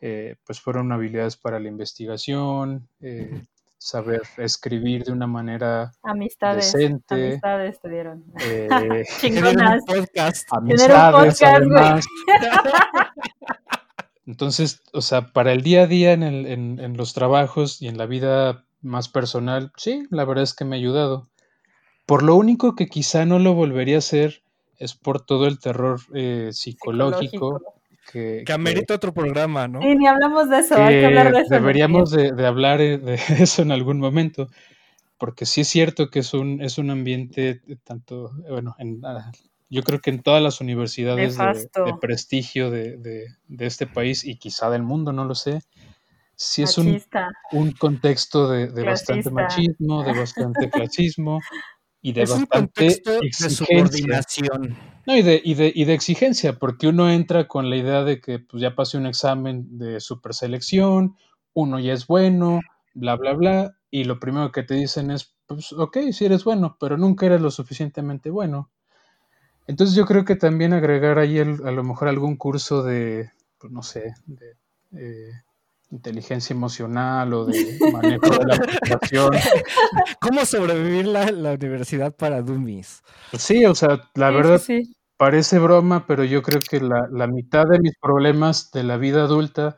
eh, 0.00 0.36
pues 0.44 0.60
fueron 0.60 0.92
habilidades 0.92 1.36
para 1.36 1.60
la 1.60 1.68
investigación, 1.68 2.88
eh, 3.00 3.42
saber 3.78 4.22
escribir 4.38 5.04
de 5.04 5.12
una 5.12 5.26
manera 5.26 5.92
amistades, 6.02 6.72
decente. 6.72 7.28
Amistades 7.28 7.80
te 7.80 7.88
dieron. 7.88 8.24
Eh, 8.40 8.68
Chingonas. 9.20 9.82
Un 9.88 9.94
podcast. 9.94 10.48
Amistades. 10.52 11.40
Entonces, 14.26 14.82
o 14.92 15.00
sea, 15.02 15.28
para 15.28 15.52
el 15.52 15.62
día 15.62 15.82
a 15.82 15.86
día 15.86 16.12
en, 16.12 16.22
el, 16.22 16.46
en, 16.46 16.80
en, 16.80 16.96
los 16.96 17.14
trabajos 17.14 17.80
y 17.80 17.86
en 17.86 17.96
la 17.96 18.06
vida 18.06 18.64
más 18.80 19.08
personal, 19.08 19.72
sí, 19.76 20.04
la 20.10 20.24
verdad 20.24 20.44
es 20.44 20.54
que 20.54 20.64
me 20.64 20.76
ha 20.76 20.78
ayudado. 20.78 21.28
Por 22.06 22.22
lo 22.22 22.34
único 22.34 22.74
que 22.74 22.88
quizá 22.88 23.24
no 23.24 23.38
lo 23.38 23.54
volvería 23.54 23.96
a 23.96 23.98
hacer 23.98 24.42
es 24.78 24.94
por 24.94 25.24
todo 25.24 25.46
el 25.46 25.58
terror 25.58 26.00
eh, 26.14 26.50
psicológico, 26.52 27.30
psicológico 27.30 27.75
que, 28.12 28.44
amerita 28.52 28.94
otro 28.94 29.12
programa, 29.12 29.68
¿no? 29.68 29.80
Sí, 29.80 29.94
ni 29.96 30.06
hablamos 30.06 30.48
de 30.48 30.58
eso, 30.58 30.76
hay 30.76 31.00
que 31.00 31.06
hablar 31.06 31.32
de 31.32 31.40
eso. 31.40 31.54
Deberíamos 31.54 32.10
de, 32.10 32.32
de, 32.32 32.46
hablar 32.46 32.80
eh, 32.80 32.98
de 32.98 33.14
eso 33.40 33.62
en 33.62 33.72
algún 33.72 33.98
momento, 33.98 34.48
porque 35.18 35.46
sí 35.46 35.62
es 35.62 35.68
cierto 35.68 36.10
que 36.10 36.20
es 36.20 36.34
un, 36.34 36.60
es 36.62 36.78
un 36.78 36.90
ambiente 36.90 37.60
tanto, 37.84 38.32
bueno, 38.48 38.74
en, 38.78 39.04
ah, 39.04 39.32
yo 39.68 39.82
creo 39.82 40.00
que 40.00 40.10
en 40.10 40.22
todas 40.22 40.42
las 40.42 40.60
universidades 40.60 41.36
de, 41.36 41.44
de, 41.44 41.94
prestigio 42.00 42.70
de, 42.70 43.26
este 43.58 43.86
país 43.86 44.24
y 44.24 44.36
quizá 44.36 44.70
del 44.70 44.82
mundo, 44.82 45.12
no 45.12 45.24
lo 45.24 45.34
sé, 45.34 45.60
sí 46.36 46.62
es 46.62 46.78
un, 46.78 47.02
un, 47.52 47.72
contexto 47.72 48.48
de, 48.48 48.68
bastante 48.84 49.30
machismo, 49.30 50.04
de 50.04 50.12
bastante 50.12 50.70
clasismo 50.70 51.40
y 52.02 52.12
de 52.12 52.22
es 52.22 52.30
bastante 52.30 53.02
un 53.06 53.20
de 53.20 53.50
subordinación. 53.50 54.76
No, 55.06 55.16
y 55.16 55.22
de, 55.22 55.40
y, 55.44 55.54
de, 55.54 55.72
y 55.74 55.84
de 55.84 55.94
exigencia, 55.94 56.58
porque 56.58 56.88
uno 56.88 57.10
entra 57.10 57.48
con 57.48 57.70
la 57.70 57.76
idea 57.76 58.04
de 58.04 58.20
que 58.20 58.38
pues, 58.38 58.60
ya 58.60 58.74
pasé 58.74 58.96
un 58.96 59.06
examen 59.06 59.78
de 59.78 60.00
superselección, 60.00 61.16
uno 61.54 61.78
ya 61.78 61.92
es 61.92 62.06
bueno, 62.06 62.60
bla, 62.94 63.16
bla, 63.16 63.34
bla, 63.34 63.76
y 63.90 64.04
lo 64.04 64.18
primero 64.18 64.52
que 64.52 64.62
te 64.62 64.74
dicen 64.74 65.10
es, 65.10 65.34
pues, 65.46 65.72
ok, 65.72 65.98
sí 66.12 66.24
eres 66.24 66.44
bueno, 66.44 66.76
pero 66.78 66.96
nunca 66.96 67.26
eres 67.26 67.40
lo 67.40 67.50
suficientemente 67.50 68.30
bueno. 68.30 68.70
Entonces 69.66 69.96
yo 69.96 70.06
creo 70.06 70.24
que 70.24 70.36
también 70.36 70.72
agregar 70.72 71.18
ahí 71.18 71.38
el, 71.38 71.66
a 71.66 71.70
lo 71.70 71.82
mejor 71.82 72.08
algún 72.08 72.36
curso 72.36 72.82
de, 72.82 73.30
pues, 73.58 73.72
no 73.72 73.82
sé, 73.82 74.14
de 74.26 74.56
eh, 74.92 75.32
inteligencia 75.90 76.54
emocional 76.54 77.32
o 77.34 77.46
de 77.46 77.82
manejo 77.86 78.36
de 78.36 78.46
la 78.46 78.58
situación. 78.68 79.42
¿Cómo 80.20 80.44
sobrevivir 80.46 81.06
la, 81.06 81.30
la 81.30 81.52
universidad 81.54 82.14
para 82.14 82.42
dummies? 82.42 83.02
Sí, 83.38 83.64
o 83.66 83.74
sea, 83.74 84.08
la 84.14 84.30
Sí, 84.30 84.32
verdad 84.32 84.60
sí, 84.60 84.84
sí. 84.84 84.96
parece 85.16 85.58
broma, 85.58 86.06
pero 86.06 86.24
yo 86.24 86.42
creo 86.42 86.64
que 86.66 86.80
la, 86.80 87.08
la 87.10 87.26
mitad 87.26 87.66
de 87.66 87.78
mis 87.80 87.94
problemas 88.00 88.70
de 88.72 88.82
la 88.84 88.96
vida 88.96 89.24
adulta, 89.24 89.76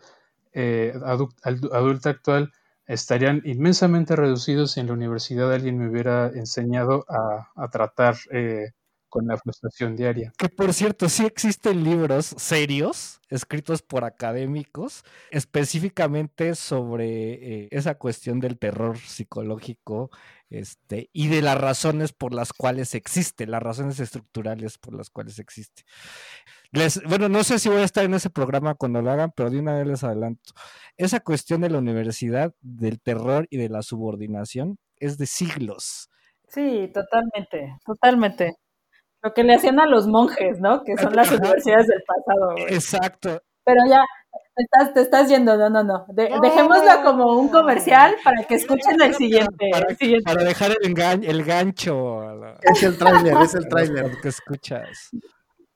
eh, 0.53 0.93
adu- 1.03 1.35
adulta 1.73 2.11
actual, 2.11 2.53
estarían 2.87 3.43
inmensamente 3.45 4.17
reducidos 4.17 4.73
si 4.73 4.81
en 4.81 4.87
la 4.89 4.93
universidad 4.95 5.53
alguien 5.53 5.79
me 5.79 5.89
hubiera 5.91 6.29
enseñado 6.29 7.05
a, 7.09 7.49
a 7.57 7.69
tratar 7.71 8.17
eh, 8.33 8.71
con 9.09 9.27
la 9.27 9.37
frustración 9.37 9.97
diaria. 9.97 10.33
Que 10.39 10.49
por 10.49 10.73
cierto, 10.73 11.09
sí 11.09 11.25
existen 11.25 11.85
libros 11.85 12.35
serios 12.37 13.21
escritos 13.31 13.83
por 13.83 14.05
académicos 14.05 15.05
específicamente 15.31 16.55
sobre 16.55 17.65
eh, 17.65 17.69
esa 17.71 17.97
cuestión 17.97 18.41
del 18.41 18.59
terror 18.59 18.99
psicológico 18.99 20.11
este, 20.51 21.11
y 21.13 21.29
de 21.29 21.43
las 21.43 21.59
razones 21.59 22.13
por 22.13 22.33
las 22.33 22.53
cuales 22.53 22.95
existe, 22.95 23.47
las 23.47 23.63
razones 23.63 24.01
estructurales 24.01 24.79
por 24.79 24.95
las 24.95 25.11
cuales 25.11 25.39
existe. 25.39 25.83
Les, 26.71 27.03
bueno, 27.05 27.29
no 27.29 27.45
sé 27.45 27.59
si 27.59 27.69
voy 27.69 27.81
a 27.83 27.85
estar 27.85 28.05
en 28.05 28.15
ese 28.15 28.31
programa 28.31 28.75
cuando 28.75 29.03
lo 29.03 29.11
hagan, 29.11 29.33
pero 29.35 29.51
de 29.51 29.59
una 29.59 29.75
vez 29.75 29.87
les 29.87 30.05
adelanto. 30.05 30.53
Esa 30.97 31.21
cuestión 31.21 31.61
de 31.61 31.71
la 31.71 31.79
universidad, 31.79 32.55
del 32.61 33.01
terror 33.01 33.47
y 33.51 33.59
de 33.59 33.69
la 33.69 33.83
subordinación 33.83 34.79
es 34.97 35.19
de 35.19 35.27
siglos. 35.27 36.11
Sí, 36.49 36.91
totalmente, 36.93 37.77
totalmente. 37.85 38.57
Lo 39.23 39.35
que 39.35 39.43
le 39.45 39.55
hacían 39.55 39.81
a 39.81 39.87
los 39.87 40.07
monjes, 40.07 40.61
¿no? 40.61 40.83
Que 40.85 40.97
son 40.97 41.15
las 41.17 41.31
universidades 41.33 41.87
del 41.89 42.03
pasado. 42.07 42.53
güey. 42.53 42.75
Exacto. 42.75 43.43
Pero 43.65 43.81
ya, 43.89 44.01
te 44.55 44.63
estás, 44.63 44.95
te 44.95 45.01
estás 45.03 45.29
yendo, 45.29 45.57
no, 45.57 45.69
no, 45.69 45.83
no. 45.85 46.07
De- 46.09 46.31
No, 46.31 46.41
dejémoslo 46.41 47.03
como 47.03 47.39
un 47.39 47.49
comercial 47.49 48.15
para 48.25 48.45
que 48.45 48.55
escuchen 48.55 49.01
el 49.03 49.15
siguiente. 49.15 49.69
Para, 49.73 49.89
el 49.91 49.97
siguiente. 49.97 50.25
para 50.25 50.45
dejar 50.45 50.71
el, 50.71 50.95
engan- 50.95 51.25
el 51.25 51.45
gancho 51.45 52.23
Es 52.63 52.83
el 52.83 52.97
tráiler, 52.97 53.37
es 53.43 53.55
el 53.55 53.69
tráiler. 53.69 54.11
que 54.23 54.29
escuchas. 54.29 55.11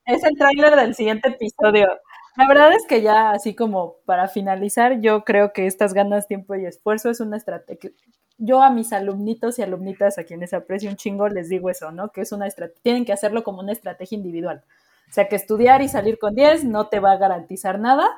Es 0.05 0.23
el 0.23 0.37
tráiler 0.37 0.75
del 0.75 0.95
siguiente 0.95 1.29
episodio. 1.29 1.87
La 2.35 2.47
verdad 2.47 2.73
es 2.73 2.83
que 2.87 3.01
ya, 3.03 3.29
así 3.29 3.53
como 3.55 3.97
para 4.05 4.27
finalizar, 4.27 4.99
yo 5.01 5.23
creo 5.23 5.53
que 5.53 5.67
estas 5.67 5.93
ganas, 5.93 6.27
tiempo 6.27 6.55
y 6.55 6.65
esfuerzo 6.65 7.09
es 7.11 7.19
una 7.19 7.37
estrategia. 7.37 7.91
Yo 8.37 8.61
a 8.61 8.69
mis 8.69 8.93
alumnitos 8.93 9.59
y 9.59 9.61
alumnitas 9.61 10.17
a 10.17 10.23
quienes 10.23 10.53
aprecio 10.53 10.89
un 10.89 10.95
chingo 10.95 11.27
les 11.29 11.49
digo 11.49 11.69
eso, 11.69 11.91
¿no? 11.91 12.09
Que 12.09 12.21
es 12.21 12.31
una 12.31 12.47
tienen 12.81 13.05
que 13.05 13.13
hacerlo 13.13 13.43
como 13.43 13.59
una 13.59 13.71
estrategia 13.71 14.17
individual. 14.17 14.63
O 15.09 15.13
sea, 15.13 15.27
que 15.27 15.35
estudiar 15.35 15.81
y 15.81 15.89
salir 15.89 16.17
con 16.17 16.33
10 16.33 16.65
no 16.65 16.87
te 16.87 16.99
va 16.99 17.11
a 17.11 17.17
garantizar 17.17 17.79
nada, 17.79 18.09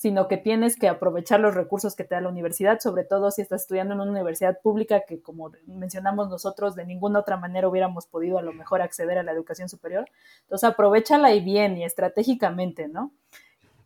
sino 0.00 0.28
que 0.28 0.38
tienes 0.38 0.78
que 0.78 0.88
aprovechar 0.88 1.40
los 1.40 1.54
recursos 1.54 1.94
que 1.94 2.04
te 2.04 2.14
da 2.14 2.22
la 2.22 2.30
universidad, 2.30 2.80
sobre 2.80 3.04
todo 3.04 3.30
si 3.30 3.42
estás 3.42 3.60
estudiando 3.60 3.92
en 3.92 4.00
una 4.00 4.10
universidad 4.10 4.58
pública 4.62 5.02
que, 5.06 5.20
como 5.20 5.52
mencionamos 5.66 6.30
nosotros, 6.30 6.74
de 6.74 6.86
ninguna 6.86 7.18
otra 7.18 7.36
manera 7.36 7.68
hubiéramos 7.68 8.06
podido 8.06 8.38
a 8.38 8.42
lo 8.42 8.54
mejor 8.54 8.80
acceder 8.80 9.18
a 9.18 9.22
la 9.22 9.32
educación 9.32 9.68
superior. 9.68 10.06
Entonces, 10.44 10.66
aprovechala 10.66 11.34
y 11.34 11.44
bien 11.44 11.76
y 11.76 11.84
estratégicamente, 11.84 12.88
¿no? 12.88 13.12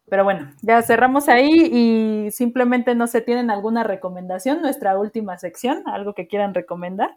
Pero 0.09 0.25
bueno, 0.25 0.53
ya 0.63 0.83
cerramos 0.83 1.29
ahí 1.29 1.51
y 1.73 2.31
simplemente 2.31 2.95
no 2.95 3.07
se 3.07 3.21
tienen 3.23 3.51
alguna 3.51 3.85
recomendación, 3.85 4.61
nuestra 4.61 4.99
última 4.99 5.39
sección, 5.39 5.83
algo 5.87 6.15
que 6.15 6.29
quieran 6.29 6.53
recomendar. 6.55 7.17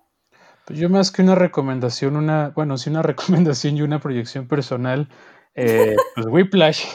Pues 0.65 0.79
yo 0.79 0.89
más 0.89 1.11
que 1.11 1.21
una 1.21 1.35
recomendación, 1.35 2.15
una, 2.15 2.49
bueno, 2.55 2.77
sí 2.77 2.89
una 2.89 3.01
recomendación 3.03 3.75
y 3.77 3.81
una 3.81 3.99
proyección 3.99 4.47
personal, 4.47 5.09
eh, 5.55 5.95
pues 6.15 6.25
Whiplash. 6.27 6.85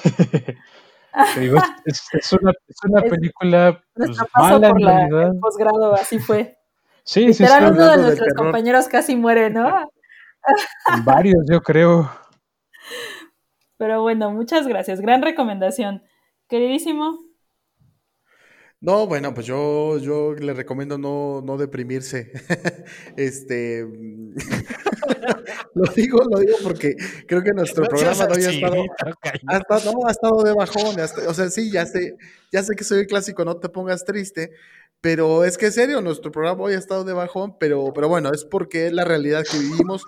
Te 1.34 1.40
digo, 1.40 1.58
es, 1.58 1.64
es- 1.84 2.08
es 2.12 2.32
una, 2.32 2.52
es 2.68 2.76
una 2.88 3.00
Es 3.02 3.10
película 3.10 3.82
pues, 3.94 4.08
Nuestro 4.08 4.26
paso 4.32 4.48
mala 4.54 4.68
por 4.70 4.80
en 4.80 4.86
la, 4.86 5.22
el 5.26 5.38
posgrado, 5.40 5.94
así 5.94 6.18
fue. 6.18 6.58
Sí, 7.04 7.26
sí, 7.28 7.34
sí, 7.34 7.42
Literal, 7.42 7.72
uno 7.72 7.90
de 7.90 7.96
nuestros 7.98 8.32
compañeros 8.34 8.88
casi 8.88 9.14
muere, 9.16 9.50
¿no? 9.50 9.90
varios 11.04 11.44
yo 11.50 11.60
creo. 11.60 12.10
Pero 13.82 14.00
bueno, 14.00 14.30
muchas 14.30 14.68
gracias. 14.68 15.00
Gran 15.00 15.22
recomendación. 15.22 16.04
Queridísimo, 16.48 17.18
No, 18.80 19.08
bueno, 19.08 19.34
pues 19.34 19.44
yo, 19.44 19.98
yo 19.98 20.34
le 20.34 20.54
recomiendo 20.54 20.98
no, 20.98 21.42
no 21.44 21.56
deprimirse. 21.56 22.30
este 23.16 23.84
lo 25.74 25.92
digo, 25.96 26.22
lo 26.30 26.38
digo 26.38 26.58
porque 26.62 26.94
creo 27.26 27.42
que 27.42 27.50
nuestro 27.50 27.86
programa 27.86 28.24
no 28.28 28.34
ha 28.34 29.56
estado, 29.56 30.06
ha 30.06 30.10
estado 30.12 30.44
de 30.44 30.52
bajón. 30.52 30.94
o 31.26 31.34
sea, 31.34 31.50
sí, 31.50 31.72
ya 31.72 31.84
sé, 31.84 32.14
ya 32.52 32.62
sé 32.62 32.76
que 32.76 32.84
soy 32.84 33.00
el 33.00 33.08
clásico, 33.08 33.44
no 33.44 33.56
te 33.56 33.68
pongas 33.68 34.04
triste, 34.04 34.52
pero 35.00 35.44
es 35.44 35.58
que 35.58 35.66
es 35.66 35.74
serio, 35.74 36.00
nuestro 36.02 36.30
programa 36.30 36.62
hoy 36.62 36.74
ha 36.74 36.78
estado 36.78 37.02
de 37.02 37.14
bajón, 37.14 37.56
pero, 37.58 37.92
pero 37.92 38.08
bueno, 38.08 38.30
es 38.32 38.44
porque 38.44 38.86
es 38.86 38.92
la 38.92 39.04
realidad 39.04 39.42
que 39.50 39.58
vivimos. 39.58 40.04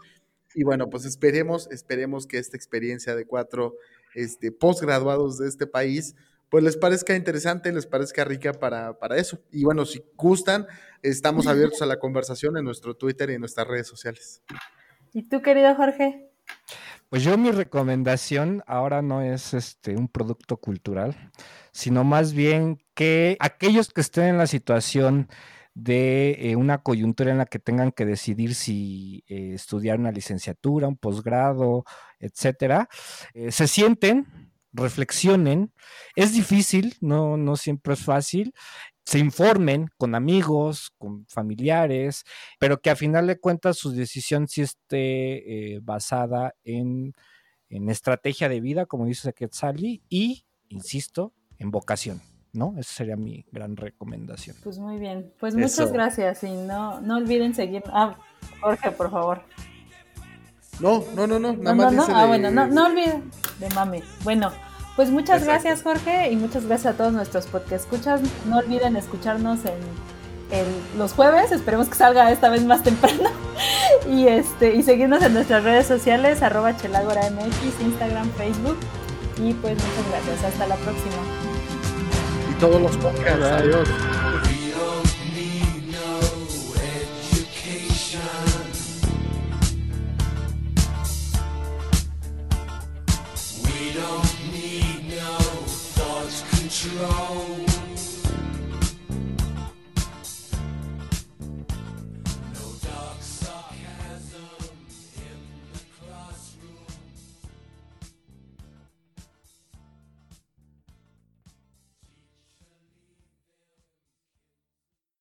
Y 0.54 0.64
bueno, 0.64 0.88
pues 0.88 1.04
esperemos, 1.04 1.68
esperemos 1.70 2.26
que 2.26 2.38
esta 2.38 2.56
experiencia 2.56 3.14
de 3.14 3.26
cuatro 3.26 3.74
este, 4.14 4.52
posgraduados 4.52 5.38
de 5.38 5.48
este 5.48 5.66
país 5.66 6.14
pues 6.54 6.62
les 6.62 6.76
parezca 6.76 7.16
interesante, 7.16 7.72
les 7.72 7.84
parezca 7.84 8.24
rica 8.24 8.52
para, 8.52 8.96
para 8.96 9.16
eso. 9.16 9.40
Y 9.50 9.64
bueno, 9.64 9.84
si 9.84 10.04
gustan, 10.14 10.68
estamos 11.02 11.48
abiertos 11.48 11.82
a 11.82 11.86
la 11.86 11.98
conversación 11.98 12.56
en 12.56 12.64
nuestro 12.64 12.94
Twitter 12.94 13.28
y 13.30 13.34
en 13.34 13.40
nuestras 13.40 13.66
redes 13.66 13.88
sociales. 13.88 14.40
¿Y 15.12 15.24
tú, 15.24 15.42
querido 15.42 15.74
Jorge? 15.74 16.30
Pues 17.08 17.24
yo 17.24 17.36
mi 17.38 17.50
recomendación 17.50 18.62
ahora 18.66 19.02
no 19.02 19.20
es 19.20 19.52
este 19.52 19.96
un 19.96 20.08
producto 20.08 20.56
cultural, 20.56 21.32
sino 21.72 22.04
más 22.04 22.32
bien 22.32 22.78
que 22.94 23.36
aquellos 23.40 23.92
que 23.92 24.00
estén 24.00 24.24
en 24.26 24.38
la 24.38 24.46
situación 24.46 25.28
de 25.74 26.50
eh, 26.50 26.56
una 26.56 26.78
coyuntura 26.78 27.32
en 27.32 27.38
la 27.38 27.46
que 27.46 27.58
tengan 27.58 27.92
que 27.92 28.06
decidir 28.06 28.54
si 28.54 29.24
eh, 29.26 29.52
estudiar 29.54 29.98
una 29.98 30.12
licenciatura, 30.12 30.88
un 30.88 30.96
posgrado, 30.96 31.84
etcétera, 32.20 32.88
eh, 33.34 33.50
se 33.52 33.66
sienten 33.66 34.26
reflexionen. 34.72 35.72
Es 36.16 36.32
difícil, 36.32 36.96
no, 37.00 37.36
no 37.36 37.56
siempre 37.56 37.94
es 37.94 38.04
fácil. 38.04 38.54
Se 39.04 39.18
informen 39.18 39.88
con 39.98 40.14
amigos, 40.14 40.92
con 40.96 41.26
familiares, 41.26 42.24
pero 42.58 42.80
que 42.80 42.90
a 42.90 42.96
final 42.96 43.26
de 43.26 43.38
cuentas 43.38 43.76
su 43.76 43.92
decisión 43.92 44.48
sí 44.48 44.62
esté 44.62 45.78
basada 45.82 46.54
en, 46.64 47.12
estrategia 47.68 48.48
de 48.48 48.60
vida, 48.60 48.86
como 48.86 49.04
dice 49.06 49.32
Quetzali, 49.32 50.02
y, 50.08 50.46
insisto, 50.68 51.34
en 51.58 51.70
vocación. 51.70 52.33
¿No? 52.54 52.74
Esa 52.78 52.94
sería 52.94 53.16
mi 53.16 53.44
gran 53.52 53.76
recomendación. 53.76 54.56
Pues 54.62 54.78
muy 54.78 54.98
bien, 54.98 55.32
pues 55.38 55.54
muchas 55.54 55.92
gracias 55.92 56.42
y 56.44 56.52
no, 56.52 57.00
no 57.00 57.18
olviden 57.18 57.54
seguir. 57.54 57.82
Ah, 57.88 58.16
Jorge, 58.60 58.90
por 58.92 59.10
favor. 59.10 59.42
No, 60.80 61.04
no, 61.14 61.26
no, 61.26 61.38
no, 61.38 61.52
nada 61.54 61.74
más. 61.74 61.92
No, 61.92 62.06
Ah, 62.08 62.26
bueno, 62.26 62.50
no, 62.50 62.66
no 62.66 62.86
olviden 62.86 63.30
de 63.60 63.68
mami. 63.70 64.02
Bueno, 64.22 64.50
pues 64.96 65.10
muchas 65.10 65.44
gracias, 65.44 65.82
Jorge, 65.82 66.30
y 66.30 66.36
muchas 66.36 66.66
gracias 66.66 66.94
a 66.94 66.96
todos 66.96 67.12
nuestros 67.12 67.46
podcast 67.46 67.84
escuchas. 67.84 68.20
No 68.46 68.58
olviden 68.58 68.96
escucharnos 68.96 69.60
en, 69.64 70.04
los 70.96 71.14
jueves, 71.14 71.50
esperemos 71.50 71.88
que 71.88 71.96
salga 71.96 72.30
esta 72.30 72.48
vez 72.48 72.64
más 72.64 72.84
temprano. 72.84 73.30
y 74.08 74.28
este, 74.28 74.76
y 74.76 74.84
seguirnos 74.84 75.22
en 75.24 75.34
nuestras 75.34 75.64
redes 75.64 75.86
sociales, 75.86 76.42
arroba 76.42 76.70
MX, 76.70 77.80
Instagram, 77.80 78.30
Facebook. 78.32 78.76
Y 79.38 79.52
pues 79.54 79.74
muchas 79.74 80.10
gracias. 80.10 80.44
Hasta 80.52 80.68
la 80.68 80.76
próxima. 80.76 81.53
Y 82.64 82.66
todos 82.66 82.80
los 82.80 82.96
podcasts. 82.96 83.44
Adiós. 83.44 83.88
control. 96.84 97.53